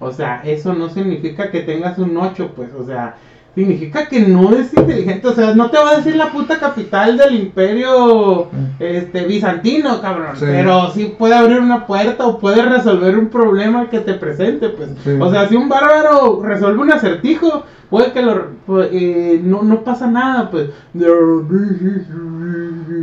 O 0.01 0.13
sea, 0.13 0.43
eso 0.45 0.73
no 0.73 0.89
significa 0.89 1.51
que 1.51 1.61
tengas 1.61 1.99
un 1.99 2.17
8, 2.17 2.53
pues, 2.57 2.71
o 2.73 2.85
sea, 2.85 3.17
significa 3.55 4.09
que 4.09 4.21
no 4.21 4.55
es 4.55 4.73
inteligente. 4.73 5.29
O 5.29 5.35
sea, 5.35 5.55
no 5.55 5.71
te 5.71 5.79
va 5.79 5.91
a 5.91 5.97
decir 5.97 6.17
la 6.17 6.33
puta 6.33 6.59
capital 6.59 7.19
del 7.19 7.35
imperio 7.35 8.49
este, 8.79 9.27
bizantino, 9.27 10.01
cabrón. 10.01 10.37
Sí. 10.37 10.47
Pero 10.47 10.91
sí 10.93 11.15
puede 11.19 11.35
abrir 11.35 11.61
una 11.61 11.87
puerta 11.87 12.27
o 12.27 12.39
puede 12.39 12.63
resolver 12.63 13.19
un 13.19 13.29
problema 13.29 13.91
que 13.91 14.01
te 14.01 14.15
presente, 14.15 14.71
pues. 14.71 14.91
Sí. 15.05 15.11
O 15.21 15.31
sea, 15.31 15.49
si 15.49 15.57
un 15.57 15.69
bárbaro 15.69 16.43
resuelve 16.43 16.81
un 16.81 16.93
acertijo, 16.93 17.65
puede 17.91 18.13
que 18.13 18.23
lo, 18.23 18.47
pues, 18.67 18.89
eh, 18.93 19.41
no, 19.43 19.63
no 19.63 19.83
pasa 19.85 20.07
nada, 20.07 20.51
pues. 20.51 20.71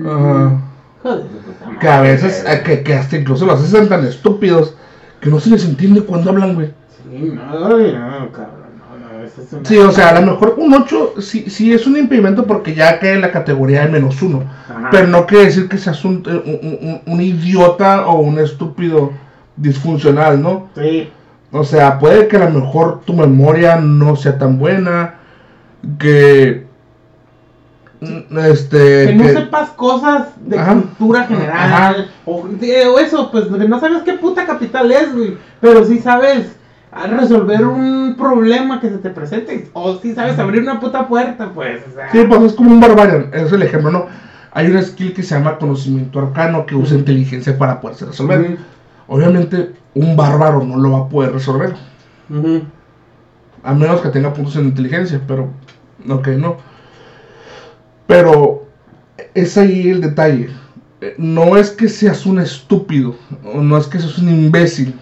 Ajá. 0.05 0.61
Joder. 1.03 1.23
Que 1.79 1.87
a 1.87 2.01
veces, 2.01 2.43
eh, 2.47 2.63
que, 2.65 2.81
que 2.81 2.95
hasta 2.95 3.17
incluso 3.17 3.45
los 3.45 3.61
hacen 3.61 3.87
tan 3.87 4.03
estúpidos 4.03 4.75
que 5.19 5.29
no 5.29 5.39
se 5.39 5.49
les 5.49 5.65
entiende 5.65 6.01
cuando 6.01 6.31
hablan, 6.31 6.55
güey. 6.55 6.71
Sí, 7.09 7.31
no, 7.33 8.31
cabrón, 8.31 8.67
no, 8.79 9.17
no, 9.17 9.23
eso 9.23 9.41
es 9.41 9.53
una... 9.53 9.65
Sí, 9.65 9.77
o 9.77 9.91
sea, 9.91 10.09
a 10.09 10.19
lo 10.19 10.31
mejor 10.31 10.55
un 10.57 10.73
8 10.73 11.13
sí, 11.19 11.49
sí 11.49 11.73
es 11.73 11.85
un 11.87 11.97
impedimento 11.97 12.45
porque 12.45 12.73
ya 12.75 12.99
cae 12.99 13.13
en 13.13 13.21
la 13.21 13.31
categoría 13.31 13.81
de 13.85 13.89
menos 13.91 14.21
uno. 14.21 14.43
Ajá. 14.69 14.89
Pero 14.91 15.07
no 15.07 15.25
quiere 15.25 15.45
decir 15.45 15.67
que 15.69 15.77
seas 15.77 16.03
un, 16.05 16.23
un- 16.27 16.77
un- 16.81 17.01
un 17.13 17.21
idiota 17.21 18.07
o 18.07 18.19
un 18.19 18.39
estúpido 18.39 19.11
disfuncional, 19.55 20.41
¿no? 20.41 20.69
Sí, 20.75 21.09
O 21.51 21.63
sea, 21.63 21.97
puede 21.99 22.27
que 22.27 22.37
a 22.37 22.49
lo 22.49 22.59
mejor 22.59 23.01
tu 23.05 23.13
memoria 23.13 23.77
no 23.77 24.15
sea 24.15 24.37
tan 24.37 24.59
buena, 24.59 25.15
que... 25.97 26.65
mm, 28.01 28.37
Este... 28.51 29.07
que 29.07 29.15
no 29.15 29.23
que- 29.23 29.33
sepas 29.33 29.69
cosas 29.69 30.27
de 30.45 30.59
Ajá. 30.59 30.73
cultura 30.73 31.23
general, 31.23 31.55
Ajá. 31.55 31.95
o, 32.25 32.47
de- 32.47 32.85
o 32.87 32.99
eso, 32.99 33.31
pues 33.31 33.49
no 33.49 33.79
sabes 33.79 34.03
qué 34.03 34.13
puta 34.13 34.45
capital 34.45 34.91
es, 34.91 35.13
güey, 35.15 35.37
pero 35.61 35.85
sí 35.85 35.99
sabes 35.99 36.56
a 37.03 37.07
resolver 37.07 37.65
un 37.65 38.15
problema 38.17 38.79
que 38.79 38.89
se 38.89 38.97
te 38.97 39.09
presente, 39.09 39.69
o 39.73 39.97
sí 39.97 40.13
sabes 40.15 40.37
abrir 40.39 40.61
una 40.63 40.79
puta 40.79 41.07
puerta, 41.07 41.51
pues, 41.53 41.81
o 41.89 41.93
sea, 41.93 42.11
Sí, 42.11 42.19
pues 42.27 42.41
es 42.41 42.53
como 42.53 42.71
un 42.71 42.79
barbarian, 42.79 43.29
es 43.33 43.51
el 43.51 43.61
ejemplo, 43.63 43.91
¿no? 43.91 44.05
Hay 44.51 44.67
una 44.71 44.81
skill 44.81 45.13
que 45.13 45.21
se 45.23 45.35
llama 45.35 45.57
conocimiento 45.59 46.19
arcano 46.19 46.65
que 46.65 46.75
usa 46.75 46.97
inteligencia 46.97 47.57
para 47.57 47.79
poderse 47.79 48.05
resolver. 48.05 48.57
Obviamente, 49.07 49.73
un 49.93 50.15
bárbaro 50.15 50.63
no 50.63 50.77
lo 50.77 50.91
va 50.91 50.99
a 50.99 51.09
poder 51.09 51.31
resolver, 51.33 51.75
ujú, 52.29 52.63
a 53.63 53.73
menos 53.73 54.01
que 54.01 54.09
tenga 54.09 54.33
puntos 54.33 54.55
en 54.55 54.65
inteligencia, 54.65 55.21
pero, 55.27 55.49
ok, 56.09 56.27
no. 56.29 56.57
Pero 58.07 58.65
es 59.33 59.57
ahí 59.57 59.89
el 59.89 60.01
detalle. 60.01 60.49
Eh, 61.01 61.15
No 61.17 61.57
es 61.57 61.69
que 61.71 61.87
seas 61.89 62.25
un 62.25 62.39
estúpido, 62.39 63.15
o 63.53 63.61
no 63.61 63.77
es 63.77 63.87
que 63.87 63.99
seas 63.99 64.17
un 64.17 64.29
imbécil. 64.29 64.95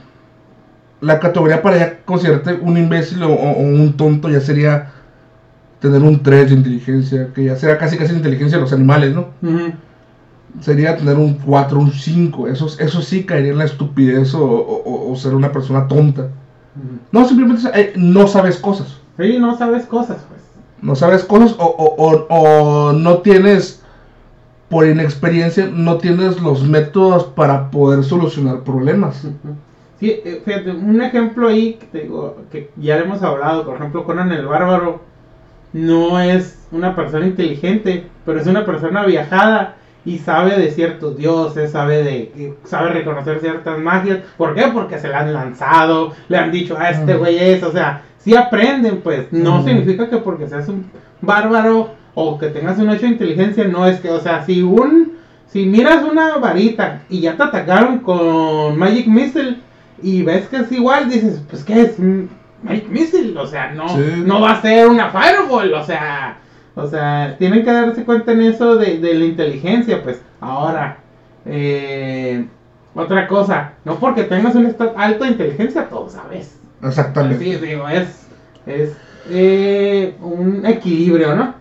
La 1.05 1.19
categoría 1.19 1.61
para 1.61 1.77
ya 1.77 1.99
considerarte 2.03 2.53
un 2.61 2.77
imbécil 2.77 3.21
o, 3.23 3.29
un 3.29 3.95
tonto 3.95 4.27
ya 4.29 4.39
sería 4.41 4.91
tener 5.79 6.01
un 6.01 6.23
3 6.23 6.49
de 6.49 6.55
inteligencia, 6.55 7.29
que 7.33 7.43
ya 7.45 7.55
será 7.55 7.77
casi 7.77 7.95
casi 7.97 8.11
la 8.13 8.17
inteligencia 8.17 8.57
de 8.57 8.63
los 8.63 8.73
animales, 8.73 9.13
¿no? 9.13 9.27
Sería 10.61 10.95
tener 10.97 11.17
un 11.17 11.33
4, 11.35 11.77
un 11.79 11.91
5. 11.91 12.47
Eso, 12.47 12.67
eso 12.79 13.01
sí 13.01 13.23
caería 13.25 13.51
en 13.51 13.57
la 13.57 13.65
estupidez 13.65 14.33
o, 14.33 14.43
o- 14.43 15.11
o 15.11 15.15
ser 15.15 15.35
una 15.35 15.51
persona 15.51 15.87
tonta. 15.87 16.29
No, 17.11 17.27
simplemente 17.27 17.69
eh, 17.73 17.93
no 17.97 18.25
sabes 18.27 18.57
cosas. 18.57 18.97
Sí, 19.19 19.37
no 19.37 19.57
sabes 19.57 19.85
cosas, 19.85 20.17
pues. 20.27 20.41
No 20.81 20.95
sabes 20.95 21.23
cosas 21.23 21.55
o, 21.59 21.65
o- 21.65 21.95
o- 21.97 22.25
o 22.29 22.93
no 22.93 23.17
tienes, 23.19 23.81
por 24.69 24.87
inexperiencia, 24.87 25.69
no 25.71 25.97
tienes 25.97 26.41
los 26.41 26.63
métodos 26.63 27.25
para 27.25 27.69
poder 27.69 28.03
solucionar 28.03 28.61
problemas. 28.63 29.23
Sí, 29.99 30.09
eh, 30.25 30.41
fíjate, 30.43 30.71
un 30.71 31.01
ejemplo 31.01 31.47
ahí 31.47 31.73
que 31.75 31.85
te 31.85 31.99
digo, 32.01 32.37
que 32.51 32.69
ya 32.75 32.97
le 32.97 33.03
hemos 33.05 33.23
hablado, 33.23 33.65
por 33.65 33.75
ejemplo, 33.77 34.03
Conan 34.03 34.31
el 34.31 34.45
Bárbaro 34.45 35.01
no 35.73 36.19
es 36.19 36.67
una 36.71 36.95
persona 36.95 37.25
inteligente, 37.25 38.05
pero 38.25 38.39
es 38.39 38.47
una 38.47 38.65
persona 38.65 39.05
viajada 39.05 39.75
y 40.03 40.19
sabe 40.19 40.57
de 40.57 40.69
ciertos 40.71 41.17
dioses, 41.17 41.71
sabe 41.71 42.03
de 42.03 42.53
sabe 42.65 42.89
reconocer 42.89 43.39
ciertas 43.39 43.79
magias. 43.79 44.19
¿Por 44.37 44.53
qué? 44.53 44.63
Porque 44.73 44.99
se 44.99 45.07
la 45.07 45.19
han 45.21 45.33
lanzado, 45.33 46.13
le 46.27 46.37
han 46.37 46.51
dicho, 46.51 46.75
ah, 46.77 46.89
este 46.89 47.15
Mm. 47.15 47.17
güey 47.17 47.39
es, 47.39 47.63
o 47.63 47.71
sea, 47.71 48.01
sí 48.19 48.35
aprenden, 48.35 49.01
pues, 49.01 49.31
no 49.31 49.59
Mm. 49.61 49.65
significa 49.65 50.09
que 50.09 50.17
porque 50.17 50.47
seas 50.47 50.67
un 50.67 50.85
bárbaro 51.21 51.91
o 52.13 52.37
que 52.37 52.47
tengas 52.49 52.77
un 52.79 52.89
8 52.89 53.01
de 53.01 53.13
inteligencia, 53.13 53.63
no 53.65 53.87
es 53.87 53.99
que, 53.99 54.09
o 54.09 54.19
sea, 54.19 54.43
si 54.43 54.61
un 54.61 55.15
si 55.47 55.65
miras 55.65 56.03
una 56.03 56.35
varita 56.37 57.03
y 57.09 57.21
ya 57.21 57.37
te 57.37 57.43
atacaron 57.43 57.99
con 57.99 58.77
Magic 58.77 59.07
Missile 59.07 59.57
y 60.07 60.21
ves 60.23 60.47
que 60.47 60.57
es 60.57 60.71
igual, 60.71 61.09
dices, 61.09 61.41
pues 61.49 61.63
¿qué 61.63 61.81
es? 61.81 61.95
Magic 62.63 62.87
Missile, 62.89 63.37
o 63.37 63.45
sea, 63.47 63.71
no, 63.71 63.87
Sí. 63.89 64.23
no 64.25 64.41
va 64.41 64.51
a 64.53 64.61
ser 64.61 64.87
una 64.87 65.09
Fireball, 65.09 65.73
o 65.73 65.83
sea, 65.85 66.37
o 66.75 66.87
sea, 66.87 67.35
tienen 67.37 67.63
que 67.63 67.71
darse 67.71 68.03
cuenta 68.03 68.31
en 68.31 68.41
eso 68.41 68.75
de, 68.75 68.99
de 68.99 69.13
la 69.15 69.25
inteligencia, 69.25 70.01
pues. 70.03 70.21
Ahora, 70.41 70.97
eh, 71.45 72.45
otra 72.93 73.27
cosa, 73.27 73.73
no 73.83 73.95
porque 73.95 74.23
tengas 74.23 74.55
un 74.55 74.65
stat 74.67 74.93
alto 74.97 75.23
de 75.25 75.31
inteligencia, 75.31 75.87
todo 75.89 76.09
sabes. 76.09 76.57
Exactamente. 76.83 77.43
Sí, 77.43 77.55
digo, 77.65 77.87
es, 77.89 78.07
es 78.65 78.91
eh, 79.29 80.15
un 80.21 80.65
equilibrio, 80.65 81.35
¿no? 81.35 81.53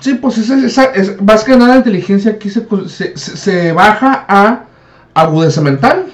Sí, 0.00 0.14
pues 0.14 0.38
esa, 0.38 0.56
esa- 0.64 0.92
es, 0.94 1.20
más 1.20 1.42
que 1.42 1.56
nada 1.56 1.72
la 1.72 1.78
inteligencia 1.78 2.30
aquí 2.32 2.48
se, 2.50 2.66
se, 2.86 3.16
se- 3.16 3.36
se 3.36 3.72
baja 3.72 4.24
a 4.28 4.64
agudeza 5.14 5.60
mental, 5.60 6.06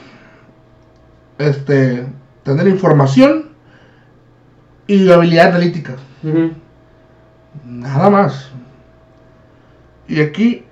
este, 1.39 2.07
tener 2.43 2.69
información 2.69 3.51
y 4.87 5.11
habilidad 5.11 5.49
analítica. 5.49 5.95
Nada 7.65 8.11
más. 8.11 8.51
Y 10.09 10.21
aquí 10.21 10.65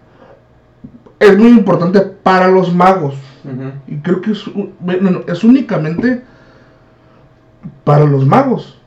es 1.19 1.39
muy 1.39 1.49
importante 1.49 2.01
para 2.01 2.49
los 2.49 2.75
magos. 2.75 3.15
Y 3.87 3.97
creo 3.99 4.21
que 4.23 4.33
bueno, 4.81 5.23
es 5.27 5.45
únicamente 5.45 6.23
para 7.85 8.05
los 8.05 8.27
magos. 8.27 8.81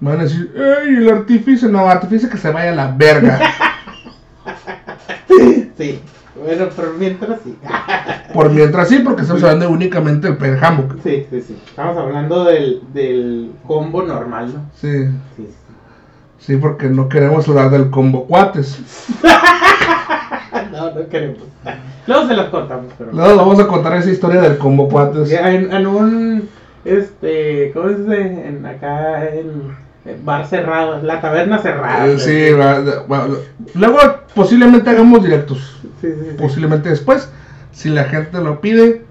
Me 0.00 0.10
van 0.10 0.20
a 0.20 0.22
decir, 0.24 0.54
¡Ey, 0.56 0.96
el 0.96 1.10
artífice! 1.10 1.68
No, 1.68 1.86
artífice 1.86 2.30
que 2.30 2.38
se 2.38 2.50
vaya 2.50 2.72
a 2.72 2.74
la 2.74 2.92
verga. 2.92 3.38
Sí, 5.76 5.98
bueno, 6.36 6.66
pero 6.76 6.92
mientras 6.98 7.40
sí. 7.42 7.56
Por 8.34 8.50
mientras 8.50 8.88
sí, 8.88 9.00
porque 9.00 9.22
estamos 9.22 9.42
hablando 9.42 9.70
únicamente 9.70 10.28
del 10.28 10.36
Pen. 10.36 10.58
Sí, 11.02 11.26
sí, 11.30 11.42
sí. 11.42 11.58
Estamos 11.66 11.96
hablando 11.96 12.44
del, 12.44 12.82
del 12.92 13.52
combo 13.66 14.02
normal, 14.02 14.52
¿no? 14.54 14.60
Sí, 14.74 15.06
Sí, 15.36 15.48
sí. 16.38 16.56
porque 16.56 16.88
no 16.88 17.08
queremos 17.08 17.48
hablar 17.48 17.70
del 17.70 17.90
combo 17.90 18.26
cuates. 18.26 18.78
No, 20.72 20.90
no 20.92 21.08
queremos. 21.08 21.38
Luego 22.06 22.26
se 22.26 22.34
los 22.34 22.46
contamos, 22.48 22.92
pero. 22.98 23.12
Luego 23.12 23.36
vamos 23.36 23.60
a 23.60 23.66
contar 23.68 23.96
esa 23.96 24.10
historia 24.10 24.40
del 24.40 24.58
combo 24.58 24.88
cuates. 24.88 25.30
En, 25.30 25.72
en 25.72 25.86
un. 25.86 26.48
Este. 26.84 27.70
¿Cómo 27.72 27.88
se 27.88 27.96
dice? 27.96 28.48
En, 28.48 28.66
acá 28.66 29.28
en 29.28 29.76
bar 30.24 30.46
cerrado, 30.46 31.02
la 31.02 31.20
taberna 31.20 31.58
cerrada. 31.58 32.06
Eh, 32.06 32.18
sí, 32.18 32.52
va- 32.52 32.80
va- 33.06 33.28
luego 33.74 33.98
posiblemente 34.34 34.90
hagamos 34.90 35.22
directos. 35.22 35.78
Sí, 36.00 36.08
sí, 36.08 36.20
sí. 36.30 36.36
Posiblemente 36.38 36.88
después, 36.88 37.28
si 37.72 37.88
la 37.90 38.04
gente 38.04 38.40
lo 38.40 38.60
pide. 38.60 39.04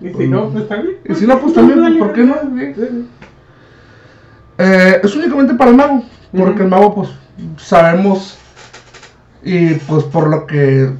Y 0.00 0.10
si 0.12 0.26
no, 0.28 0.50
pues 0.50 0.68
también. 0.68 0.96
Y 1.08 1.14
si 1.14 1.26
no, 1.26 1.38
pues 1.40 1.54
también, 1.54 1.80
Dale, 1.80 1.98
¿por 1.98 2.12
qué 2.12 2.24
no? 2.24 2.36
Eh, 4.58 5.00
es 5.02 5.14
únicamente 5.16 5.54
para 5.54 5.70
el 5.70 5.76
mago, 5.76 6.02
porque 6.36 6.62
el 6.62 6.68
mago 6.68 6.94
pues 6.94 7.10
sabemos 7.58 8.38
y 9.42 9.74
pues 9.74 10.04
por 10.04 10.28
lo 10.28 10.46
que 10.46 10.90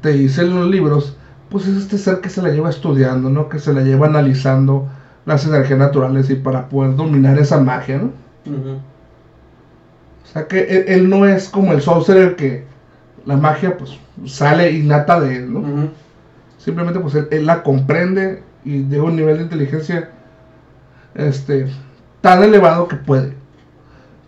te 0.00 0.10
dicen 0.10 0.54
los 0.54 0.68
libros, 0.68 1.16
pues 1.48 1.66
es 1.66 1.76
este 1.76 1.98
ser 1.98 2.20
que 2.20 2.28
se 2.28 2.42
la 2.42 2.48
lleva 2.50 2.70
estudiando, 2.70 3.30
¿no? 3.30 3.48
Que 3.48 3.58
se 3.58 3.72
la 3.72 3.82
lleva 3.82 4.06
analizando 4.06 4.88
las 5.26 5.46
energías 5.46 5.78
naturales 5.78 6.30
y 6.30 6.34
para 6.34 6.68
poder 6.68 6.96
dominar 6.96 7.38
esa 7.38 7.60
magia, 7.60 7.98
¿no? 7.98 8.10
O 8.46 10.26
sea 10.32 10.46
que 10.46 10.60
él, 10.60 10.84
él 10.88 11.10
no 11.10 11.26
es 11.26 11.48
como 11.48 11.72
el 11.72 11.82
sorcerer 11.82 12.36
que 12.36 12.64
la 13.26 13.36
magia 13.36 13.76
pues 13.76 13.98
sale 14.26 14.70
innata 14.72 15.20
de 15.20 15.36
él, 15.36 15.52
¿no? 15.52 15.88
Simplemente 16.58 17.00
pues 17.00 17.14
él, 17.14 17.28
él 17.30 17.46
la 17.46 17.62
comprende 17.62 18.42
y 18.64 18.84
llega 18.84 19.02
a 19.02 19.06
un 19.06 19.16
nivel 19.16 19.38
de 19.38 19.42
inteligencia 19.44 20.10
este 21.14 21.66
tan 22.20 22.42
elevado 22.42 22.86
que 22.88 22.96
puede. 22.96 23.34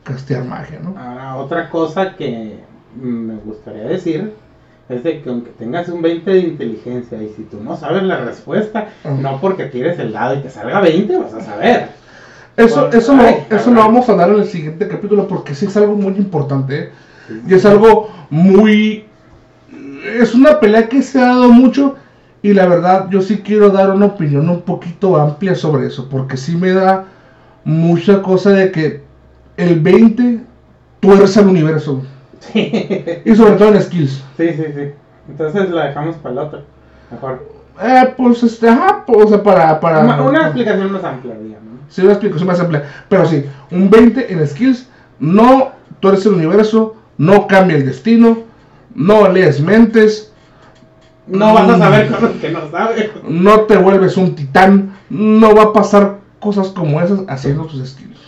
castear 0.02 0.44
magia, 0.44 0.80
¿no? 0.82 0.98
Ahora, 0.98 1.36
otra 1.36 1.70
cosa 1.70 2.16
que 2.16 2.58
me 3.00 3.36
gustaría 3.36 3.84
decir 3.84 4.32
es 4.88 5.04
de 5.04 5.22
que 5.22 5.30
aunque 5.30 5.50
tengas 5.52 5.88
un 5.88 6.02
20 6.02 6.28
de 6.30 6.40
inteligencia 6.40 7.22
y 7.22 7.28
si 7.36 7.44
tú 7.44 7.60
no 7.62 7.76
sabes 7.76 8.02
la 8.02 8.16
respuesta, 8.16 8.88
Ajá. 9.04 9.14
no 9.14 9.40
porque 9.40 9.66
tires 9.66 9.98
el 10.00 10.12
dado 10.12 10.34
y 10.34 10.40
te 10.40 10.50
salga 10.50 10.80
20 10.80 11.18
vas 11.18 11.34
a 11.34 11.40
saber. 11.40 11.88
Eso, 12.57 12.90
eso, 12.92 13.14
lo, 13.14 13.22
eso 13.24 13.70
lo 13.70 13.80
vamos 13.80 14.09
a 14.09 14.12
hablar 14.12 14.30
en 14.30 14.40
el 14.40 14.46
siguiente 14.46 14.86
capítulo 14.86 15.26
porque 15.26 15.55
sí 15.55 15.66
es 15.66 15.76
algo 15.76 15.94
muy 15.94 16.14
importante. 16.16 16.90
Y 17.46 17.55
es 17.55 17.64
algo 17.64 18.11
muy... 18.30 19.07
Es 20.18 20.34
una 20.34 20.61
pelea 20.61 20.88
que 20.88 21.03
se 21.03 21.20
ha 21.20 21.26
dado 21.26 21.48
mucho 21.48 21.96
y 22.42 22.53
la 22.53 22.66
verdad 22.66 23.09
yo 23.11 23.22
sí 23.22 23.38
quiero 23.38 23.70
dar 23.70 23.90
una 23.90 24.07
opinión 24.07 24.48
un 24.48 24.62
poquito 24.62 25.16
amplia 25.16 25.55
sobre 25.55 25.86
eso 25.86 26.09
porque 26.09 26.36
sí 26.36 26.57
me 26.57 26.72
da 26.72 27.07
mucha 27.64 28.20
cosa 28.20 28.50
de 28.50 28.72
que 28.72 29.00
el 29.57 29.80
20 29.80 30.40
tuerce 31.00 31.40
al 31.40 31.46
universo 31.48 32.03
Sí, 32.40 32.72
y 33.24 33.34
sobre 33.36 33.53
todo 33.53 33.68
en 33.68 33.80
skills. 33.82 34.24
sí, 34.36 34.48
sí. 34.55 34.64
sí. 34.74 34.90
Entonces 35.28 35.70
la 35.70 35.86
dejamos 35.86 36.16
para 36.16 36.32
el 36.32 36.38
otro. 36.38 36.62
Mejor. 37.11 37.48
Eh, 37.80 38.14
pues 38.16 38.42
este, 38.42 38.68
ajá, 38.68 39.05
pues, 39.07 39.26
o 39.26 39.28
sea, 39.28 39.42
para... 39.42 39.78
para 39.78 40.00
Una, 40.00 40.22
una 40.22 40.40
explicación 40.46 40.90
más 40.92 41.05
amplia, 41.05 41.36
digamos. 41.38 41.72
¿No? 41.83 41.91
Sí, 41.91 42.01
una 42.03 42.12
explicación 42.12 42.47
más 42.49 42.61
amplia. 42.61 42.85
Pero 43.09 43.26
sí, 43.26 43.45
un 43.70 43.91
20 43.91 44.33
en 44.33 44.47
skills, 44.47 44.89
no 45.20 45.72
tuerce 46.01 46.28
el 46.28 46.35
universo, 46.37 46.97
no 47.18 47.47
cambia 47.47 47.76
el 47.76 47.87
destino, 47.87 48.39
no 48.95 49.28
lees 49.28 49.61
mentes, 49.61 50.28
No 51.26 51.55
vas 51.55 51.68
a 51.70 51.76
Mm. 51.76 51.78
saber 51.78 52.11
con 52.11 52.22
los 52.22 52.33
que 52.33 52.51
no 52.51 52.68
sabes. 52.70 53.11
no 53.28 53.61
te 53.61 53.76
vuelves 53.76 54.16
un 54.16 54.35
titán, 54.35 54.97
no 55.09 55.55
va 55.55 55.62
a 55.64 55.72
pasar 55.72 56.18
cosas 56.41 56.68
como 56.68 57.01
esas 57.01 57.20
haciendo 57.28 57.64
tus 57.66 57.89
skills. 57.89 58.18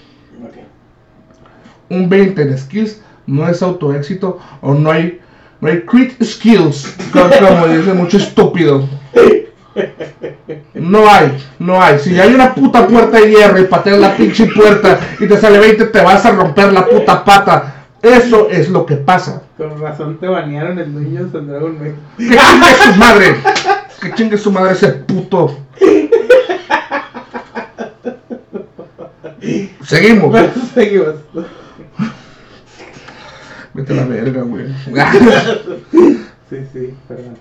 Un 1.90 2.08
20 2.08 2.40
en 2.42 2.56
skills 2.56 3.00
no 3.26 3.48
es 3.48 3.62
autoéxito 3.62 4.38
o 4.60 4.74
no 4.74 4.90
hay, 4.90 5.20
no 5.60 5.68
hay 5.68 5.80
crit 5.82 6.22
skills, 6.22 6.96
co- 7.12 7.28
como 7.48 7.66
dice 7.66 7.92
mucho 7.94 8.16
estúpido. 8.16 8.88
No 10.74 11.08
hay, 11.08 11.36
no 11.58 11.82
hay. 11.82 11.98
Si 11.98 12.18
hay 12.18 12.34
una 12.34 12.54
puta 12.54 12.86
puerta 12.86 13.18
de 13.18 13.30
hierro 13.30 13.58
y 13.58 13.64
pateas 13.64 13.98
la 13.98 14.16
pinche 14.16 14.46
puerta 14.46 14.98
y 15.18 15.26
te 15.26 15.36
sale 15.38 15.58
20, 15.58 15.86
te 15.86 16.02
vas 16.02 16.24
a 16.26 16.32
romper 16.32 16.72
la 16.72 16.86
puta 16.86 17.24
pata. 17.24 17.86
Eso 18.02 18.50
es 18.50 18.68
lo 18.68 18.84
que 18.84 18.96
pasa. 18.96 19.42
Con 19.56 19.80
razón 19.80 20.18
te 20.18 20.26
banearon 20.26 20.78
el 20.78 20.86
and 20.86 21.48
Dragons 21.48 21.80
México. 21.80 21.98
Que 22.18 22.36
chingue 22.36 22.74
su 22.84 22.94
madre. 22.98 23.36
Que 24.00 24.14
chingue 24.14 24.38
su 24.38 24.52
madre 24.52 24.72
ese 24.72 24.88
puto. 24.88 25.58
Seguimos. 29.84 30.30
Bueno, 30.30 30.48
seguimos. 30.74 31.14
Vete 33.74 33.92
a 33.92 33.96
la 33.96 34.04
verga, 34.04 34.42
güey. 34.42 34.66
Sí, 36.50 36.58
sí, 36.72 36.94
perdón. 37.08 37.36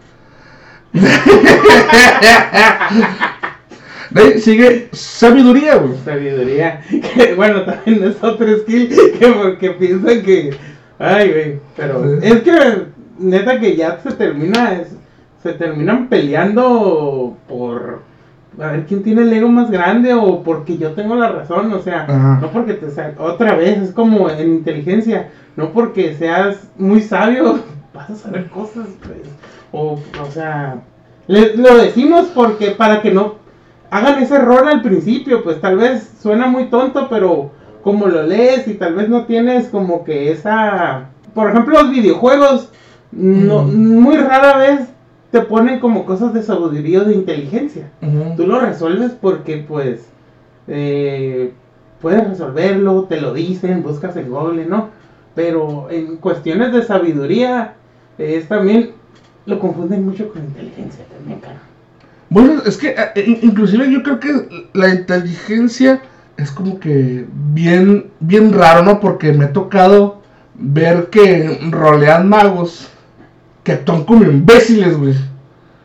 Sigue 4.40 4.90
sabiduría, 4.92 5.76
güey. 5.78 5.98
Sabiduría. 6.06 6.82
Que, 7.16 7.34
bueno, 7.36 7.64
también 7.64 8.04
es 8.04 8.24
otro 8.24 8.48
skill 8.60 8.90
que 9.20 9.28
porque 9.28 9.72
piensan 9.72 10.22
que. 10.22 10.52
Ay, 11.00 11.32
güey. 11.32 11.60
Pero 11.76 12.14
es 12.22 12.42
que 12.42 12.52
neta 13.20 13.60
que 13.60 13.76
ya 13.76 14.00
se 14.02 14.12
termina. 14.12 14.74
es- 14.74 14.96
se 15.42 15.52
terminan 15.54 16.08
peleando 16.08 17.36
por. 17.50 18.02
A 18.62 18.68
ver 18.68 18.86
quién 18.86 19.02
tiene 19.04 19.24
el 19.24 19.34
ego 19.34 19.50
más 19.50 19.72
grande 19.72 20.14
o 20.14 20.44
porque 20.44 20.78
yo 20.78 20.92
tengo 20.92 21.16
la 21.16 21.30
razón. 21.32 21.74
O 21.74 21.80
sea, 21.82 22.04
Ajá. 22.04 22.40
no 22.42 22.52
porque 22.52 22.74
te. 22.76 22.90
sa- 22.92 23.14
Otra 23.18 23.56
vez, 23.56 23.78
es 23.80 23.92
como 23.92 24.30
en 24.30 24.48
inteligencia. 24.54 25.30
No 25.56 25.72
porque 25.72 26.16
seas 26.16 26.58
muy 26.78 27.02
sabio, 27.02 27.60
vas 27.94 28.10
a 28.12 28.16
saber 28.16 28.48
cosas, 28.50 28.88
pues. 29.02 29.18
O, 29.74 30.00
o 30.22 30.32
sea. 30.32 30.82
le- 31.28 31.58
lo 31.58 31.76
decimos 31.78 32.28
porque 32.34 32.72
para 32.72 33.02
que 33.02 33.12
no 33.12 33.36
hagan 33.90 34.24
ese 34.24 34.36
error 34.36 34.68
al 34.68 34.82
principio, 34.82 35.44
pues 35.44 35.60
tal 35.60 35.78
vez 35.78 36.10
suena 36.22 36.48
muy 36.48 36.66
tonto, 36.70 37.08
pero 37.10 37.52
como 37.84 38.08
lo 38.08 38.24
lees 38.24 38.68
y 38.70 38.76
tal 38.76 38.96
vez 38.96 39.10
no 39.10 39.26
tienes 39.26 39.68
como 39.68 40.04
que 40.06 40.32
esa... 40.32 41.10
Por 41.34 41.50
ejemplo, 41.50 41.82
los 41.82 41.92
videojuegos, 41.92 42.70
no, 43.12 43.64
muy 43.64 44.16
rara 44.18 44.58
vez 44.58 44.80
te 45.32 45.42
ponen 45.42 45.80
como 45.80 46.06
cosas 46.06 46.34
de 46.34 46.44
sabiduría 46.44 47.02
o 47.02 47.06
de 47.06 47.16
inteligencia. 47.16 47.90
Tú 48.38 48.46
lo 48.48 48.60
resuelves 48.60 49.12
porque 49.20 49.58
pues 49.68 50.08
eh, 50.68 51.52
puedes 52.02 52.28
resolverlo, 52.28 53.04
te 53.04 53.20
lo 53.20 53.34
dicen, 53.34 53.84
buscas 53.84 54.16
en 54.16 54.30
Google, 54.30 54.66
¿no? 54.66 54.90
Pero 55.36 55.88
en 55.90 56.18
cuestiones 56.18 56.72
de 56.72 56.84
sabiduría 56.84 57.74
es 58.18 58.48
también 58.48 58.92
lo 59.46 59.60
confunden 59.60 60.06
mucho 60.06 60.32
con 60.32 60.44
inteligencia 60.44 61.06
también, 61.06 61.40
cara. 61.40 61.60
Bueno, 62.30 62.62
es 62.66 62.78
que 62.78 62.90
eh, 62.98 63.24
in- 63.26 63.40
inclusive 63.42 63.92
yo 63.92 64.02
creo 64.04 64.20
que 64.20 64.68
la 64.74 64.90
inteligencia 64.90 66.02
es 66.38 66.52
como 66.52 66.80
que 66.80 67.26
bien, 67.54 68.08
bien 68.20 68.54
raro, 68.54 68.84
¿no? 68.84 69.00
Porque 69.00 69.34
me 69.34 69.46
ha 69.46 69.54
tocado 69.54 70.22
ver 70.56 71.08
que 71.10 71.60
rolean 71.70 72.28
magos 72.30 72.90
que 73.64 73.74
actúan 73.74 74.04
como 74.04 74.24
imbéciles, 74.24 74.98
güey. 74.98 75.14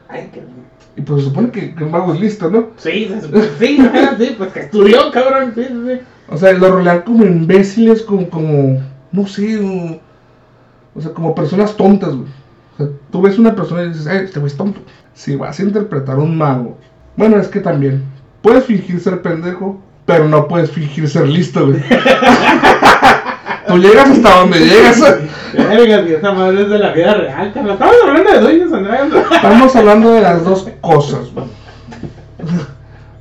Ay, 0.09 0.31
qué 0.33 0.43
Y 0.97 1.03
pues 1.03 1.23
se 1.23 1.29
supone 1.29 1.51
que, 1.51 1.75
que 1.75 1.85
un 1.85 1.91
mago 1.91 2.15
es 2.15 2.21
listo, 2.21 2.51
¿no? 2.51 2.69
Sí, 2.77 3.09
se 3.11 3.21
supone- 3.23 3.49
sí, 3.59 3.79
sí, 4.19 4.35
pues 4.39 4.53
que 4.53 4.61
estudió, 4.61 5.11
cabrón, 5.13 5.53
sí, 5.55 5.65
sí, 5.69 5.75
sí. 5.87 6.01
O 6.29 6.37
sea, 6.37 6.53
lo 6.53 6.71
rolean 6.73 7.03
como 7.03 7.25
imbéciles, 7.25 8.03
como, 8.03 8.29
como 8.31 8.81
no 9.13 9.27
sé, 9.27 9.59
o, 9.59 10.01
o 10.95 11.01
sea, 11.01 11.13
como 11.13 11.35
personas 11.35 11.77
tontas, 11.77 12.15
güey. 12.15 12.29
O 12.79 12.85
sea, 12.85 12.93
tú 13.11 13.23
ves 13.23 13.39
una 13.39 13.57
persona 13.57 13.83
y 13.83 13.89
dices, 13.89 14.07
eh, 14.07 14.23
este 14.25 14.39
güey 14.39 14.53
es 14.53 14.57
tonto. 14.57 14.81
Si 15.15 15.35
vas 15.35 15.59
a 15.59 15.63
interpretar 15.63 16.17
a 16.17 16.21
un 16.21 16.37
mago, 16.39 16.79
bueno, 17.17 17.39
es 17.41 17.49
que 17.49 17.59
también 17.59 18.05
puedes 18.41 18.65
fingir 18.65 19.01
ser 19.01 19.21
pendejo, 19.21 19.83
pero 20.07 20.29
no 20.29 20.47
puedes 20.47 20.71
fingir 20.71 21.09
ser 21.09 21.27
listo, 21.27 21.67
güey. 21.67 21.81
tú 23.67 23.79
llegas 23.79 24.11
hasta 24.11 24.39
donde 24.39 24.61
llegas. 24.61 25.01
Verga, 25.53 26.05
si 26.07 26.13
esa 26.15 26.33
madre 26.33 26.63
es 26.63 26.69
de 26.69 26.79
la 26.79 26.93
vida 26.93 27.15
real, 27.15 27.53
cabrón. 27.53 27.73
Estamos 27.73 27.97
hablando 28.07 28.31
de 28.31 28.41
Dungeons 28.41 28.73
and 28.73 28.87
Dragons. 28.87 29.33
Estamos 29.33 29.77
hablando 29.77 30.13
de 30.13 30.21
las 30.21 30.45
dos 30.45 30.71
cosas, 30.81 31.33
güey. 31.35 31.47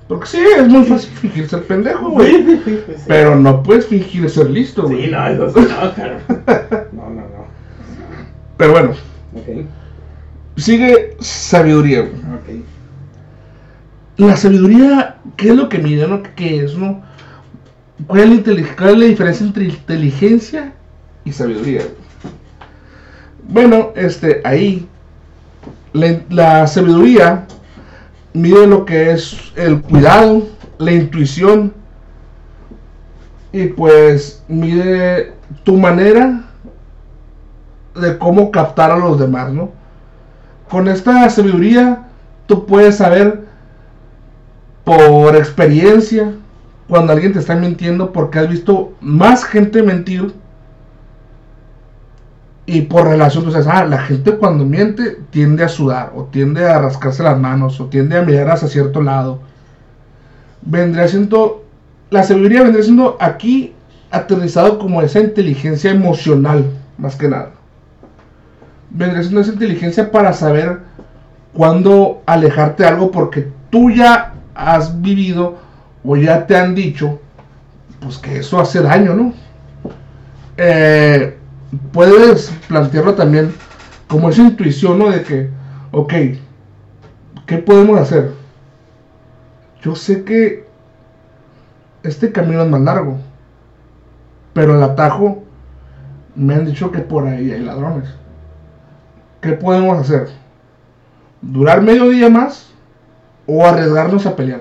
Porque 0.08 0.28
sí, 0.28 0.40
es 0.58 0.68
muy 0.68 0.86
fácil 0.86 1.10
fingir 1.12 1.50
ser 1.50 1.64
pendejo, 1.64 2.10
güey. 2.12 2.32
Sí, 2.32 2.44
sí, 2.46 2.62
sí, 2.64 2.80
pues. 2.86 3.04
Pero 3.08 3.36
no 3.36 3.64
puedes 3.64 3.88
fingir 3.88 4.30
ser 4.30 4.50
listo, 4.50 4.84
güey. 4.84 5.06
Sí, 5.06 5.12
no, 5.12 5.28
eso 5.28 5.50
sí, 5.50 5.68
no, 5.68 5.94
cabrón. 5.96 6.22
No, 6.94 7.10
no, 7.10 7.22
no. 7.22 7.48
Pero 8.56 8.72
bueno, 8.72 8.92
Ok, 9.38 9.66
sigue 10.58 11.16
sabiduría, 11.20 12.02
güey. 12.02 12.14
ok. 12.14 12.66
La 14.18 14.36
sabiduría, 14.36 15.18
¿qué 15.36 15.50
es 15.50 15.56
lo 15.56 15.70
que 15.70 15.78
mide, 15.78 16.08
no? 16.08 16.24
¿Qué 16.36 16.64
es, 16.64 16.76
no? 16.76 17.04
¿Cuál 18.08 18.34
es 18.34 18.68
cuál 18.76 18.90
es 18.90 18.98
la 18.98 19.06
diferencia 19.06 19.46
entre 19.46 19.66
inteligencia 19.66 20.74
y 21.24 21.32
sabiduría? 21.32 21.82
Bueno, 23.48 23.92
este, 23.96 24.42
ahí, 24.44 24.88
la, 25.94 26.22
la 26.30 26.68
sabiduría 26.68 27.46
mide 28.34 28.68
lo 28.68 28.86
que 28.86 29.12
es 29.12 29.38
el 29.56 29.82
cuidado, 29.82 30.48
la 30.80 30.92
intuición, 30.92 31.74
y 33.52 33.68
pues 33.68 34.44
mide 34.48 35.34
tu 35.64 35.78
manera 35.78 36.47
de 38.00 38.18
cómo 38.18 38.52
captar 38.52 38.92
a 38.92 38.98
los 38.98 39.20
demás, 39.20 39.52
¿no? 39.52 39.72
Con 40.70 40.88
esta 40.88 41.30
sabiduría, 41.30 42.08
tú 42.46 42.66
puedes 42.66 42.98
saber 42.98 43.46
por 44.84 45.36
experiencia 45.36 46.34
cuando 46.88 47.14
alguien 47.14 47.34
te 47.34 47.40
está 47.40 47.56
mintiendo 47.56 48.12
porque 48.12 48.40
has 48.40 48.50
visto 48.50 48.94
más 49.02 49.44
gente 49.44 49.84
mentir 49.84 50.34
y 52.66 52.82
por 52.82 53.08
relación 53.08 53.46
tú 53.46 53.52
sabes, 53.52 53.68
ah, 53.68 53.86
la 53.86 54.00
gente 54.00 54.36
cuando 54.38 54.66
miente 54.66 55.20
tiende 55.30 55.64
a 55.64 55.70
sudar 55.70 56.12
o 56.16 56.26
tiende 56.26 56.70
a 56.70 56.80
rascarse 56.80 57.24
las 57.24 57.40
manos 57.40 57.80
o 57.80 57.86
tiende 57.86 58.18
a 58.18 58.22
mirar 58.22 58.50
hacia 58.50 58.68
cierto 58.68 59.02
lado. 59.02 59.40
Vendría 60.62 61.08
siendo, 61.08 61.64
la 62.10 62.24
sabiduría 62.24 62.64
vendría 62.64 62.84
siendo 62.84 63.16
aquí 63.22 63.74
aterrizado 64.12 64.80
como 64.80 65.02
esa 65.02 65.22
inteligencia 65.22 65.92
emocional, 65.92 66.66
más 66.98 67.16
que 67.16 67.30
nada. 67.30 67.52
Vendría 68.90 69.22
siendo 69.22 69.42
esa 69.42 69.54
inteligencia 69.54 70.12
para 70.12 70.34
saber 70.34 70.80
cuándo 71.54 72.22
alejarte 72.26 72.86
algo 72.86 73.12
porque 73.12 73.48
tú 73.70 73.90
ya 73.92 74.34
has 74.56 75.02
vivido 75.02 75.58
o 76.04 76.16
ya 76.16 76.48
te 76.48 76.56
han 76.56 76.74
dicho 76.74 77.20
pues 78.00 78.18
que 78.18 78.40
eso 78.40 78.60
hace 78.60 78.82
daño, 78.82 79.14
¿no? 79.14 79.34
Eh, 80.58 81.38
puedes 81.92 82.52
plantearlo 82.68 83.16
también 83.16 83.54
como 84.08 84.30
esa 84.30 84.42
intuición, 84.42 85.00
¿no? 85.00 85.10
De 85.10 85.24
que, 85.24 85.50
ok, 85.92 86.14
¿qué 87.46 87.58
podemos 87.58 88.00
hacer? 88.00 88.32
Yo 89.82 89.96
sé 89.96 90.24
que 90.24 90.68
este 92.04 92.32
camino 92.32 92.64
es 92.64 92.70
más 92.70 92.82
largo, 92.82 93.18
Pero 94.54 94.76
el 94.76 94.82
atajo, 94.82 95.44
me 96.36 96.56
han 96.56 96.66
dicho 96.66 96.92
que 96.92 97.00
por 97.00 97.28
ahí 97.28 97.52
hay 97.52 97.62
ladrones. 97.62 98.10
¿Qué 99.48 99.54
podemos 99.54 99.98
hacer? 99.98 100.28
¿Durar 101.42 101.82
medio 101.82 102.10
día 102.10 102.30
más 102.30 102.70
o 103.46 103.66
arriesgarnos 103.66 104.26
a 104.26 104.36
pelear? 104.36 104.60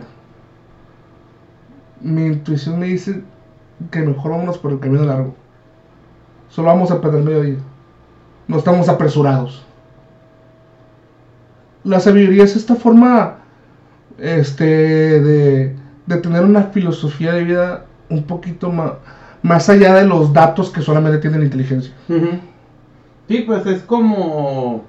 Mi 2.00 2.26
intuición 2.26 2.78
me 2.78 2.86
dice 2.86 3.20
que 3.90 4.02
mejor 4.02 4.30
vámonos 4.30 4.58
por 4.58 4.70
el 4.70 4.78
camino 4.78 5.02
largo. 5.02 5.34
Solo 6.50 6.68
vamos 6.68 6.92
a 6.92 7.00
perder 7.00 7.24
medio 7.24 7.42
día. 7.42 7.56
No 8.46 8.58
estamos 8.58 8.88
apresurados. 8.88 9.66
La 11.82 11.98
sabiduría 11.98 12.44
es 12.44 12.54
esta 12.54 12.76
forma 12.76 13.38
este, 14.18 14.64
de, 14.64 15.76
de 16.06 16.16
tener 16.18 16.44
una 16.44 16.62
filosofía 16.62 17.32
de 17.32 17.42
vida 17.42 17.86
un 18.08 18.22
poquito 18.22 18.70
más, 18.70 18.92
más 19.42 19.68
allá 19.68 19.96
de 19.96 20.06
los 20.06 20.32
datos 20.32 20.70
que 20.70 20.80
solamente 20.80 21.18
tienen 21.18 21.42
inteligencia. 21.42 21.92
Sí, 23.28 23.42
pues 23.46 23.66
es 23.66 23.82
como 23.82 24.84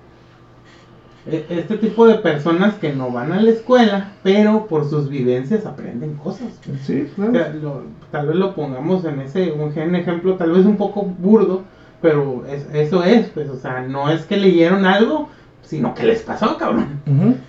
e- 1.25 1.45
este 1.49 1.77
tipo 1.77 2.05
de 2.07 2.15
personas 2.15 2.75
que 2.75 2.93
no 2.93 3.11
van 3.11 3.33
a 3.33 3.41
la 3.41 3.49
escuela, 3.49 4.11
pero 4.23 4.67
por 4.67 4.87
sus 4.89 5.09
vivencias 5.09 5.65
aprenden 5.65 6.13
cosas. 6.15 6.59
Sí, 6.83 7.07
O 7.11 7.15
claro. 7.15 7.31
sea, 7.33 7.53
lo- 7.53 7.83
tal 8.11 8.27
vez 8.27 8.35
lo 8.37 8.53
pongamos 8.55 9.03
en 9.05 9.19
ese 9.21 9.51
un 9.51 9.71
en 9.77 9.95
ejemplo, 9.95 10.35
tal 10.35 10.51
vez 10.51 10.65
un 10.65 10.77
poco 10.77 11.03
burdo, 11.03 11.63
pero 12.01 12.45
es- 12.47 12.67
eso 12.73 13.03
es, 13.03 13.27
pues, 13.29 13.49
o 13.49 13.57
sea, 13.57 13.81
no 13.81 14.09
es 14.09 14.23
que 14.25 14.37
leyeron 14.37 14.85
algo, 14.85 15.29
sino 15.63 15.93
que 15.93 16.03
les 16.05 16.21
pasó, 16.21 16.57
cabrón. 16.57 17.01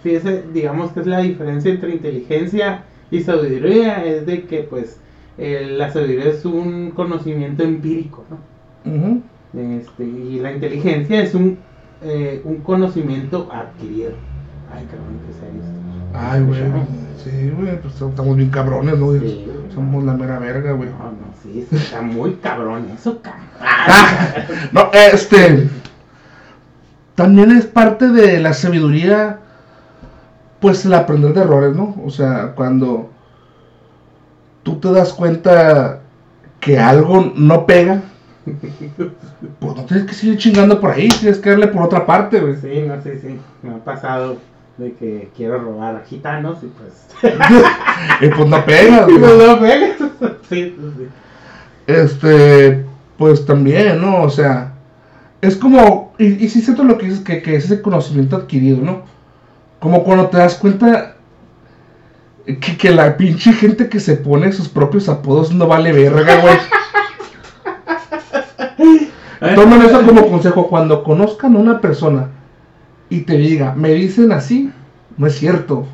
Sí, 0.02 0.14
ese, 0.14 0.42
digamos 0.52 0.90
que 0.90 1.00
es 1.00 1.06
la 1.06 1.20
diferencia 1.20 1.70
entre 1.70 1.92
inteligencia 1.92 2.82
y 3.12 3.20
sabiduría, 3.20 4.04
es 4.04 4.26
de 4.26 4.42
que, 4.44 4.62
pues, 4.62 4.98
eh, 5.36 5.68
la 5.76 5.90
sabiduría 5.92 6.30
es 6.32 6.44
un 6.44 6.90
conocimiento 6.90 7.62
empírico, 7.62 8.24
¿no? 8.28 8.38
ujú. 8.92 9.22
Este, 9.54 10.04
y 10.04 10.40
la 10.40 10.52
inteligencia 10.52 11.22
es 11.22 11.34
un, 11.34 11.58
eh, 12.02 12.42
un 12.44 12.56
conocimiento 12.58 13.48
adquirido. 13.52 14.12
Ay, 14.72 14.86
cabrón, 14.86 15.18
qué 15.26 15.32
serio 15.32 15.62
esto. 15.62 15.88
Ay, 16.14 16.42
güey. 16.42 16.60
Sí, 17.24 17.50
güey, 17.50 17.80
pues 17.80 18.00
estamos 18.00 18.36
bien 18.36 18.50
cabrones, 18.50 18.98
¿no? 18.98 19.12
Sí. 19.12 19.46
Somos 19.74 20.04
la 20.04 20.14
mera 20.14 20.38
verga, 20.38 20.72
güey. 20.72 20.90
No, 20.90 20.96
no, 20.96 21.34
sí, 21.42 21.66
sí, 21.68 21.76
está 21.76 22.02
muy 22.02 22.34
cabrón 22.34 22.86
eso, 22.94 23.20
cabrón. 23.22 23.44
Ah, 23.60 24.44
no, 24.72 24.90
este. 24.92 25.68
También 27.14 27.50
es 27.50 27.66
parte 27.66 28.08
de 28.08 28.38
la 28.38 28.52
sabiduría, 28.52 29.40
pues 30.60 30.84
el 30.84 30.94
aprender 30.94 31.34
de 31.34 31.40
errores, 31.40 31.74
¿no? 31.74 31.96
O 32.04 32.10
sea, 32.10 32.52
cuando 32.54 33.10
tú 34.62 34.76
te 34.76 34.92
das 34.92 35.12
cuenta 35.12 36.00
que 36.60 36.78
algo 36.78 37.32
no 37.34 37.66
pega, 37.66 38.02
pues 39.58 39.76
no 39.76 39.84
tienes 39.84 40.06
que 40.06 40.14
seguir 40.14 40.38
chingando 40.38 40.80
por 40.80 40.90
ahí, 40.90 41.08
tienes 41.08 41.38
que 41.38 41.50
darle 41.50 41.68
por 41.68 41.82
otra 41.82 42.06
parte, 42.06 42.40
güey. 42.40 42.56
Sí, 42.56 42.84
no 42.86 43.00
sé, 43.02 43.20
sí, 43.20 43.38
me 43.62 43.74
ha 43.74 43.78
pasado 43.84 44.38
de 44.76 44.92
que 44.94 45.30
quiero 45.36 45.58
robar 45.58 45.96
a 45.96 46.04
gitanos 46.04 46.58
y 46.62 46.66
pues... 46.66 47.06
Y 48.20 48.28
pues 48.28 48.48
no 48.48 48.64
pega, 48.64 49.06
y 49.08 49.12
güey. 49.12 49.18
pues 49.18 49.48
no 49.48 49.60
pegas. 49.60 49.96
Sí, 50.48 50.76
sí, 50.76 50.92
sí. 50.96 51.08
Este, 51.86 52.84
pues 53.16 53.44
también, 53.44 54.00
¿no? 54.00 54.22
O 54.22 54.30
sea, 54.30 54.74
es 55.40 55.56
como, 55.56 56.14
y, 56.18 56.44
y 56.44 56.48
sí 56.48 56.60
siento 56.60 56.84
lo 56.84 56.98
que 56.98 57.06
dices, 57.06 57.20
que, 57.24 57.42
que 57.42 57.56
es 57.56 57.64
ese 57.64 57.82
conocimiento 57.82 58.36
adquirido, 58.36 58.78
¿no? 58.82 59.02
Como 59.80 60.04
cuando 60.04 60.28
te 60.28 60.38
das 60.38 60.54
cuenta 60.54 61.16
que, 62.46 62.76
que 62.76 62.90
la 62.90 63.16
pinche 63.16 63.52
gente 63.52 63.88
que 63.88 64.00
se 64.00 64.16
pone 64.16 64.52
sus 64.52 64.68
propios 64.68 65.08
apodos 65.08 65.52
no 65.52 65.66
vale 65.66 65.92
verga, 65.92 66.40
güey. 66.40 66.56
Tomen 69.54 69.82
eso 69.82 70.02
como 70.04 70.26
consejo, 70.28 70.68
cuando 70.68 71.02
conozcan 71.04 71.54
a 71.56 71.58
una 71.58 71.80
persona 71.80 72.28
y 73.10 73.20
te 73.20 73.36
diga, 73.36 73.74
me 73.76 73.90
dicen 73.92 74.32
así, 74.32 74.70
no 75.16 75.26
es 75.26 75.34
cierto. 75.36 75.86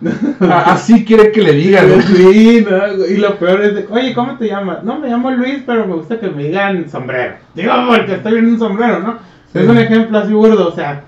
Así 0.40 1.04
quiere 1.04 1.32
que 1.32 1.42
le 1.42 1.52
digan. 1.52 2.00
Sí, 2.02 2.64
no, 2.68 3.04
y 3.06 3.16
lo 3.16 3.36
peor 3.38 3.60
es 3.62 3.74
de, 3.74 3.86
oye, 3.90 4.14
¿cómo 4.14 4.38
te 4.38 4.46
llamas? 4.46 4.84
No, 4.84 4.98
me 5.00 5.08
llamo 5.08 5.30
Luis, 5.32 5.62
pero 5.66 5.84
me 5.86 5.94
gusta 5.94 6.20
que 6.20 6.30
me 6.30 6.44
digan 6.44 6.88
sombrero. 6.88 7.34
Digo, 7.54 7.72
porque 7.88 8.14
estoy 8.14 8.38
en 8.38 8.46
un 8.50 8.58
sombrero, 8.58 9.00
¿no? 9.00 9.18
Sí. 9.52 9.58
Es 9.58 9.68
un 9.68 9.78
ejemplo 9.78 10.16
así 10.18 10.32
burdo, 10.32 10.68
o 10.68 10.72
sea, 10.72 11.02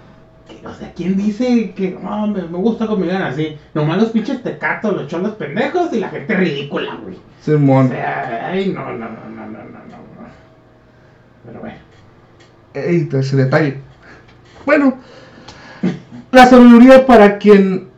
que- 0.49 0.67
o 0.67 0.75
sea, 0.75 0.93
¿quién 0.97 1.17
dice 1.17 1.73
que 1.77 1.97
no, 2.03 2.27
me, 2.27 2.43
me 2.43 2.59
gusta 2.59 2.89
que 2.89 2.97
me 2.97 3.05
digan 3.07 3.23
así? 3.23 3.57
Nomás 3.73 3.99
los 3.99 4.11
pinches 4.11 4.43
tecatos, 4.43 4.95
los 4.95 5.07
cholos 5.07 5.33
pendejos 5.35 5.93
y 5.93 6.01
la 6.01 6.09
gente 6.09 6.35
ridícula, 6.35 6.99
güey. 7.03 7.15
O 7.15 7.21
Simón. 7.41 7.89
sea, 7.89 8.49
ay, 8.51 8.73
no, 8.75 8.85
no, 8.93 8.99
no, 9.07 9.07
no, 9.31 9.47
no. 9.47 9.82
Pero 11.45 11.61
bueno. 11.61 11.77
Ey, 12.75 13.09
ese 13.13 13.37
detalle. 13.37 13.81
Bueno, 14.65 14.99
la 16.31 16.47
sabiduría 16.47 17.07
para 17.07 17.39
quien 17.39 17.89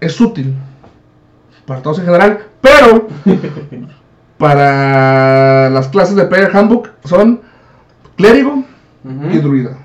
es 0.00 0.20
útil, 0.20 0.54
para 1.66 1.82
todos 1.82 1.98
en 1.98 2.06
general, 2.06 2.46
pero 2.60 3.08
para 4.38 5.68
las 5.70 5.88
clases 5.88 6.16
de 6.16 6.24
Player 6.24 6.56
Handbook 6.56 6.90
son 7.04 7.42
clérigo 8.16 8.64
y 9.04 9.38
druida. 9.38 9.76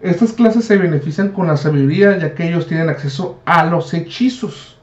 Estas 0.00 0.32
clases 0.32 0.64
se 0.64 0.76
benefician 0.76 1.28
con 1.28 1.46
la 1.46 1.56
sabiduría 1.56 2.18
ya 2.18 2.34
que 2.34 2.48
ellos 2.48 2.66
tienen 2.66 2.88
acceso 2.88 3.40
a 3.44 3.64
los 3.66 3.94
hechizos. 3.94 4.76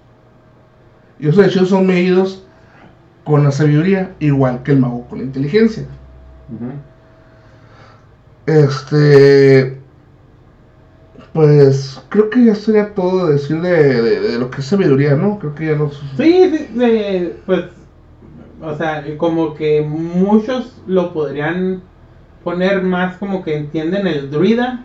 Y 1.19 1.27
esos 1.27 1.45
hechizos 1.45 1.69
son 1.69 1.85
medidos 1.85 2.47
con 3.23 3.43
la 3.43 3.51
sabiduría, 3.51 4.15
igual 4.19 4.63
que 4.63 4.71
el 4.71 4.79
mago 4.79 5.05
con 5.07 5.19
la 5.19 5.25
inteligencia. 5.25 5.85
Este. 8.45 9.77
Pues 11.33 12.01
creo 12.09 12.29
que 12.29 12.43
ya 12.45 12.55
sería 12.55 12.93
todo 12.95 13.27
de 13.27 13.33
decir 13.33 13.61
de, 13.61 14.01
de- 14.01 14.19
de 14.19 14.39
lo 14.39 14.49
que 14.49 14.61
es 14.61 14.67
sabiduría, 14.67 15.15
¿no? 15.15 15.37
Creo 15.37 15.53
que 15.55 15.67
ya 15.67 15.75
nos. 15.75 15.95
Sí, 16.17 16.57
sí, 16.57 16.67
de- 16.79 17.35
pues, 17.45 17.65
o 18.61 18.75
sea, 18.75 19.05
como 19.17 19.53
que 19.53 19.81
muchos 19.81 20.81
lo 20.87 21.13
podrían 21.13 21.81
poner 22.43 22.81
más 22.81 23.17
como 23.17 23.43
que 23.43 23.55
entienden 23.57 24.07
el 24.07 24.31
druida, 24.31 24.83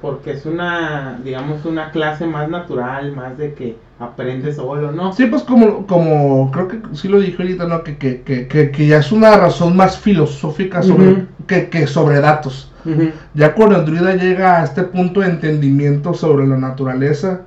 porque 0.00 0.32
es 0.32 0.46
una, 0.46 1.18
digamos, 1.24 1.64
una 1.64 1.90
clase 1.90 2.26
más 2.26 2.48
natural, 2.48 3.12
más 3.16 3.36
de 3.36 3.54
que 3.54 3.76
aprendes 3.98 4.56
solo, 4.56 4.92
¿no? 4.92 5.12
Sí, 5.12 5.26
pues 5.26 5.42
como, 5.42 5.86
como 5.86 6.50
creo 6.52 6.68
que 6.68 6.80
sí 6.92 7.08
lo 7.08 7.18
dije 7.18 7.42
ahorita, 7.42 7.66
¿no? 7.66 7.82
Que, 7.82 7.96
que, 7.98 8.22
que, 8.22 8.46
que, 8.46 8.70
que 8.70 8.86
ya 8.86 8.98
es 8.98 9.10
una 9.10 9.36
razón 9.36 9.76
más 9.76 9.98
filosófica 9.98 10.82
sobre, 10.82 11.26
que, 11.46 11.68
que 11.68 11.86
sobre 11.86 12.20
datos. 12.20 12.72
Ya 13.34 13.54
cuando 13.54 13.76
el 13.76 13.84
druida 13.84 14.14
llega 14.14 14.60
a 14.60 14.64
este 14.64 14.82
punto 14.82 15.20
de 15.20 15.26
entendimiento 15.28 16.14
sobre 16.14 16.46
la 16.46 16.56
naturaleza, 16.56 17.42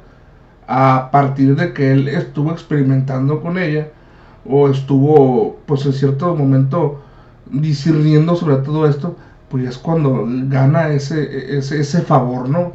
a 0.67 1.09
partir 1.11 1.55
de 1.55 1.73
que 1.73 1.93
él 1.93 2.07
estuvo 2.07 2.51
experimentando 2.51 3.41
con 3.41 3.57
ella, 3.57 3.87
o 4.47 4.69
estuvo, 4.69 5.57
pues 5.65 5.85
en 5.85 5.93
cierto 5.93 6.35
momento, 6.35 7.01
discerniendo 7.49 8.35
sobre 8.35 8.57
todo 8.57 8.87
esto, 8.87 9.15
pues 9.51 9.63
ya 9.63 9.69
es 9.69 9.77
cuando 9.77 10.25
gana 10.47 10.89
ese, 10.89 11.57
ese, 11.57 11.81
ese 11.81 12.01
favor, 12.01 12.49
¿no? 12.49 12.71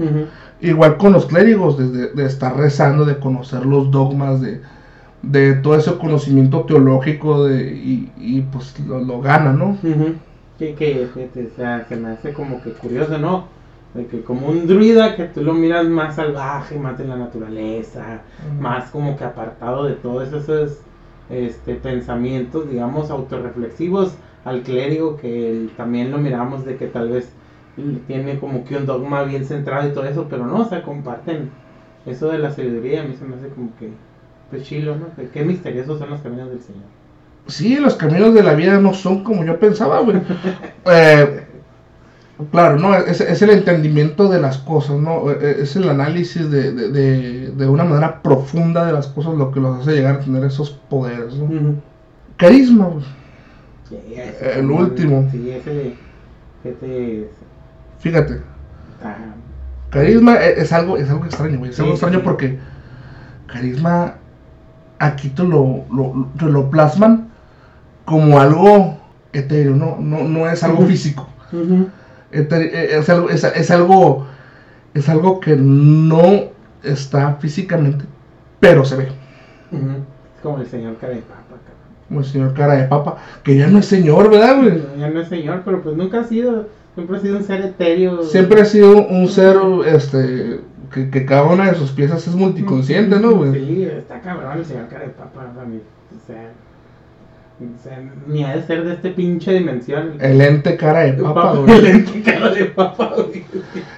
Igual 0.61 0.99
con 0.99 1.13
los 1.13 1.27
clérigos, 1.27 1.79
desde 1.79 2.13
de 2.13 2.27
estar 2.27 2.57
rezando, 2.57 3.05
de 3.05 3.19
conocer 3.19 3.67
los 3.67 3.91
dogmas, 3.91 4.41
de, 4.43 4.61
de 5.23 5.55
todo 5.55 5.77
ese 5.77 5.97
conocimiento 5.97 6.61
teológico, 6.61 7.47
de, 7.47 7.73
y, 7.73 8.13
y 8.19 8.43
pues 8.43 8.79
lo, 8.87 9.01
lo 9.01 9.21
gana, 9.21 9.53
¿no? 9.53 9.71
Ujú. 9.71 10.15
Que, 10.59 10.75
que, 10.75 11.09
o 11.15 11.57
sea, 11.57 11.87
se 11.89 11.97
me 11.97 12.11
hace 12.11 12.33
como 12.33 12.63
que 12.63 12.73
curioso, 12.73 13.19
¿no? 13.19 13.45
De 13.95 14.07
que 14.07 14.23
como 14.23 14.49
un 14.49 14.67
druida 14.67 15.17
que 15.17 15.25
tú 15.25 15.43
lo 15.43 15.55
miras 15.55 15.87
más 15.87 16.17
salvaje, 16.17 16.79
más 16.79 16.99
de 16.99 17.07
la 17.07 17.17
naturaleza, 17.17 18.21
más 18.61 18.91
como 18.91 19.17
que 19.17 19.25
apartado 19.25 19.85
de 19.85 19.95
todos 19.95 20.29
esos 20.29 20.79
este, 21.31 21.75
pensamientos, 21.75 22.71
digamos, 22.71 23.11
autorreflexivos, 23.11 24.15
al 24.47 24.63
clérigo 24.63 25.17
que 25.19 25.51
él- 25.51 25.71
también 25.77 26.11
lo 26.11 26.19
miramos 26.19 26.65
de 26.65 26.77
que 26.77 26.87
tal 26.87 27.11
vez 27.11 27.29
tiene 28.07 28.39
como 28.39 28.65
que 28.65 28.77
un 28.77 28.87
dogma 28.87 29.23
bien 29.25 29.45
centrado 29.45 29.87
y 29.87 29.93
todo 29.93 30.05
eso, 30.07 30.27
pero 30.31 30.47
no, 30.47 30.61
o 30.61 30.69
sea, 30.69 30.83
comparten 30.83 31.51
eso 32.07 32.29
de 32.29 32.39
la 32.39 32.51
sabiduría, 32.51 33.03
a 33.03 33.05
mí 33.05 33.15
se 33.19 33.25
me 33.27 33.37
hace 33.37 33.49
como 33.49 33.71
que, 33.79 33.91
pues 34.51 34.63
chilo, 34.63 34.97
¿no? 34.97 35.07
Qué 35.33 35.45
misteriosos 35.45 35.99
son 35.99 36.09
los 36.09 36.21
caminos 36.23 36.49
del 36.49 36.61
Señor. 36.61 36.85
Sí, 37.49 37.77
los 37.77 37.95
caminos 37.97 38.33
de 38.35 38.43
la 38.43 38.55
vida 38.55 38.79
no 38.81 38.95
son 38.95 39.23
como 39.25 39.45
yo 39.45 39.59
pensaba, 39.61 40.01
güey. 40.01 40.19
Eh, 40.87 41.47
claro, 42.53 42.79
¿no? 42.79 42.95
Es, 42.95 43.21
es 43.21 43.43
el 43.43 43.51
entendimiento 43.51 44.29
de 44.29 44.41
las 44.41 44.59
cosas, 44.59 44.99
¿no? 44.99 45.31
Eh, 45.31 45.59
Es 45.61 45.77
el 45.77 45.89
análisis 45.89 46.51
de, 46.51 46.73
de, 46.73 46.89
de, 46.91 47.51
de 47.51 47.67
una 47.69 47.85
manera 47.85 48.23
profunda 48.23 48.87
de 48.87 48.93
las 48.93 49.09
cosas 49.09 49.35
lo 49.35 49.51
que 49.53 49.61
los 49.61 49.81
hace 49.81 49.93
llegar 49.97 50.17
a 50.17 50.21
tener 50.21 50.45
esos 50.45 50.71
poderes, 50.71 51.35
¿no? 51.35 51.75
Carisma, 52.37 52.87
güey. 52.87 53.05
Sí, 53.89 53.99
ese 54.15 54.59
El 54.59 54.71
último. 54.71 55.29
Sí, 55.31 55.51
ese, 55.51 55.95
ese 56.65 57.29
Fíjate, 57.99 58.41
está- 58.97 59.17
carisma 59.91 60.37
e- 60.37 60.61
es 60.61 60.73
algo, 60.73 60.97
es 60.97 61.09
algo 61.09 61.25
extraño, 61.25 61.59
güey. 61.59 61.71
Es 61.71 61.77
Sí, 61.77 61.83
algo 61.83 61.95
extraño 61.95 62.23
porque 62.23 62.59
carisma 63.47 64.15
aquí 64.99 65.29
te 65.31 65.43
lo, 65.45 65.85
lo, 65.93 66.29
te 66.39 66.47
lo 66.47 66.71
plasman 66.71 67.29
como 68.05 68.41
algo 68.41 68.99
etéreo, 69.33 69.75
no, 69.75 69.97
no, 70.01 70.25
no 70.25 70.49
es 70.49 70.63
algo 70.65 70.85
físico. 70.87 71.29
Ujú. 71.53 71.89
Etere- 72.33 72.71
eh, 72.73 72.99
Es 72.99 73.09
algo, 73.09 73.31
es, 73.31 73.45
es 73.45 73.71
algo, 73.71 74.27
es 74.95 75.09
algo 75.09 75.41
que 75.41 75.57
no 75.57 76.51
está 76.83 77.35
físicamente, 77.37 78.05
pero 78.61 78.85
se 78.85 78.97
ve. 78.97 79.09
Ujú. 79.71 79.91
Es 80.35 80.43
como 80.43 80.59
el 80.59 80.67
señor 80.67 80.97
cabrón. 80.99 81.21
Como 82.09 82.21
el 82.21 82.27
señor 82.27 82.55
cara 82.55 82.75
de 82.75 82.85
papa, 82.85 83.17
que 83.43 83.57
ya 83.57 83.67
no 83.67 83.79
es 83.79 83.87
señor, 83.87 84.31
¿verdad, 84.31 84.59
güey? 84.59 84.83
Ya 84.99 85.11
no 85.11 85.21
es 85.21 85.29
señor, 85.29 85.63
pero 85.65 85.83
pues 85.83 85.97
nunca 85.97 86.21
ha 86.21 86.25
sido. 86.25 86.69
Siempre 86.95 87.17
ha 87.17 87.21
sido 87.21 87.37
un 87.39 87.45
ser 87.45 87.61
etéreo. 87.63 88.23
Siempre 88.23 88.61
ha 88.61 88.65
sido 88.65 89.07
un 89.07 89.29
ser, 89.29 89.57
este, 89.87 90.61
que, 90.93 91.11
que 91.11 91.27
cada 91.27 91.45
una 91.45 91.71
de 91.71 91.75
sus 91.75 91.91
piezas 91.91 92.27
es 92.27 92.35
multiconsciente, 92.35 93.19
¿no, 93.19 93.33
güey? 93.33 93.53
Sí, 93.53 93.85
está 93.85 94.21
cabrón 94.21 94.59
el 94.59 94.65
señor 94.65 94.89
cara 94.89 95.03
de 95.03 95.11
papa, 95.11 95.53
mí, 95.69 95.81
O 96.17 96.27
sea, 96.27 96.53
o 97.59 97.83
sea, 97.83 97.99
ni 98.27 98.45
ha 98.45 98.55
de 98.55 98.63
ser 98.63 98.85
de 98.85 98.95
este 98.95 99.11
pinche 99.11 99.53
dimensión. 99.53 100.15
El 100.21 100.41
ente 100.41 100.77
cara 100.77 101.01
de 101.01 101.15
papa, 101.15 101.35
Papa, 101.35 101.59
güey. 101.59 101.79
el 101.79 101.87
ente 101.87 102.23
cara 102.23 102.51
de 102.51 102.65
papa, 102.67 103.15
güey. 103.17 103.45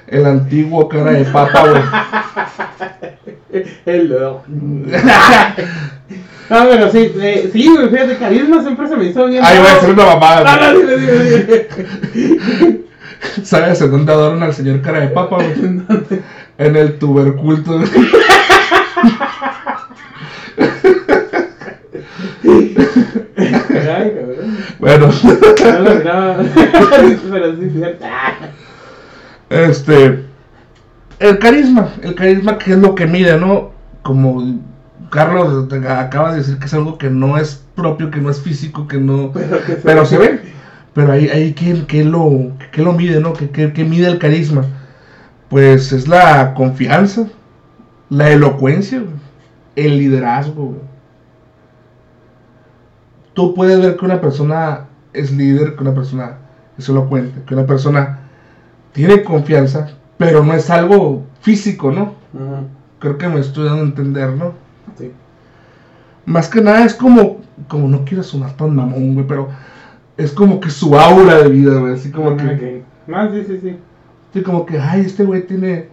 El 0.07 0.27
antiguo 0.27 0.89
cara 0.89 1.13
de 1.13 1.25
papa, 1.25 1.69
güey. 1.69 1.83
El 3.87 4.13
Ah, 6.51 6.67
pero 6.71 6.91
sí, 6.91 7.13
eh, 7.21 7.51
sí, 7.53 7.69
güey, 7.69 7.91
fíjate, 7.91 8.17
carisma 8.17 8.63
siempre 8.63 8.89
se 8.89 8.97
me 8.97 9.05
hizo 9.07 9.27
bien. 9.27 9.45
Ahí 9.45 9.59
voy 9.59 9.67
a 9.67 9.73
hacer 9.73 9.91
una 9.91 10.03
Ah, 10.05 10.15
mamada. 10.15 10.73
no, 10.73 10.81
güey. 10.81 10.99
dime, 11.01 11.13
dime, 11.13 11.67
dime. 12.61 12.81
¿Sabes 13.43 13.81
en 13.83 13.91
dónde 13.91 14.13
adoran 14.13 14.43
al 14.43 14.55
señor 14.55 14.81
cara 14.81 15.01
de 15.01 15.09
papa, 15.09 15.37
güey? 15.37 15.83
En 16.59 16.75
el 16.75 16.99
tuberculto. 16.99 17.79
güey. 17.79 17.89
Ay, 23.37 24.13
cabrón. 24.15 24.59
Bueno, 24.79 25.09
No 25.63 25.79
lo. 25.81 26.01
Pero 27.31 27.57
sí, 27.57 27.71
cierto. 27.75 28.05
Este. 29.51 30.25
El 31.19 31.39
carisma. 31.39 31.89
El 32.03 32.15
carisma, 32.15 32.59
que 32.59 32.73
es 32.73 32.79
lo 32.79 32.95
que 32.95 33.07
mide, 33.07 33.39
¿no? 33.39 33.73
Como 34.03 34.43
Carlos 35.11 35.73
acaba 35.73 36.33
de 36.33 36.39
decir 36.39 36.59
que 36.59 36.67
es 36.67 36.75
algo 36.75 36.99
que 36.99 37.11
no 37.11 37.39
es 37.39 37.65
propio, 37.75 38.11
que 38.11 38.21
no 38.21 38.31
es 38.31 38.41
físico, 38.41 38.87
que 38.87 38.99
no. 38.99 39.33
Pero 39.35 39.65
que 39.65 39.73
se 39.73 39.81
Pero 39.83 40.05
se 40.05 40.19
ve. 40.19 40.41
Pero 40.95 41.13
ahí, 41.13 41.29
ahí 41.29 41.55
¿quién, 41.55 41.85
quién 41.87 42.11
lo, 42.11 42.53
qué 42.73 42.83
lo 42.83 42.93
mide, 42.93 43.21
no? 43.21 43.33
¿Qué, 43.33 43.51
qué, 43.51 43.73
qué 43.73 43.85
mide 43.85 44.09
el 44.09 44.19
carisma? 44.19 44.65
Pues 45.49 45.93
es 45.93 46.09
la 46.09 46.55
confianza, 46.55 47.27
la 48.11 48.31
elocuencia, 48.31 49.03
el 49.77 49.99
liderazgo. 49.99 50.77
Tú 53.35 53.55
puedes 53.55 53.81
ver 53.81 53.97
que 53.97 54.05
una 54.05 54.21
persona 54.21 54.87
es 55.13 55.31
líder, 55.31 55.77
que 55.77 55.83
una 55.83 55.95
persona 55.95 56.39
es 56.77 56.89
elocuente, 56.89 57.43
que 57.47 57.55
una 57.55 57.67
persona 57.67 58.21
tiene 58.93 59.23
confianza, 59.23 59.89
pero 60.17 60.43
no 60.43 60.55
es 60.55 60.69
algo 60.71 61.25
físico, 61.41 61.93
¿no? 61.93 62.15
Creo 62.99 63.17
que 63.17 63.29
me 63.29 63.41
estoy 63.41 63.67
dando 63.67 63.83
a 63.83 63.87
entender, 63.87 64.31
¿no? 64.31 64.68
Sí. 64.99 65.13
Más 66.27 66.49
que 66.49 66.61
nada 66.61 66.85
es 66.85 66.95
como, 66.95 67.41
como 67.69 67.89
no 67.89 68.05
quiero 68.05 68.23
sonar 68.23 68.53
tan 68.57 68.75
mamón, 68.77 69.15
güey, 69.15 69.27
pero 69.27 69.49
es 70.17 70.33
como 70.33 70.61
que 70.61 70.71
su 70.71 70.99
aura 70.99 71.39
de 71.43 71.49
vida, 71.49 71.79
güey, 71.79 71.95
así 71.95 72.11
como 72.11 72.37
que, 72.37 72.45
Ok. 72.45 72.85
No, 73.07 73.33
sí, 73.33 73.45
sí, 73.47 73.59
sí. 73.63 73.77
así 74.31 74.43
como 74.43 74.67
que, 74.67 74.79
ay, 74.79 75.03
este 75.03 75.25
güey 75.25 75.47
tiene, 75.47 75.87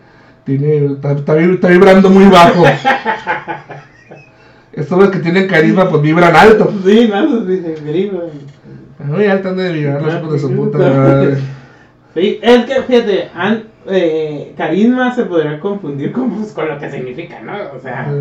tiene, 0.43 0.85
está, 0.93 1.13
está 1.13 1.35
vib- 1.35 1.53
está 1.55 1.69
vibrando 1.69 2.09
muy 2.09 2.25
bajo. 2.25 2.63
Estos 4.73 4.97
güeyes 4.97 5.15
que 5.15 5.21
tienen 5.21 5.47
carisma, 5.47 5.89
pues 5.89 6.01
vibran 6.01 6.35
alto. 6.35 6.73
Sí, 6.85 7.07
no, 7.09 7.45
sí, 7.47 7.61
sí, 7.65 7.83
gringo. 7.85 8.29
Muy 9.05 9.25
alto 9.27 9.49
han 9.49 9.57
de 9.57 9.71
vibrar 9.71 10.01
los 10.01 10.13
hijos 10.15 10.33
de 10.33 10.39
su 10.39 10.51
puta 10.53 10.77
madre. 10.79 11.37
Sí, 12.13 12.39
es 12.41 12.65
que 12.65 12.81
fíjate, 12.81 13.29
an- 13.33 13.63
eh, 13.87 14.53
carisma 14.57 15.13
se 15.13 15.25
podría 15.25 15.59
confundir 15.59 16.11
con, 16.11 16.31
pues, 16.31 16.51
con 16.53 16.67
lo 16.67 16.79
que 16.79 16.89
significa, 16.89 17.41
¿no? 17.41 17.53
O 17.75 17.79
sea, 17.79 18.11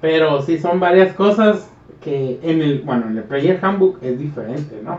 pero 0.00 0.42
sí 0.42 0.58
son 0.58 0.80
varias 0.80 1.14
cosas 1.14 1.70
que 2.02 2.38
en 2.42 2.60
el, 2.60 2.82
bueno, 2.82 3.06
en 3.08 3.16
el 3.16 3.24
Player 3.24 3.58
Handbook 3.62 3.98
es 4.02 4.18
diferente, 4.18 4.80
¿no? 4.84 4.98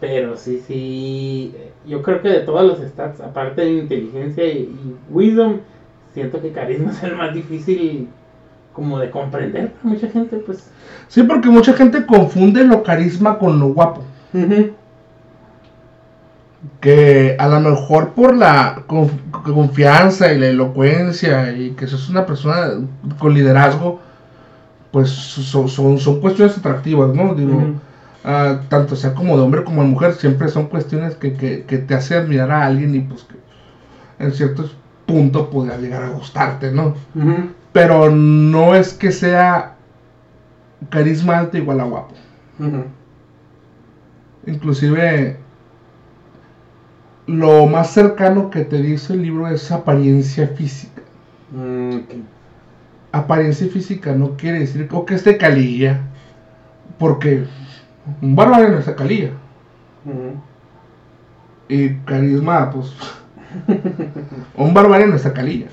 Pero 0.00 0.36
sí, 0.36 0.62
sí, 0.66 1.54
yo 1.86 2.02
creo 2.02 2.22
que 2.22 2.28
de 2.28 2.40
todos 2.40 2.64
los 2.64 2.88
stats, 2.88 3.20
aparte 3.20 3.62
de 3.62 3.72
inteligencia 3.72 4.44
y, 4.44 4.58
y 4.58 4.96
wisdom, 5.10 5.58
siento 6.14 6.40
que 6.40 6.52
carisma 6.52 6.90
es 6.92 7.02
el 7.02 7.16
más 7.16 7.34
difícil 7.34 8.08
como 8.72 9.00
de 9.00 9.10
comprender 9.10 9.72
para 9.72 9.94
mucha 9.94 10.08
gente, 10.08 10.36
pues. 10.36 10.70
Sí, 11.08 11.24
porque 11.24 11.48
mucha 11.48 11.72
gente 11.72 12.06
confunde 12.06 12.62
lo 12.64 12.84
carisma 12.84 13.38
con 13.38 13.58
lo 13.58 13.68
guapo. 13.68 14.04
que 16.80 17.36
a 17.38 17.48
lo 17.48 17.60
mejor 17.60 18.10
por 18.10 18.36
la 18.36 18.84
confianza 19.42 20.32
y 20.32 20.38
la 20.38 20.46
elocuencia 20.46 21.52
y 21.52 21.70
que 21.72 21.86
sos 21.86 22.08
una 22.08 22.26
persona 22.26 22.72
con 23.18 23.34
liderazgo, 23.34 24.00
pues 24.90 25.10
son, 25.10 25.68
son, 25.68 25.98
son 25.98 26.20
cuestiones 26.20 26.56
atractivas, 26.58 27.14
¿no? 27.14 27.34
Digo, 27.34 27.74
ah, 28.24 28.60
tanto 28.68 28.96
sea 28.96 29.14
como 29.14 29.36
de 29.36 29.42
hombre 29.42 29.64
como 29.64 29.82
de 29.82 29.88
mujer, 29.88 30.14
siempre 30.14 30.48
son 30.48 30.66
cuestiones 30.66 31.14
que, 31.16 31.34
que, 31.34 31.64
que 31.64 31.78
te 31.78 31.94
hacen 31.94 32.18
admirar 32.18 32.50
a 32.50 32.66
alguien 32.66 32.94
y 32.94 33.00
pues 33.00 33.24
que 33.24 33.36
en 34.24 34.32
ciertos 34.32 34.76
puntos 35.06 35.48
podría 35.48 35.78
llegar 35.78 36.02
a 36.02 36.10
gustarte, 36.10 36.70
¿no? 36.70 36.94
Pero 37.72 38.10
no 38.10 38.74
es 38.74 38.92
que 38.92 39.10
sea 39.12 39.76
carisma 40.90 41.38
alto 41.38 41.56
igual 41.56 41.80
a 41.80 41.84
guapo. 41.84 42.14
Inclusive 44.46 45.38
lo 47.28 47.66
más 47.66 47.90
cercano 47.90 48.48
que 48.50 48.64
te 48.64 48.80
dice 48.80 49.12
el 49.12 49.22
libro 49.22 49.46
es 49.48 49.70
apariencia 49.70 50.48
física. 50.48 51.02
Mm. 51.52 51.98
Apariencia 53.12 53.68
física 53.68 54.14
no 54.14 54.36
quiere 54.36 54.60
decir 54.60 54.88
o 54.90 55.04
que 55.04 55.14
esté 55.14 55.36
calilla, 55.36 56.00
porque 56.98 57.44
un 58.22 58.34
bárbaro 58.34 58.70
no 58.70 58.78
está 58.78 58.96
calilla. 58.96 59.32
Y 61.68 61.90
carisma, 62.06 62.70
pues. 62.70 62.94
un 64.56 64.72
bárbaro 64.72 65.06
no 65.06 65.16
está 65.16 65.34
calilla. 65.34 65.66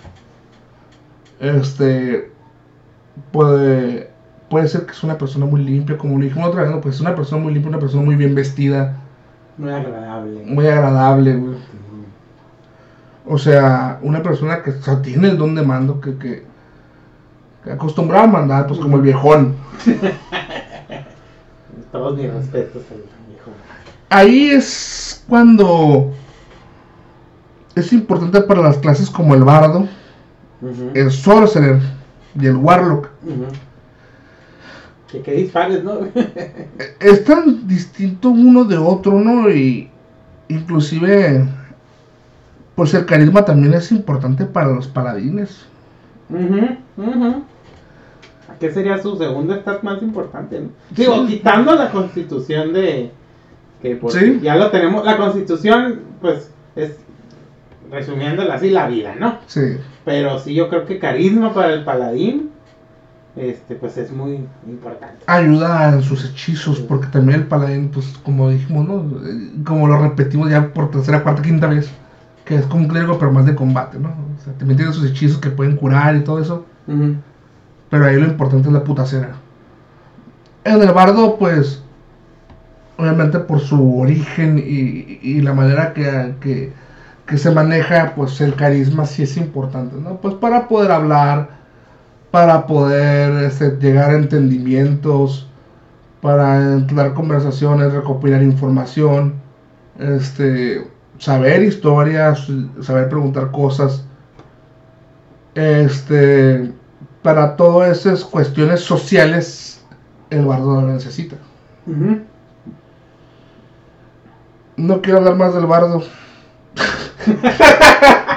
Este. 1.40 2.32
Puede. 3.32 4.10
Puede 4.50 4.68
ser 4.68 4.86
que 4.86 4.92
es 4.92 5.04
una 5.04 5.18
persona 5.18 5.46
muy 5.46 5.64
limpia, 5.64 5.98
como 5.98 6.18
lo 6.18 6.26
dijimos 6.26 6.50
otra 6.50 6.64
vez, 6.64 6.72
¿no? 6.72 6.82
pues 6.82 6.96
es 6.96 7.02
una 7.02 7.16
persona 7.16 7.42
muy 7.42 7.54
limpia, 7.54 7.70
una 7.70 7.80
persona 7.80 8.04
muy 8.04 8.16
bien 8.16 8.36
vestida, 8.36 9.02
Muy 9.58 9.72
agradable. 9.72 10.44
muy 10.46 10.68
agradable, 10.68 11.36
güey. 11.36 11.56
O 13.28 13.38
sea, 13.38 14.00
una 14.02 14.22
persona 14.22 14.62
que 14.62 14.70
o 14.72 14.82
sea, 14.82 15.02
tiene 15.02 15.30
el 15.30 15.38
don 15.38 15.56
de 15.56 15.64
mando, 15.64 16.00
que, 16.00 16.18
que, 16.18 16.46
que 17.64 17.72
acostumbrado 17.72 18.26
a 18.26 18.28
mandar, 18.28 18.68
pues 18.68 18.80
como 18.80 18.98
el 18.98 19.02
viejón. 19.02 19.56
Todos 21.92 22.18
mis 22.18 22.32
respetos 22.32 22.84
al 22.92 22.98
viejo. 23.30 23.52
Ahí 24.10 24.50
es 24.50 25.24
cuando 25.28 26.12
es 27.74 27.92
importante 27.94 28.42
para 28.42 28.62
las 28.62 28.78
clases 28.78 29.10
como 29.10 29.34
el 29.34 29.44
bardo, 29.44 29.88
el 30.94 31.12
sorcerer 31.12 31.82
y 32.40 32.46
el 32.46 32.58
warlock. 32.58 33.10
Ujú. 33.24 33.46
Que 35.12 35.22
qué 35.22 35.32
dispares, 35.34 35.84
¿no? 35.84 36.00
Es 37.00 37.24
tan 37.26 37.68
distinto 37.68 38.30
uno 38.30 38.64
de 38.66 38.78
otro, 38.78 39.20
¿no? 39.20 39.50
Y 39.50 39.90
inclusive, 40.50 41.46
pues 42.76 42.94
el 42.94 43.06
carisma 43.06 43.46
también 43.46 43.74
es 43.74 43.92
importante 43.92 44.46
para 44.46 44.70
los 44.70 44.88
paladines. 44.88 45.66
Ujú, 46.30 46.78
ujú. 46.98 47.44
¿Qué 48.60 48.72
sería 48.72 48.98
su 48.98 49.18
segundo 49.18 49.54
stat 49.56 49.84
más 49.84 50.02
importante? 50.02 50.60
no? 50.62 50.70
Digo, 50.92 51.28
Sí. 51.28 51.36
quitando 51.36 51.76
la 51.76 51.92
constitución 51.92 52.74
de. 52.74 53.12
Que 53.82 53.96
pues, 53.98 54.16
Sí. 54.16 54.40
ya 54.42 54.56
lo 54.56 54.72
tenemos. 54.72 55.06
La 55.06 55.18
constitución, 55.18 56.00
pues, 56.22 56.50
es. 56.76 56.96
Resumiéndola 57.92 58.56
así, 58.56 58.72
la 58.72 58.88
vida, 58.88 59.14
¿no? 59.20 59.38
Sí. 59.46 59.78
Pero 60.06 60.40
sí, 60.40 60.56
yo 60.56 60.70
creo 60.70 60.86
que 60.86 60.98
carisma 60.98 61.54
para 61.54 61.74
el 61.74 61.84
paladín. 61.84 62.50
Este, 63.36 63.76
pues 63.76 63.98
es 63.98 64.12
muy 64.12 64.48
importante. 64.66 65.28
ayuda 65.28 65.94
en 65.94 66.02
sus 66.02 66.24
hechizos, 66.26 66.80
porque 66.80 67.08
también 67.08 67.42
el 67.42 67.48
paladín, 67.48 67.90
pues 67.90 68.18
como 68.24 68.50
dijimos, 68.50 68.88
¿no? 68.88 69.64
Como 69.66 69.88
lo 69.88 70.02
repetimos 70.02 70.50
ya 70.50 70.74
por 70.74 70.90
tercera, 70.92 71.22
cuarta, 71.24 71.42
quinta 71.42 71.68
vez, 71.68 71.92
que 72.46 72.56
es 72.56 72.66
como 72.66 72.84
un 72.84 72.88
clérigo, 72.90 73.18
pero 73.20 73.32
más 73.34 73.46
de 73.46 73.56
combate, 73.56 74.00
¿no? 74.00 74.10
O 74.10 74.44
sea, 74.44 74.54
también 74.54 74.78
tiene 74.78 74.94
sus 74.94 75.10
hechizos 75.10 75.40
que 75.40 75.50
pueden 75.50 75.76
curar 75.76 76.16
y 76.16 76.24
todo 76.24 76.40
eso, 76.42 76.66
pero 77.90 78.06
ahí 78.06 78.16
lo 78.20 78.28
importante 78.28 78.68
es 78.70 78.74
la 78.74 78.84
putacera. 78.84 79.36
En 80.64 80.82
el 80.82 80.92
bardo, 80.94 81.38
pues, 81.38 81.84
obviamente 82.98 83.40
por 83.40 83.60
su 83.60 84.00
origen 84.00 84.58
y, 84.60 85.20
y 85.22 85.42
la 85.42 85.54
manera 85.54 85.94
que, 85.94 86.36
que, 86.42 86.74
que 87.26 87.38
se 87.38 87.52
maneja, 87.52 88.14
pues 88.16 88.40
el 88.42 88.56
carisma 88.56 89.06
sí 89.06 89.24
es 89.24 89.38
importante, 89.38 89.96
¿no? 89.98 90.18
Pues 90.22 90.36
para 90.36 90.68
poder 90.68 90.92
hablar, 90.92 91.65
para 92.36 92.68
poder 92.68 93.46
este, 93.46 93.78
llegar 93.78 94.10
a 94.10 94.16
entendimientos, 94.16 95.48
para 96.20 96.74
entrar 96.74 97.14
conversaciones, 97.14 97.94
recopilar 97.94 98.44
información, 98.44 99.36
este, 99.98 100.86
saber 101.18 101.64
historias, 101.64 102.46
saber 102.82 103.08
preguntar 103.08 103.52
cosas, 103.52 104.04
este, 105.54 106.74
para 107.22 107.56
todas 107.56 108.00
esas 108.00 108.26
cuestiones 108.26 108.82
sociales, 108.82 109.82
el 110.30 110.46
bardo 110.46 110.82
lo 110.82 110.88
necesita. 110.88 111.38
No 114.76 115.02
quiero 115.02 115.20
hablar 115.20 115.38
más 115.38 115.54
del 115.54 115.68
bardo. 115.68 116.04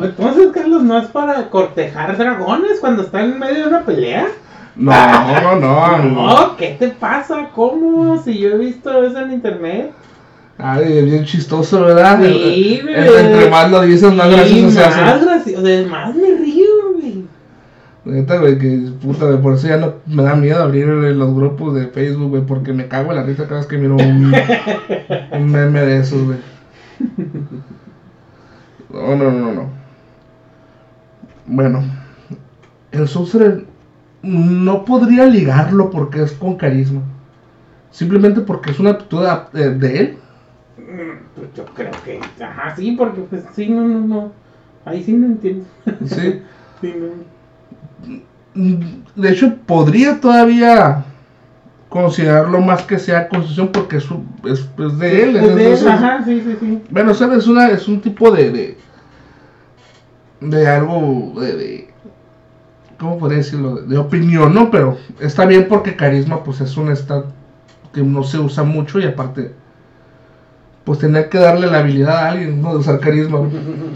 Entonces, 0.00 0.48
Carlos, 0.54 0.82
¿no 0.82 0.98
es 0.98 1.08
para 1.08 1.48
cortejar 1.50 2.16
dragones 2.16 2.78
cuando 2.80 3.02
están 3.02 3.32
en 3.32 3.38
medio 3.38 3.62
de 3.62 3.68
una 3.68 3.84
pelea? 3.84 4.26
No, 4.76 4.92
no, 5.50 5.56
no. 5.56 5.98
No, 6.04 6.56
¿qué 6.56 6.76
te 6.78 6.88
pasa? 6.88 7.48
¿Cómo? 7.54 8.16
Si 8.22 8.38
yo 8.38 8.50
he 8.50 8.58
visto 8.58 9.02
eso 9.04 9.18
en 9.20 9.32
internet. 9.32 9.92
Ay, 10.58 11.02
bien 11.04 11.24
chistoso, 11.24 11.80
¿verdad? 11.80 12.20
Sí, 12.22 12.80
El- 12.80 12.82
güey. 12.82 13.18
Entre 13.26 13.50
más 13.50 13.70
lo 13.70 13.80
dices, 13.82 14.12
más 14.14 14.28
Sí, 14.28 14.34
gracioso 14.36 14.70
se 14.70 14.80
más 14.80 14.96
hace. 14.96 15.24
gracioso, 15.24 15.60
además 15.60 16.14
me 16.14 16.36
río, 16.36 16.66
güey. 16.94 17.24
Neta, 18.04 18.38
güey, 18.38 18.58
que 18.58 18.88
puta, 19.02 19.24
güey, 19.26 19.40
por 19.40 19.54
eso 19.54 19.68
ya 19.68 19.76
no 19.78 19.94
me 20.06 20.22
da 20.22 20.34
miedo 20.36 20.62
abrir 20.62 20.86
los 20.86 21.34
grupos 21.34 21.74
de 21.74 21.86
Facebook, 21.88 22.28
güey, 22.30 22.42
porque 22.42 22.72
me 22.72 22.88
cago 22.88 23.10
en 23.10 23.16
la 23.16 23.22
risa 23.22 23.44
cada 23.46 23.60
vez 23.60 23.66
que 23.66 23.78
miro 23.78 23.96
un, 23.96 24.32
un 25.32 25.50
meme 25.52 25.80
de 25.80 25.98
esos, 25.98 26.22
güey. 26.24 26.38
No, 28.90 29.16
no, 29.16 29.30
no, 29.30 29.52
no. 29.52 29.79
Bueno, 31.50 31.82
el 32.92 33.08
Sorcerer 33.08 33.64
no 34.22 34.84
podría 34.84 35.26
ligarlo 35.26 35.90
porque 35.90 36.22
es 36.22 36.32
con 36.32 36.56
carisma. 36.56 37.00
Simplemente 37.90 38.40
porque 38.42 38.70
es 38.70 38.78
una 38.78 38.90
aptitud 38.90 39.26
de, 39.52 39.74
de 39.74 39.98
él. 39.98 40.18
Mm, 40.78 41.18
Pues 41.34 41.48
yo 41.54 41.64
creo 41.66 41.90
que, 42.04 42.20
ajá, 42.42 42.76
sí, 42.76 42.92
porque 42.92 43.22
pues 43.22 43.44
sí, 43.54 43.68
no, 43.68 43.82
no, 43.86 44.00
no. 44.00 44.32
Ahí 44.84 45.02
sí 45.02 45.12
no 45.12 45.26
entiendo. 45.26 45.64
Sí. 46.06 46.42
Sí, 46.80 46.94
no. 46.98 47.08
De 49.14 49.30
hecho, 49.30 49.54
podría 49.66 50.18
todavía 50.18 51.04
considerarlo 51.90 52.60
más 52.62 52.82
que 52.84 52.98
sea 52.98 53.28
concesión 53.28 53.68
porque 53.70 53.98
es, 53.98 54.06
es, 54.44 54.66
es 54.78 54.98
de 54.98 55.22
él. 55.24 55.36
Es 55.36 55.54
de 55.56 55.72
él, 55.74 55.88
ajá, 55.88 56.24
sí, 56.24 56.40
sí, 56.42 56.56
sí. 56.58 56.82
Bueno, 56.90 57.12
¿sabes? 57.12 57.40
Es, 57.40 57.46
una, 57.48 57.68
es 57.68 57.86
un 57.86 58.00
tipo 58.00 58.30
de, 58.30 58.50
de. 58.50 58.78
De 60.40 60.66
algo. 60.66 61.32
de. 61.40 61.56
de- 61.56 61.90
¿Cómo 62.98 63.18
podría 63.18 63.38
decirlo? 63.38 63.76
De 63.76 63.96
opinión, 63.96 64.52
¿no? 64.54 64.70
Pero 64.70 64.98
está 65.20 65.46
bien 65.46 65.66
porque 65.68 65.96
carisma, 65.96 66.44
pues 66.44 66.60
es 66.60 66.76
un 66.76 66.94
stat 66.94 67.24
que 67.94 68.02
no 68.02 68.22
se 68.24 68.38
usa 68.38 68.62
mucho 68.62 68.98
y 69.00 69.04
aparte. 69.06 69.54
Pues 70.84 70.98
tener 70.98 71.28
que 71.30 71.38
darle 71.38 71.66
la 71.66 71.78
habilidad 71.78 72.16
a 72.16 72.28
alguien, 72.30 72.60
¿no? 72.60 72.72
De 72.72 72.78
usar 72.80 73.00
carisma. 73.00 73.38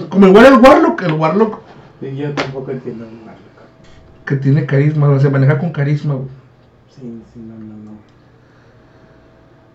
Como 0.09 0.27
igual 0.29 0.47
el 0.47 0.55
Warlock, 0.59 1.03
el 1.03 1.13
Warlock 1.13 1.59
Sí, 2.01 2.17
yo 2.17 2.33
tampoco 2.35 2.71
entiendo 2.71 3.05
nada. 3.25 3.37
que 4.25 4.37
tiene 4.37 4.65
carisma, 4.65 5.09
o 5.11 5.21
se 5.21 5.29
maneja 5.31 5.59
con 5.59 5.71
carisma, 5.71 6.15
güey. 6.15 6.29
Sí, 6.89 7.23
sí, 7.33 7.41
no, 7.41 7.55
no, 7.59 7.75
no. 7.85 7.91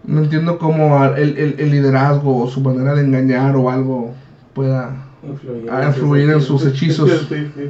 No 0.06 0.24
entiendo 0.24 0.58
cómo 0.58 1.04
el, 1.06 1.38
el- 1.38 1.60
el 1.60 1.70
liderazgo 1.72 2.36
o 2.44 2.48
su 2.48 2.62
manera 2.62 2.96
de 2.96 3.02
engañar 3.02 3.56
o 3.56 3.70
algo 3.70 4.14
pueda. 4.54 5.06
Influir, 5.24 5.70
A 5.72 5.86
influir 5.88 6.30
en 6.30 6.42
sus 6.42 6.66
hechizos. 6.66 7.10
Sí, 7.30 7.52
sí. 7.56 7.70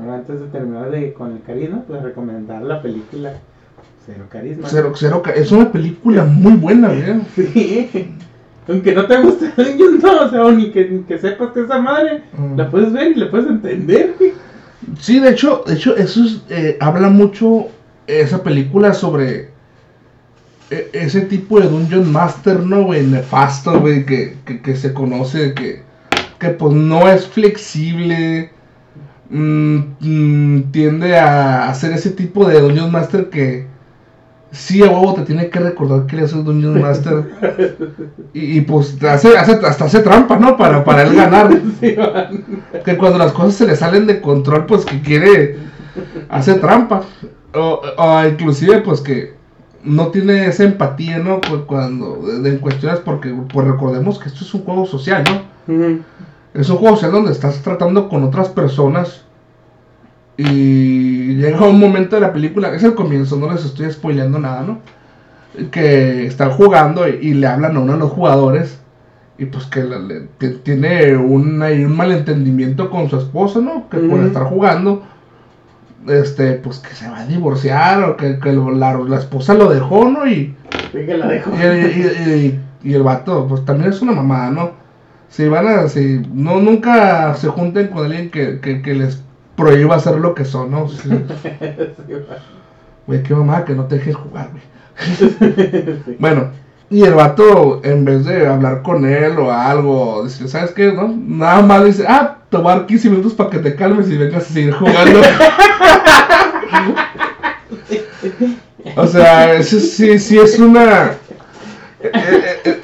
Ahora, 0.00 0.16
antes 0.16 0.40
de 0.40 0.46
terminar 0.48 0.90
de, 0.90 1.12
con 1.12 1.32
el 1.32 1.42
carisma, 1.42 1.82
pues 1.86 2.02
recomendar 2.02 2.62
la 2.62 2.82
película 2.82 3.34
Cero 4.04 4.24
Carisma. 4.28 4.66
Cero, 4.68 4.92
cero, 4.94 5.22
es 5.34 5.52
una 5.52 5.70
película 5.70 6.24
muy 6.24 6.54
buena, 6.54 6.88
güey. 6.88 7.20
Sí. 7.34 8.10
Aunque 8.66 8.94
no 8.94 9.06
te 9.06 9.20
guste 9.20 9.52
yo 9.78 9.90
no, 9.90 10.20
o 10.26 10.30
sea, 10.30 10.44
o 10.44 10.50
ni 10.52 10.70
que, 10.72 10.88
ni 10.88 11.02
que 11.02 11.18
sepas 11.18 11.52
que 11.52 11.60
esa 11.62 11.78
madre 11.78 12.22
Mm. 12.36 12.56
la 12.56 12.70
puedes 12.70 12.92
ver 12.92 13.12
y 13.12 13.14
la 13.16 13.30
puedes 13.30 13.46
entender, 13.46 14.14
güey. 14.18 14.32
Sí, 14.98 15.20
de 15.20 15.30
hecho, 15.30 15.62
de 15.66 15.74
hecho, 15.74 15.96
eso 15.96 16.24
es, 16.24 16.42
eh, 16.48 16.76
habla 16.80 17.08
mucho 17.08 17.68
esa 18.06 18.42
película 18.42 18.92
sobre 18.94 19.50
ese 20.92 21.22
tipo 21.22 21.60
de 21.60 21.68
Dungeon 21.68 22.10
Master, 22.12 22.60
¿no, 22.60 22.84
güey? 22.84 23.06
Nefasto, 23.06 23.80
güey, 23.80 24.04
que, 24.06 24.36
que, 24.44 24.60
que 24.60 24.76
se 24.76 24.92
conoce, 24.92 25.54
que, 25.54 25.82
que 26.38 26.48
pues 26.50 26.72
no 26.74 27.08
es 27.08 27.26
flexible, 27.28 28.50
mm, 29.30 29.78
mm, 30.00 30.62
tiende 30.72 31.16
a 31.18 31.68
hacer 31.68 31.92
ese 31.92 32.10
tipo 32.10 32.46
de 32.46 32.60
Dungeon 32.60 32.90
Master 32.92 33.30
que 33.30 33.66
sí 34.52 34.82
a 34.82 34.86
huevo 34.86 35.14
te 35.14 35.22
tiene 35.22 35.50
que 35.50 35.58
recordar 35.58 36.06
que 36.06 36.16
eres 36.16 36.32
un 36.32 36.44
Dungeon 36.44 36.80
Master 36.80 37.24
y, 38.34 38.58
y, 38.58 38.60
pues 38.60 39.02
hace, 39.02 39.36
hace- 39.36 39.60
hasta 39.66 39.84
hace 39.86 40.00
trampa, 40.00 40.38
¿no? 40.38 40.56
Para, 40.56 40.84
para 40.84 41.02
él 41.02 41.14
ganar. 41.14 41.50
Sí. 41.80 41.96
Que 42.84 42.96
cuando 42.96 43.18
las 43.18 43.32
cosas 43.32 43.54
se 43.54 43.66
le 43.66 43.76
salen 43.76 44.06
de 44.06 44.20
control, 44.20 44.64
pues 44.66 44.84
que 44.84 45.00
quiere 45.02 45.56
hacer 46.28 46.60
trampa. 46.60 47.02
O, 47.52 47.80
o 47.98 48.24
inclusive, 48.26 48.78
pues 48.80 49.00
que 49.00 49.34
no 49.84 50.08
tiene 50.08 50.46
esa 50.46 50.64
empatía, 50.64 51.18
¿no? 51.18 51.40
Cuando, 51.66 52.20
en 52.44 52.58
cuestiones, 52.58 53.00
porque 53.00 53.34
pues 53.52 53.66
recordemos 53.66 54.18
que 54.18 54.28
esto 54.28 54.44
es 54.44 54.54
un 54.54 54.62
juego 54.64 54.86
social, 54.86 55.24
¿no? 55.28 55.74
Ujú. 55.74 55.98
Es 56.54 56.68
un 56.70 56.76
juego 56.78 56.96
social 56.96 57.12
donde 57.12 57.32
estás 57.32 57.60
tratando 57.62 58.08
con 58.08 58.22
otras 58.24 58.48
personas 58.48 59.22
y 60.36 61.36
llega 61.36 61.66
un 61.66 61.78
momento 61.78 62.16
de 62.16 62.22
la 62.22 62.32
película, 62.32 62.74
es 62.74 62.82
el 62.82 62.94
comienzo, 62.94 63.36
no 63.36 63.52
les 63.52 63.64
estoy 63.64 63.90
spoileando 63.90 64.38
nada, 64.38 64.62
¿no? 64.62 64.78
Que 65.70 66.26
están 66.26 66.50
jugando 66.50 67.06
y, 67.08 67.18
y 67.22 67.34
le 67.34 67.46
hablan 67.46 67.76
a 67.76 67.80
uno 67.80 67.92
de 67.92 67.98
los 68.00 68.10
jugadores 68.10 68.78
y 69.38 69.44
pues 69.46 69.64
que 69.66 69.84
la- 69.84 69.98
le- 70.00 70.28
que 70.38 70.48
tiene 70.48 71.16
un, 71.16 71.62
ahí 71.62 71.84
un 71.84 71.96
malentendimiento 71.96 72.90
con 72.90 73.08
su 73.08 73.16
esposa, 73.16 73.60
¿no? 73.60 73.88
Que 73.88 73.98
por 73.98 74.18
Ujú. 74.18 74.26
estar 74.26 74.44
jugando, 74.44 75.02
este, 76.08 76.52
pues 76.54 76.78
que 76.78 76.94
se 76.94 77.08
va 77.08 77.20
a 77.20 77.26
divorciar 77.26 78.02
o 78.04 78.16
que, 78.16 78.38
que 78.38 78.52
lo- 78.52 78.70
la, 78.72 78.94
la 78.94 79.18
esposa 79.18 79.54
lo 79.54 79.68
dejó, 79.70 80.08
¿no? 80.10 80.26
Y, 80.26 80.54
Sí, 80.92 81.06
que 81.06 81.16
la 81.16 81.26
dejo. 81.28 81.50
y, 81.52 81.62
y- 81.64 82.60
y- 82.84 82.90
y 82.90 82.94
el 82.94 83.02
vato, 83.02 83.46
pues 83.48 83.64
también 83.64 83.90
es 83.90 84.02
una 84.02 84.12
mamada, 84.12 84.50
¿no? 84.50 84.70
Si 85.28 85.48
van 85.48 85.66
a, 85.66 85.88
si 85.88 86.22
no, 86.32 86.60
nunca 86.60 87.34
se 87.34 87.48
junten 87.48 87.88
con 87.88 88.04
alguien 88.06 88.30
que, 88.30 88.60
que, 88.60 88.82
que 88.82 88.94
les 88.94 89.22
prohíba 89.56 89.96
hacer 89.96 90.16
lo 90.18 90.34
que 90.34 90.44
son, 90.44 90.70
¿no? 90.70 90.86
Man. 91.04 91.24
Güey, 93.06 93.22
qué 93.22 93.34
mamada 93.34 93.64
que 93.64 93.74
no 93.74 93.84
te 93.84 93.96
dejes 93.96 94.14
jugar, 94.16 94.50
güey. 94.52 96.16
Bueno, 96.18 96.48
y 96.90 97.02
el 97.02 97.14
vato, 97.14 97.80
en 97.84 98.04
vez 98.04 98.24
de 98.24 98.46
hablar 98.46 98.82
con 98.82 99.04
él 99.04 99.38
o 99.38 99.50
algo, 99.50 100.22
dice, 100.24 100.46
¿sabes 100.48 100.70
qué? 100.72 100.92
No? 100.92 101.08
Nada 101.16 101.62
más 101.62 101.84
dice, 101.84 102.04
ah, 102.08 102.38
tomar 102.50 102.86
15 102.86 103.10
minutos 103.10 103.34
para 103.34 103.50
que 103.50 103.58
te 103.58 103.74
calmes 103.74 104.08
y 104.10 104.16
vengas 104.16 104.44
a 104.48 104.52
seguir 104.52 104.72
jugando. 104.74 105.20
o 108.96 109.06
sea, 109.06 109.54
eso 109.54 109.78
sí, 109.80 110.18
sí 110.18 110.38
es 110.38 110.58
una... 110.58 111.12
eh, 112.02 112.10
eh, 112.12 112.60
eh, 112.64 112.80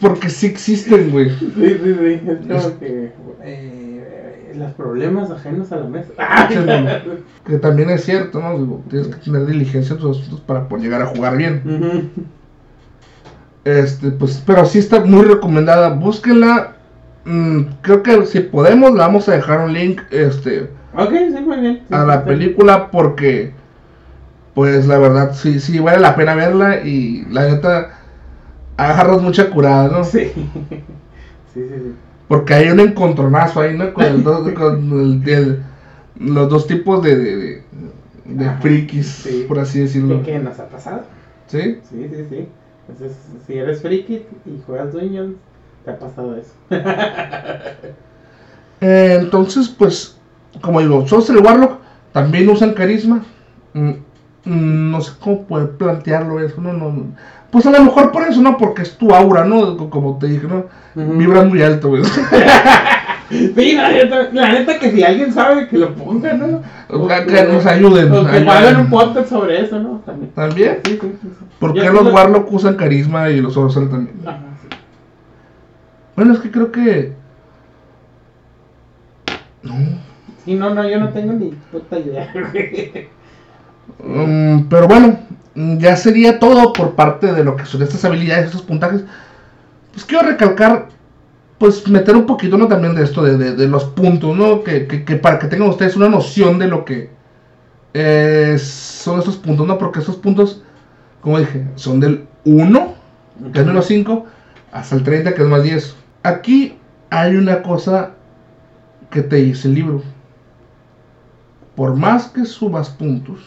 porque 0.00 0.28
sí 0.28 0.46
existen, 0.46 1.10
güey. 1.10 1.30
Sí, 1.30 1.52
sí, 1.56 1.78
sí. 1.84 2.20
Es 2.48 2.62
como 2.62 2.78
que. 2.78 3.12
Los 4.56 4.72
problemas 4.72 5.30
ajenos 5.30 5.70
a 5.70 5.76
la 5.76 5.86
mesa. 5.86 6.12
Que 7.46 7.58
también 7.58 7.90
es 7.90 8.04
cierto, 8.04 8.40
¿no? 8.40 8.58
Digo, 8.58 8.82
tienes 8.88 9.08
que 9.08 9.16
tener 9.16 9.44
diligencia 9.46 9.92
en 9.94 10.00
tus 10.00 10.18
asuntos 10.18 10.40
para 10.40 10.66
poder 10.66 10.84
llegar 10.84 11.02
a 11.02 11.06
jugar 11.06 11.36
bien. 11.36 12.10
Este, 13.64 14.12
pues, 14.12 14.42
pero 14.46 14.64
sí 14.64 14.78
está 14.78 15.00
muy 15.00 15.24
recomendada. 15.24 15.90
Búsquenla. 15.90 16.76
Mm, 17.24 17.62
creo 17.82 18.02
que 18.02 18.24
si 18.24 18.40
podemos, 18.40 18.92
le 18.92 18.98
vamos 18.98 19.28
a 19.28 19.32
dejar 19.32 19.60
un 19.60 19.74
link 19.74 20.00
este, 20.10 20.70
Ok, 20.96 21.10
sí, 21.10 21.40
muy 21.44 21.60
bien. 21.60 21.82
Sí, 21.88 21.94
a 21.94 22.04
la 22.04 22.24
película 22.24 22.90
porque, 22.90 23.52
pues, 24.54 24.86
la 24.86 24.98
verdad, 24.98 25.34
sí, 25.34 25.60
sí 25.60 25.78
vale 25.78 26.00
la 26.00 26.16
pena 26.16 26.34
verla 26.34 26.82
y 26.84 27.24
la 27.30 27.48
neta, 27.48 27.98
agarras 28.76 29.20
mucha 29.22 29.50
curada, 29.50 29.88
¿no? 29.88 30.04
Sí. 30.04 30.32
Sí, 31.54 31.62
sí, 31.68 31.74
sí. 31.74 31.94
Porque 32.28 32.52
hay 32.52 32.68
un 32.68 32.80
encontronazo 32.80 33.60
ahí, 33.62 33.78
¿no? 33.78 33.94
Con, 33.94 34.04
el 34.04 34.22
dos- 34.22 34.50
con 34.54 34.90
el- 35.00 35.26
el- 35.28 35.62
los 36.20 36.50
dos 36.50 36.66
tipos 36.66 37.02
de, 37.02 37.16
de, 37.16 37.36
de- 37.36 37.62
de 38.26 38.44
Ajá, 38.46 38.58
frikis, 38.60 39.06
sí. 39.06 39.44
por 39.48 39.58
así 39.58 39.80
decirlo. 39.80 40.22
¿Qué, 40.22 40.32
qué 40.32 40.38
nos 40.38 40.58
ha 40.58 40.68
pasado? 40.68 41.04
¿Sí? 41.46 41.78
Sí, 41.88 42.10
sí, 42.14 42.26
sí. 42.28 42.48
Entonces, 42.88 43.16
si 43.46 43.54
eres 43.54 43.80
friki 43.80 44.26
y 44.44 44.60
juegas 44.66 44.92
Dungeons, 44.92 45.36
te 45.86 45.90
ha 45.92 45.98
pasado 45.98 46.36
eso. 46.36 46.52
Eh, 48.80 49.16
entonces, 49.20 49.68
pues, 49.68 50.15
como 50.60 50.80
digo, 50.80 51.06
Sorcerer 51.06 51.42
Warlock 51.42 51.78
también 52.12 52.48
usan 52.48 52.72
carisma. 52.74 53.22
Mm, 53.74 53.90
mm, 54.44 54.90
no 54.90 55.00
sé 55.00 55.12
cómo 55.20 55.42
poder 55.46 55.70
plantearlo 55.72 56.40
eso, 56.40 56.60
no, 56.60 56.72
no. 56.72 56.90
no. 56.92 57.04
Pues 57.50 57.64
a 57.66 57.70
lo 57.70 57.82
mejor 57.84 58.10
por 58.12 58.22
eso, 58.24 58.42
¿no? 58.42 58.56
Porque 58.58 58.82
es 58.82 58.98
tu 58.98 59.14
aura, 59.14 59.44
¿no? 59.44 59.76
Co- 59.76 59.88
Como 59.90 60.18
te 60.18 60.26
dije, 60.26 60.46
¿no? 60.46 60.64
Vibras 60.94 61.46
muy 61.46 61.62
alto, 61.62 61.88
güey. 61.90 62.02
Sí, 63.28 63.72
la 63.72 63.90
neta, 63.90 64.28
la 64.32 64.52
neta 64.52 64.78
que 64.78 64.92
si 64.92 65.02
alguien 65.02 65.32
sabe 65.32 65.66
que 65.66 65.76
lo 65.78 65.92
ponga, 65.96 66.32
¿no? 66.34 66.62
O 66.88 67.08
sea, 67.08 67.26
que 67.26 67.42
nos 67.42 67.66
ayuden. 67.66 68.12
O 68.12 68.24
que 68.24 68.36
hagan 68.36 68.76
un 68.82 68.88
podcast 68.88 69.28
sobre 69.30 69.62
eso, 69.64 69.80
¿no? 69.80 70.00
También. 70.06 70.30
¿También? 70.30 70.78
Sí, 70.84 70.96
sí. 71.02 71.28
¿Por 71.58 71.74
qué 71.74 71.90
los 71.90 72.04
lo- 72.04 72.12
Warlock 72.14 72.52
usan 72.52 72.76
carisma 72.76 73.28
y 73.30 73.40
los 73.40 73.56
Orsal 73.56 73.90
también? 73.90 74.16
Ajá, 74.24 74.38
sí. 74.62 74.68
Bueno, 76.14 76.34
es 76.34 76.38
que 76.38 76.52
creo 76.52 76.70
que. 76.70 77.14
No. 79.64 79.74
Sí, 80.46 80.54
no, 80.54 80.72
no, 80.74 80.88
yo 80.88 80.98
no 80.98 81.10
tengo 81.12 81.34
ni 81.34 81.50
puta 81.70 81.98
idea. 81.98 82.32
Mm, 84.02 84.64
pero 84.68 84.88
bueno, 84.88 85.18
ya 85.54 85.96
sería 85.96 86.38
todo 86.40 86.72
por 86.72 86.96
parte 86.96 87.32
de 87.32 87.44
lo 87.44 87.56
que 87.56 87.64
son 87.66 87.82
estas 87.82 88.04
habilidades, 88.04 88.46
estos 88.46 88.62
puntajes. 88.62 89.04
Pues 89.92 90.04
quiero 90.04 90.26
recalcar, 90.28 90.88
pues 91.58 91.88
meter 91.88 92.16
un 92.16 92.26
poquito 92.26 92.58
¿no? 92.58 92.68
también 92.68 92.94
de 92.94 93.04
esto, 93.04 93.22
de, 93.22 93.36
de- 93.38 93.54
de 93.56 93.68
los 93.68 93.84
puntos, 93.84 94.36
¿no? 94.36 94.64
Que, 94.64 94.86
que- 94.88 95.04
que 95.04 95.16
para 95.16 95.38
que 95.38 95.48
tengan 95.48 95.68
ustedes 95.70 95.96
una 95.96 96.08
noción 96.08 96.58
de 96.58 96.68
lo 96.68 96.84
que 96.84 97.10
eh, 97.94 98.56
son 98.60 99.18
estos 99.20 99.36
puntos, 99.36 99.66
¿no? 99.66 99.78
Porque 99.78 100.00
estos 100.00 100.16
puntos, 100.16 100.62
como 101.22 101.38
dije, 101.38 101.66
son 101.76 102.00
del 102.00 102.26
1, 102.44 102.94
que 103.52 103.60
es 103.60 103.66
menos 103.66 103.86
5, 103.86 104.26
hasta 104.72 104.96
el 104.96 105.04
30, 105.04 105.34
que 105.34 105.42
es 105.42 105.48
más 105.48 105.62
10. 105.62 105.96
Aquí 106.24 106.78
hay 107.10 107.36
una 107.36 107.62
cosa 107.62 108.12
que 109.10 109.22
te 109.22 109.36
dice 109.36 109.68
el 109.68 109.74
libro. 109.74 110.02
Por 111.76 111.94
más 111.94 112.28
que 112.28 112.46
subas 112.46 112.88
puntos, 112.88 113.40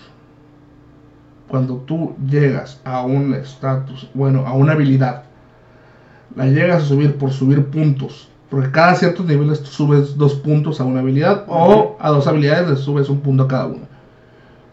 cuando 1.48 1.78
tú 1.78 2.16
llegas 2.30 2.80
a 2.86 3.02
un 3.02 3.34
estatus, 3.34 4.08
bueno, 4.14 4.46
a 4.46 4.54
una 4.54 4.74
habilidad, 4.74 5.24
la 6.36 6.46
llegas 6.46 6.84
a 6.84 6.86
subir 6.86 7.18
por 7.18 7.32
subir 7.32 7.66
puntos, 7.66 8.30
porque 8.52 8.70
cada 8.70 8.94
ciertos 8.94 9.26
niveles 9.26 9.62
tú 9.62 9.68
subes 9.68 10.16
dos 10.16 10.36
puntos 10.36 10.80
a 10.80 10.86
una 10.86 11.00
habilidad 11.00 11.44
o 11.48 11.98
a 12.00 12.10
dos 12.10 12.28
habilidades 12.28 12.70
le 12.70 12.76
subes 12.76 13.10
un 13.10 13.22
punto 13.22 13.44
a 13.44 13.48
cada 13.48 13.66
una. 13.66 13.88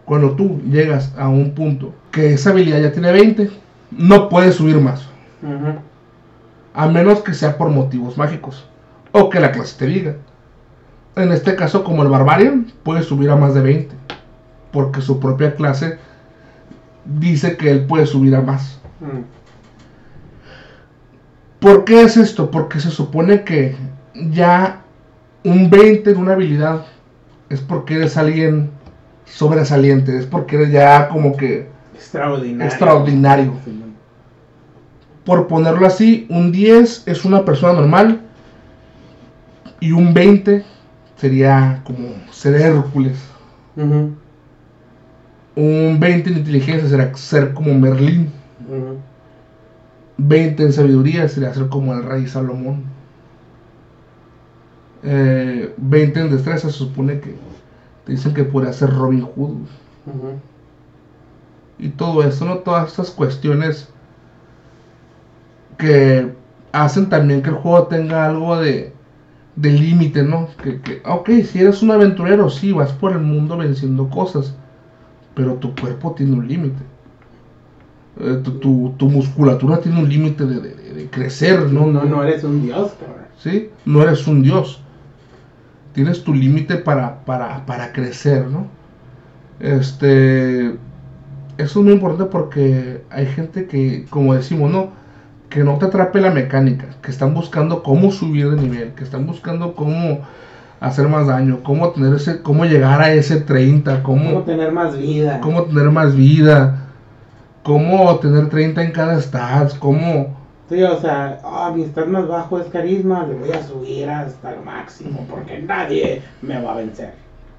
Cuando 0.05 0.33
tú 0.33 0.61
llegas 0.71 1.15
a 1.17 1.29
un 1.29 1.53
punto 1.53 1.95
que 2.11 2.35
esa 2.35 2.51
habilidad 2.51 2.81
ya 2.81 2.93
tiene 2.93 3.11
20, 3.11 3.51
no 3.91 4.29
puedes 4.29 4.55
subir 4.57 4.79
más, 4.79 5.09
a 6.75 6.87
menos 6.89 7.21
que 7.21 7.33
sea 7.33 7.57
por 7.57 7.71
motivos 7.71 8.19
mágicos 8.19 8.69
o 9.13 9.31
que 9.31 9.41
la 9.41 9.51
clase 9.51 9.79
te 9.79 9.87
diga. 9.87 10.17
En 11.17 11.33
este 11.33 11.57
caso, 11.57 11.83
como 11.83 12.03
el 12.03 12.11
Barbarian, 12.11 12.67
puede 12.83 13.03
subir 13.03 13.31
a 13.31 13.37
más 13.37 13.55
de 13.55 13.63
20, 13.63 13.95
porque 14.71 15.01
su 15.01 15.19
propia 15.19 15.55
clase 15.55 15.99
dice 17.07 17.57
que 17.57 17.71
él 17.71 17.87
puede 17.87 18.07
subir 18.07 18.37
a 18.37 18.43
más. 18.43 18.79
Mm. 19.01 19.23
¿Por 21.59 21.85
qué 21.85 22.03
es 22.03 22.19
esto? 22.19 22.51
Porque 22.51 22.81
se 22.81 22.91
supone 22.91 23.45
que 23.45 23.75
ya 24.31 24.83
un 25.43 25.71
20 25.71 26.11
en 26.11 26.17
una 26.19 26.35
habilidad 26.35 26.85
es 27.49 27.61
porque 27.61 27.95
eres 27.95 28.17
alguien 28.19 28.71
sobresaliente, 29.25 30.19
es 30.19 30.27
porque 30.27 30.57
eres 30.57 30.71
ya 30.71 31.09
como 31.09 31.37
que 31.37 31.69
Extraordinario. 31.95 32.67
extraordinario. 32.67 33.53
Por 35.25 35.47
ponerlo 35.49 35.87
así, 35.87 36.27
un 36.29 36.53
10 36.53 37.09
es 37.09 37.25
una 37.25 37.45
persona 37.45 37.73
normal 37.73 38.21
y 39.81 39.93
un 39.93 40.13
20 40.13 40.76
sería 41.17 41.83
como 41.85 42.09
ser 42.31 42.55
Hércules. 42.55 43.19
Un 45.57 45.99
20 46.01 46.31
en 46.31 46.39
inteligencia 46.39 46.89
será 46.89 47.15
ser 47.17 47.55
como 47.55 47.75
Merlín. 47.75 48.31
Ujú. 48.69 48.99
20 50.19 50.63
en 50.63 50.73
sabiduría 50.73 51.29
sería 51.29 51.53
ser 51.53 51.69
como 51.69 51.93
el 51.95 52.03
rey 52.03 52.27
Salomón. 52.27 52.85
Eh, 55.03 55.75
20 55.77 56.21
en 56.21 56.31
destreza 56.31 56.71
se 56.71 56.79
supone 56.79 57.21
que 57.21 57.37
te 58.05 58.13
dicen 58.13 58.35
que 58.35 58.45
podría 58.45 58.73
ser 58.73 58.91
Robin 58.91 59.23
Hood. 59.23 59.57
Y 61.79 61.91
todo 61.91 62.23
esto, 62.23 62.45
¿no? 62.45 62.59
Todas 62.59 62.89
estas 62.89 63.11
cuestiones 63.11 63.89
que 65.77 66.33
hacen 66.73 67.09
también 67.09 67.43
que 67.43 67.51
el 67.51 67.57
juego 67.57 67.87
tenga 67.87 68.27
algo 68.27 68.57
de, 68.59 68.96
de 69.57 69.73
límite, 69.73 70.23
¿no? 70.23 70.49
Que, 70.63 70.81
que, 70.83 71.03
ok, 71.07 71.31
si 71.45 71.61
eres 71.61 71.83
un 71.83 71.91
aventurero, 71.91 72.51
sí, 72.51 72.73
vas 72.73 72.93
por 72.93 73.13
el 73.13 73.21
mundo 73.21 73.57
venciendo 73.57 74.09
cosas, 74.11 74.55
pero 75.35 75.55
tu 75.55 75.75
cuerpo 75.77 76.15
tiene 76.15 76.35
un 76.35 76.49
límite. 76.49 76.83
Eh, 78.19 78.41
tu, 78.43 78.53
tu- 78.59 78.95
tu 78.97 79.09
musculatura 79.11 79.81
tiene 79.81 79.99
un 80.01 80.09
límite 80.09 80.47
de, 80.47 80.61
de- 80.61 80.75
de- 80.75 80.93
de 80.95 81.11
crecer, 81.11 81.71
¿no? 81.71 81.87
No, 81.87 82.05
no 82.05 82.23
eres 82.23 82.45
un 82.45 82.63
dios, 82.63 82.93
cabrón. 82.99 83.27
¿sí? 83.39 83.71
No 83.85 84.03
eres 84.03 84.27
un 84.27 84.43
dios. 84.43 84.81
Tienes 85.93 86.25
tu 86.25 86.35
límite 86.35 86.77
para, 86.77 87.25
para, 87.25 87.65
para 87.67 87.93
crecer, 87.93 88.49
¿no? 88.49 88.69
Este. 89.61 90.79
Eso 91.59 91.81
es 91.81 91.85
muy 91.85 91.95
importante 91.95 92.27
porque 92.31 93.03
hay 93.11 93.27
gente 93.27 93.67
que, 93.67 94.07
como 94.11 94.35
decimos, 94.35 94.71
¿no? 94.71 94.91
Que 95.49 95.63
no 95.63 95.79
te 95.79 95.87
atrape 95.87 96.21
la 96.21 96.31
mecánica, 96.31 96.87
que 97.03 97.11
están 97.11 97.35
buscando 97.35 97.83
cómo 97.83 98.11
subir 98.11 98.51
de 98.51 98.61
nivel, 98.61 98.93
que 98.93 99.05
están 99.05 99.27
buscando 99.27 99.75
cómo 99.75 100.21
hacer 100.81 101.09
más 101.09 101.27
daño, 101.27 101.61
cómo 101.63 101.91
tener 101.91 102.15
ese, 102.15 102.43
cómo 102.43 102.65
llegar 102.65 103.01
a 103.01 103.13
ese 103.13 103.41
30, 103.41 104.03
Cómo 104.03 104.25
cómo, 104.25 104.43
tener 104.43 104.73
más 104.73 104.97
vida. 104.97 105.41
cómo 105.41 105.65
tener 105.65 105.91
más 105.91 106.15
vida, 106.15 106.87
cómo 107.63 108.17
tener 108.19 108.49
30 108.49 108.83
en 108.83 108.93
cada 108.93 109.21
stats, 109.21 109.75
cómo 109.75 110.37
Sí, 110.69 110.83
o 110.83 111.01
sea, 111.01 111.39
ah, 111.45 111.73
mi 111.75 111.85
stat 111.85 112.09
más 112.09 112.27
bajo 112.27 112.59
es 112.59 112.67
carisma, 112.67 113.25
le 113.25 113.35
voy 113.35 113.53
a 113.53 113.63
subir 113.63 114.11
hasta 114.11 114.53
el 114.53 114.63
máximo 114.65 115.25
porque 115.31 115.61
nadie 115.61 116.23
me 116.43 116.61
va 116.61 116.73
a 116.73 116.77
vencer. 116.79 117.15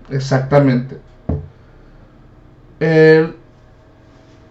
Exactamente. 0.09 0.97
Eh, 2.81 3.33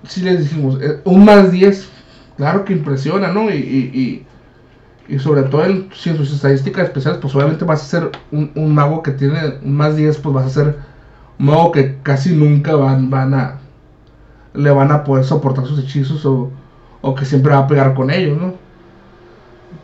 si 0.04 0.22
les 0.22 0.40
dijimos, 0.40 0.80
eh, 0.80 1.00
un 1.04 1.24
más 1.26 1.52
10, 1.52 1.90
claro 2.36 2.64
que 2.64 2.72
impresiona, 2.72 3.28
¿no? 3.28 3.50
Y, 3.50 3.54
y, 3.54 4.26
y, 5.08 5.14
y 5.14 5.18
sobre 5.18 5.44
todo 5.44 5.64
en, 5.64 5.88
si 5.94 6.14
sus 6.16 6.32
estadísticas 6.32 6.84
especiales, 6.84 7.20
pues 7.20 7.34
obviamente 7.34 7.64
vas 7.64 7.82
a 7.82 7.86
ser 7.86 8.10
un, 8.30 8.50
un 8.54 8.74
mago 8.74 9.02
que 9.02 9.12
tiene 9.12 9.40
más 9.62 9.96
10, 9.96 10.18
pues 10.18 10.34
vas 10.34 10.46
a 10.46 10.50
ser 10.50 10.78
un 11.38 11.46
mago 11.46 11.72
que 11.72 11.96
casi 12.02 12.34
nunca 12.34 12.74
van, 12.74 13.10
van 13.10 13.34
a, 13.34 13.58
le 14.54 14.70
van 14.70 14.90
a 14.90 15.04
poder 15.04 15.24
soportar 15.24 15.66
sus 15.66 15.78
hechizos 15.78 16.24
o, 16.26 16.50
o 17.02 17.14
que 17.14 17.24
siempre 17.24 17.52
va 17.52 17.58
a 17.58 17.66
pegar 17.66 17.94
con 17.94 18.10
ellos, 18.10 18.40
¿no? 18.40 18.54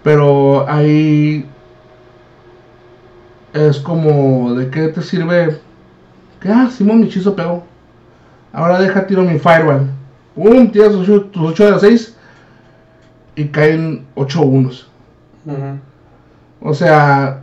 Pero 0.03 0.68
ahí 0.68 1.46
es 3.53 3.78
como, 3.78 4.55
¿de 4.55 4.70
qué 4.70 4.88
te 4.88 5.03
sirve? 5.03 5.61
Que, 6.40 6.48
ah, 6.48 6.68
Simón, 6.70 7.00
mi 7.00 7.07
hechizo 7.07 7.36
pegó. 7.36 7.64
Ahora 8.53 8.80
deja 8.80 9.07
tiro 9.07 9.22
mi 9.22 9.38
Fireball. 9.38 9.88
Pum, 10.34 10.70
tiras 10.72 10.92
tus 10.92 11.09
8, 11.09 11.26
tus 11.30 11.50
ocho 11.50 11.70
de 11.70 11.78
6 11.78 12.16
y 13.37 13.47
caen 13.49 14.07
8 14.14 14.43
unos. 14.43 14.89
O 16.61 16.74
sea, 16.74 17.43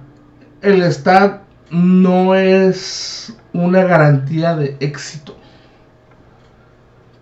el 0.61 0.83
stat 0.83 1.41
no 1.71 2.35
es 2.35 3.35
una 3.53 3.83
garantía 3.83 4.55
de 4.55 4.77
éxito. 4.79 5.35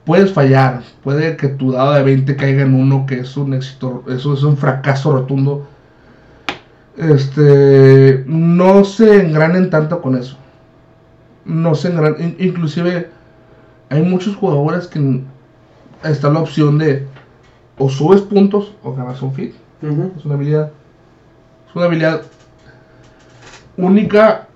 Puedes 0.05 0.32
fallar, 0.32 0.84
puede 1.03 1.36
que 1.36 1.49
tu 1.49 1.72
dado 1.74 1.93
de 1.93 2.03
20 2.03 2.36
caiga 2.38 2.61
en 2.61 2.74
uno, 2.74 3.05
que 3.05 3.20
es 3.20 3.36
un 3.36 3.53
éxito, 3.53 4.03
eso 4.07 4.34
es 4.34 4.43
un 4.43 4.55
fracaso 4.55 5.11
rotundo. 5.11 5.68
Este, 6.97 8.24
no 8.28 8.84
se 8.86 9.22
engranen 9.22 9.70
tanto 9.70 10.01
con 10.01 10.18
eso. 10.18 10.38
No 11.45 11.76
se 11.76 11.89
engranen, 11.89 12.22
in- 12.39 12.47
inclusive 12.47 13.09
hay 13.89 14.01
muchos 14.01 14.36
jugadores 14.36 14.88
que 14.88 15.22
está 16.03 16.30
la 16.30 16.39
opción 16.39 16.78
de 16.78 17.05
o 17.78 17.89
subes 17.89 18.21
puntos 18.21 18.73
o 18.84 18.93
ganas 18.93 19.21
un 19.21 19.34
fit. 19.34 19.53
Ujú. 19.82 20.11
Es 20.17 20.25
una 20.25 20.36
habilidad. 20.36 20.71
Es 21.69 21.75
una 21.75 21.86
habilidad 21.86 22.21
única 23.78 24.47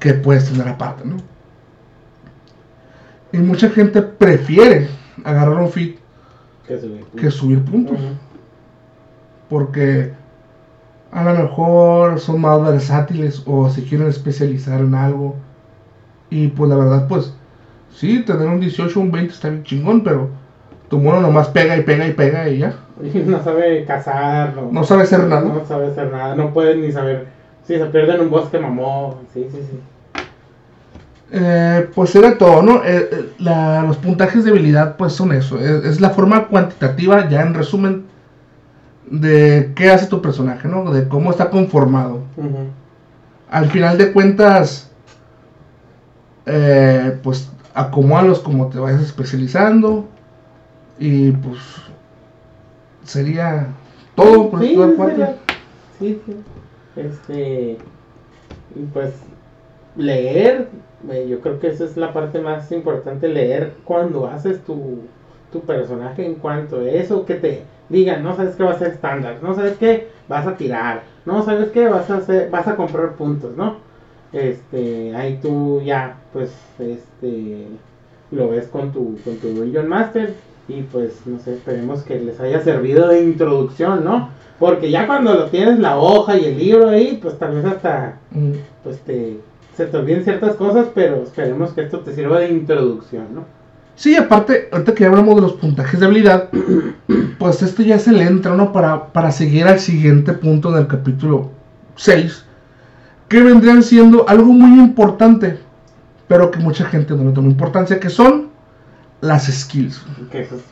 que 0.00 0.14
puedes 0.14 0.50
tener 0.50 0.68
aparte, 0.68 1.04
¿no? 1.04 1.16
Y 3.32 3.38
mucha 3.38 3.68
gente 3.70 4.02
prefiere 4.02 4.88
agarrar 5.24 5.58
un 5.58 5.70
fit 5.70 5.98
Que 6.66 6.78
subir. 6.78 7.04
que 7.16 7.30
subir 7.30 7.64
puntos. 7.64 7.98
Porque 9.48 10.12
a 11.12 11.22
lo 11.24 11.34
mejor 11.34 12.18
son 12.18 12.40
más 12.40 12.60
versátiles 12.62 13.42
o 13.46 13.70
se 13.70 13.84
quieren 13.84 14.08
especializar 14.08 14.80
en 14.80 14.94
algo. 14.94 15.36
Y 16.30 16.48
pues 16.48 16.68
la 16.68 16.76
verdad, 16.76 17.06
pues, 17.06 17.32
sí, 17.94 18.24
tener 18.24 18.48
un 18.48 18.58
18 18.60 18.98
o 18.98 19.02
un 19.02 19.12
20 19.12 19.32
está 19.32 19.48
bien 19.50 19.62
chingón, 19.62 20.02
pero 20.02 20.30
tu 20.88 20.98
mono 20.98 21.20
nomás 21.20 21.48
pega 21.48 21.76
y 21.76 21.82
pega 21.82 22.06
y 22.06 22.12
pega 22.12 22.48
y 22.48 22.58
ya. 22.58 22.74
Y 23.02 23.18
No 23.20 23.42
sabe 23.42 23.84
cazar, 23.84 24.54
no, 24.54 24.70
No 24.72 24.84
sabe 24.84 25.02
hacer 25.02 25.24
nada. 25.24 25.42
no 25.42 25.64
sabe 25.66 25.88
hacer 25.88 26.10
nada, 26.12 26.34
no 26.34 26.52
puede 26.52 26.76
ni 26.76 26.92
saber 26.92 27.26
si 27.66 27.76
se 27.76 27.86
pierde 27.86 28.14
en 28.14 28.20
un 28.22 28.30
bosque 28.30 28.58
mamó. 28.58 29.20
Sí, 29.34 29.46
sí, 29.50 29.58
sí. 29.70 29.78
Eh, 31.32 31.88
pues 31.94 32.14
era 32.14 32.38
todo, 32.38 32.62
¿no? 32.62 32.84
Eh, 32.84 33.08
eh, 33.10 33.30
la- 33.40 33.82
los 33.82 33.96
puntajes 33.96 34.44
de 34.44 34.50
habilidad 34.52 34.96
pues 34.96 35.12
son 35.12 35.32
eso, 35.32 35.58
es, 35.58 35.84
es 35.84 36.00
la 36.00 36.10
forma 36.10 36.46
cuantitativa, 36.46 37.28
ya 37.28 37.42
en 37.42 37.52
resumen, 37.54 38.04
de 39.10 39.72
qué 39.74 39.90
hace 39.90 40.06
tu 40.06 40.22
personaje, 40.22 40.68
¿no? 40.68 40.90
De 40.92 41.08
cómo 41.08 41.30
está 41.30 41.50
conformado. 41.50 42.20
Al 43.50 43.68
final 43.70 43.98
de 43.98 44.12
cuentas, 44.12 44.88
eh, 46.46 47.18
pues 47.22 47.50
acomódalos 47.74 48.38
como 48.40 48.68
te 48.68 48.78
vayas 48.78 49.02
especializando 49.02 50.08
y 50.98 51.30
pues 51.32 51.60
sería 53.04 53.68
todo 54.14 54.50
por 54.50 54.60
Sí, 54.60 54.72
esta 54.72 54.86
sí, 54.88 54.94
parte. 54.96 55.26
sí, 55.98 56.22
sí. 56.26 56.36
Este, 56.96 57.78
y 58.74 58.82
pues 58.92 59.12
leer, 59.96 60.68
eh, 61.10 61.26
yo 61.28 61.40
creo 61.40 61.58
que 61.60 61.68
esa 61.68 61.84
es 61.84 61.96
la 61.96 62.12
parte 62.12 62.40
más 62.40 62.70
importante, 62.72 63.28
leer 63.28 63.74
cuando 63.84 64.26
haces 64.26 64.64
tu, 64.64 65.00
tu 65.52 65.60
personaje 65.60 66.24
en 66.26 66.36
cuanto 66.36 66.80
a 66.80 66.88
eso, 66.90 67.24
que 67.26 67.34
te 67.34 67.62
digan, 67.88 68.22
no 68.22 68.34
sabes 68.34 68.56
qué 68.56 68.64
va 68.64 68.72
a 68.72 68.78
ser 68.78 68.88
estándar, 68.92 69.38
no 69.42 69.54
sabes 69.54 69.76
qué 69.78 70.08
vas 70.28 70.46
a 70.46 70.56
tirar, 70.56 71.02
no 71.24 71.42
sabes 71.44 71.70
qué 71.70 71.88
vas 71.88 72.10
a 72.10 72.16
hacer, 72.18 72.50
vas 72.50 72.66
a 72.66 72.76
comprar 72.76 73.12
puntos, 73.14 73.56
¿no? 73.56 73.76
Este, 74.32 75.14
ahí 75.14 75.38
tú 75.40 75.80
ya, 75.84 76.16
pues, 76.32 76.52
este, 76.78 77.66
lo 78.30 78.48
ves 78.48 78.66
con 78.68 78.92
tu, 78.92 79.18
con 79.24 79.36
tu 79.36 79.48
Dungeon 79.48 79.88
Master 79.88 80.34
y 80.68 80.82
pues, 80.82 81.12
no 81.26 81.38
sé, 81.38 81.54
esperemos 81.54 82.02
que 82.02 82.18
les 82.20 82.40
haya 82.40 82.60
servido 82.62 83.08
de 83.08 83.22
introducción, 83.22 84.04
¿no? 84.04 84.30
Porque 84.58 84.90
ya 84.90 85.06
cuando 85.06 85.34
lo 85.34 85.46
tienes 85.46 85.78
la 85.78 85.98
hoja 85.98 86.36
y 86.36 86.46
el 86.46 86.58
libro 86.58 86.88
ahí, 86.88 87.18
pues 87.20 87.38
tal 87.38 87.54
vez 87.54 87.64
hasta, 87.64 88.18
Mm. 88.30 88.52
pues 88.82 88.98
te, 89.00 89.38
se 89.76 89.86
te 89.86 89.96
olviden 89.96 90.24
ciertas 90.24 90.56
cosas, 90.56 90.86
pero 90.94 91.22
esperemos 91.22 91.70
que 91.72 91.82
esto 91.82 92.00
te 92.00 92.14
sirva 92.14 92.40
de 92.40 92.50
introducción, 92.50 93.26
¿no? 93.34 93.44
Sí, 93.94 94.14
aparte, 94.16 94.68
ahorita 94.72 94.94
que 94.94 95.04
ya 95.04 95.08
hablamos 95.08 95.36
de 95.36 95.40
los 95.42 95.52
puntajes 95.54 96.00
de 96.00 96.06
habilidad, 96.06 96.48
pues 97.38 97.62
esto 97.62 97.82
ya 97.82 97.98
se 97.98 98.12
le 98.12 98.22
entra, 98.24 98.54
¿no? 98.56 98.72
Para, 98.72 99.06
para 99.12 99.30
seguir 99.30 99.66
al 99.66 99.78
siguiente 99.78 100.32
punto 100.32 100.72
del 100.72 100.86
capítulo 100.86 101.50
6, 101.96 102.44
que 103.28 103.42
vendrían 103.42 103.82
siendo 103.82 104.28
algo 104.28 104.52
muy 104.52 104.80
importante, 104.80 105.58
pero 106.28 106.50
que 106.50 106.58
mucha 106.58 106.84
gente 106.86 107.14
no 107.14 107.24
le 107.24 107.32
toma 107.32 107.48
importancia, 107.48 108.00
que 108.00 108.10
son 108.10 108.45
las 109.26 109.46
skills. 109.46 110.04
Que 110.30 110.42
eso 110.42 110.56
es, 110.56 110.62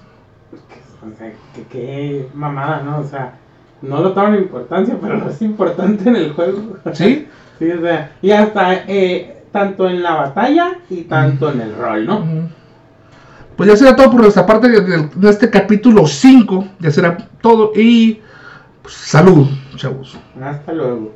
que, 0.69 1.07
o 1.07 1.17
sea, 1.17 1.33
que, 1.55 1.63
que 1.65 2.29
mamada, 2.35 2.83
¿no? 2.83 3.01
O 3.01 3.05
sea, 3.05 3.35
no 3.83 4.01
lo 4.01 4.13
toman 4.13 4.37
importancia, 4.37 4.97
pero 5.01 5.29
es 5.29 5.43
importante 5.43 6.09
en 6.09 6.17
el 6.17 6.33
juego. 6.33 6.77
¿Sí? 6.93 7.29
Sí, 7.57 7.71
o 7.71 7.81
sea, 7.81 8.11
y 8.21 8.33
hasta 8.33 8.75
eh, 8.89 9.45
tanto 9.53 9.89
en 9.89 10.03
la 10.03 10.15
batalla 10.15 10.79
y 10.91 11.03
tanto 11.03 11.53
en 11.53 11.61
el 11.61 11.77
rol, 11.77 12.05
¿no? 12.05 12.27
Pues 13.57 13.71
ya 13.71 13.77
será 13.77 13.95
todo 13.95 14.11
por 14.11 14.23
nuestra 14.23 14.45
parte 14.45 14.69
de 14.69 15.31
este 15.31 15.49
capítulo 15.49 16.05
5, 16.05 16.67
ya 16.81 16.91
será 16.91 17.17
todo 17.41 17.71
y 17.77 18.21
pues, 18.83 18.95
salud, 18.95 19.47
chavos. 19.77 20.19
Hasta 20.43 20.73
luego. 20.73 21.15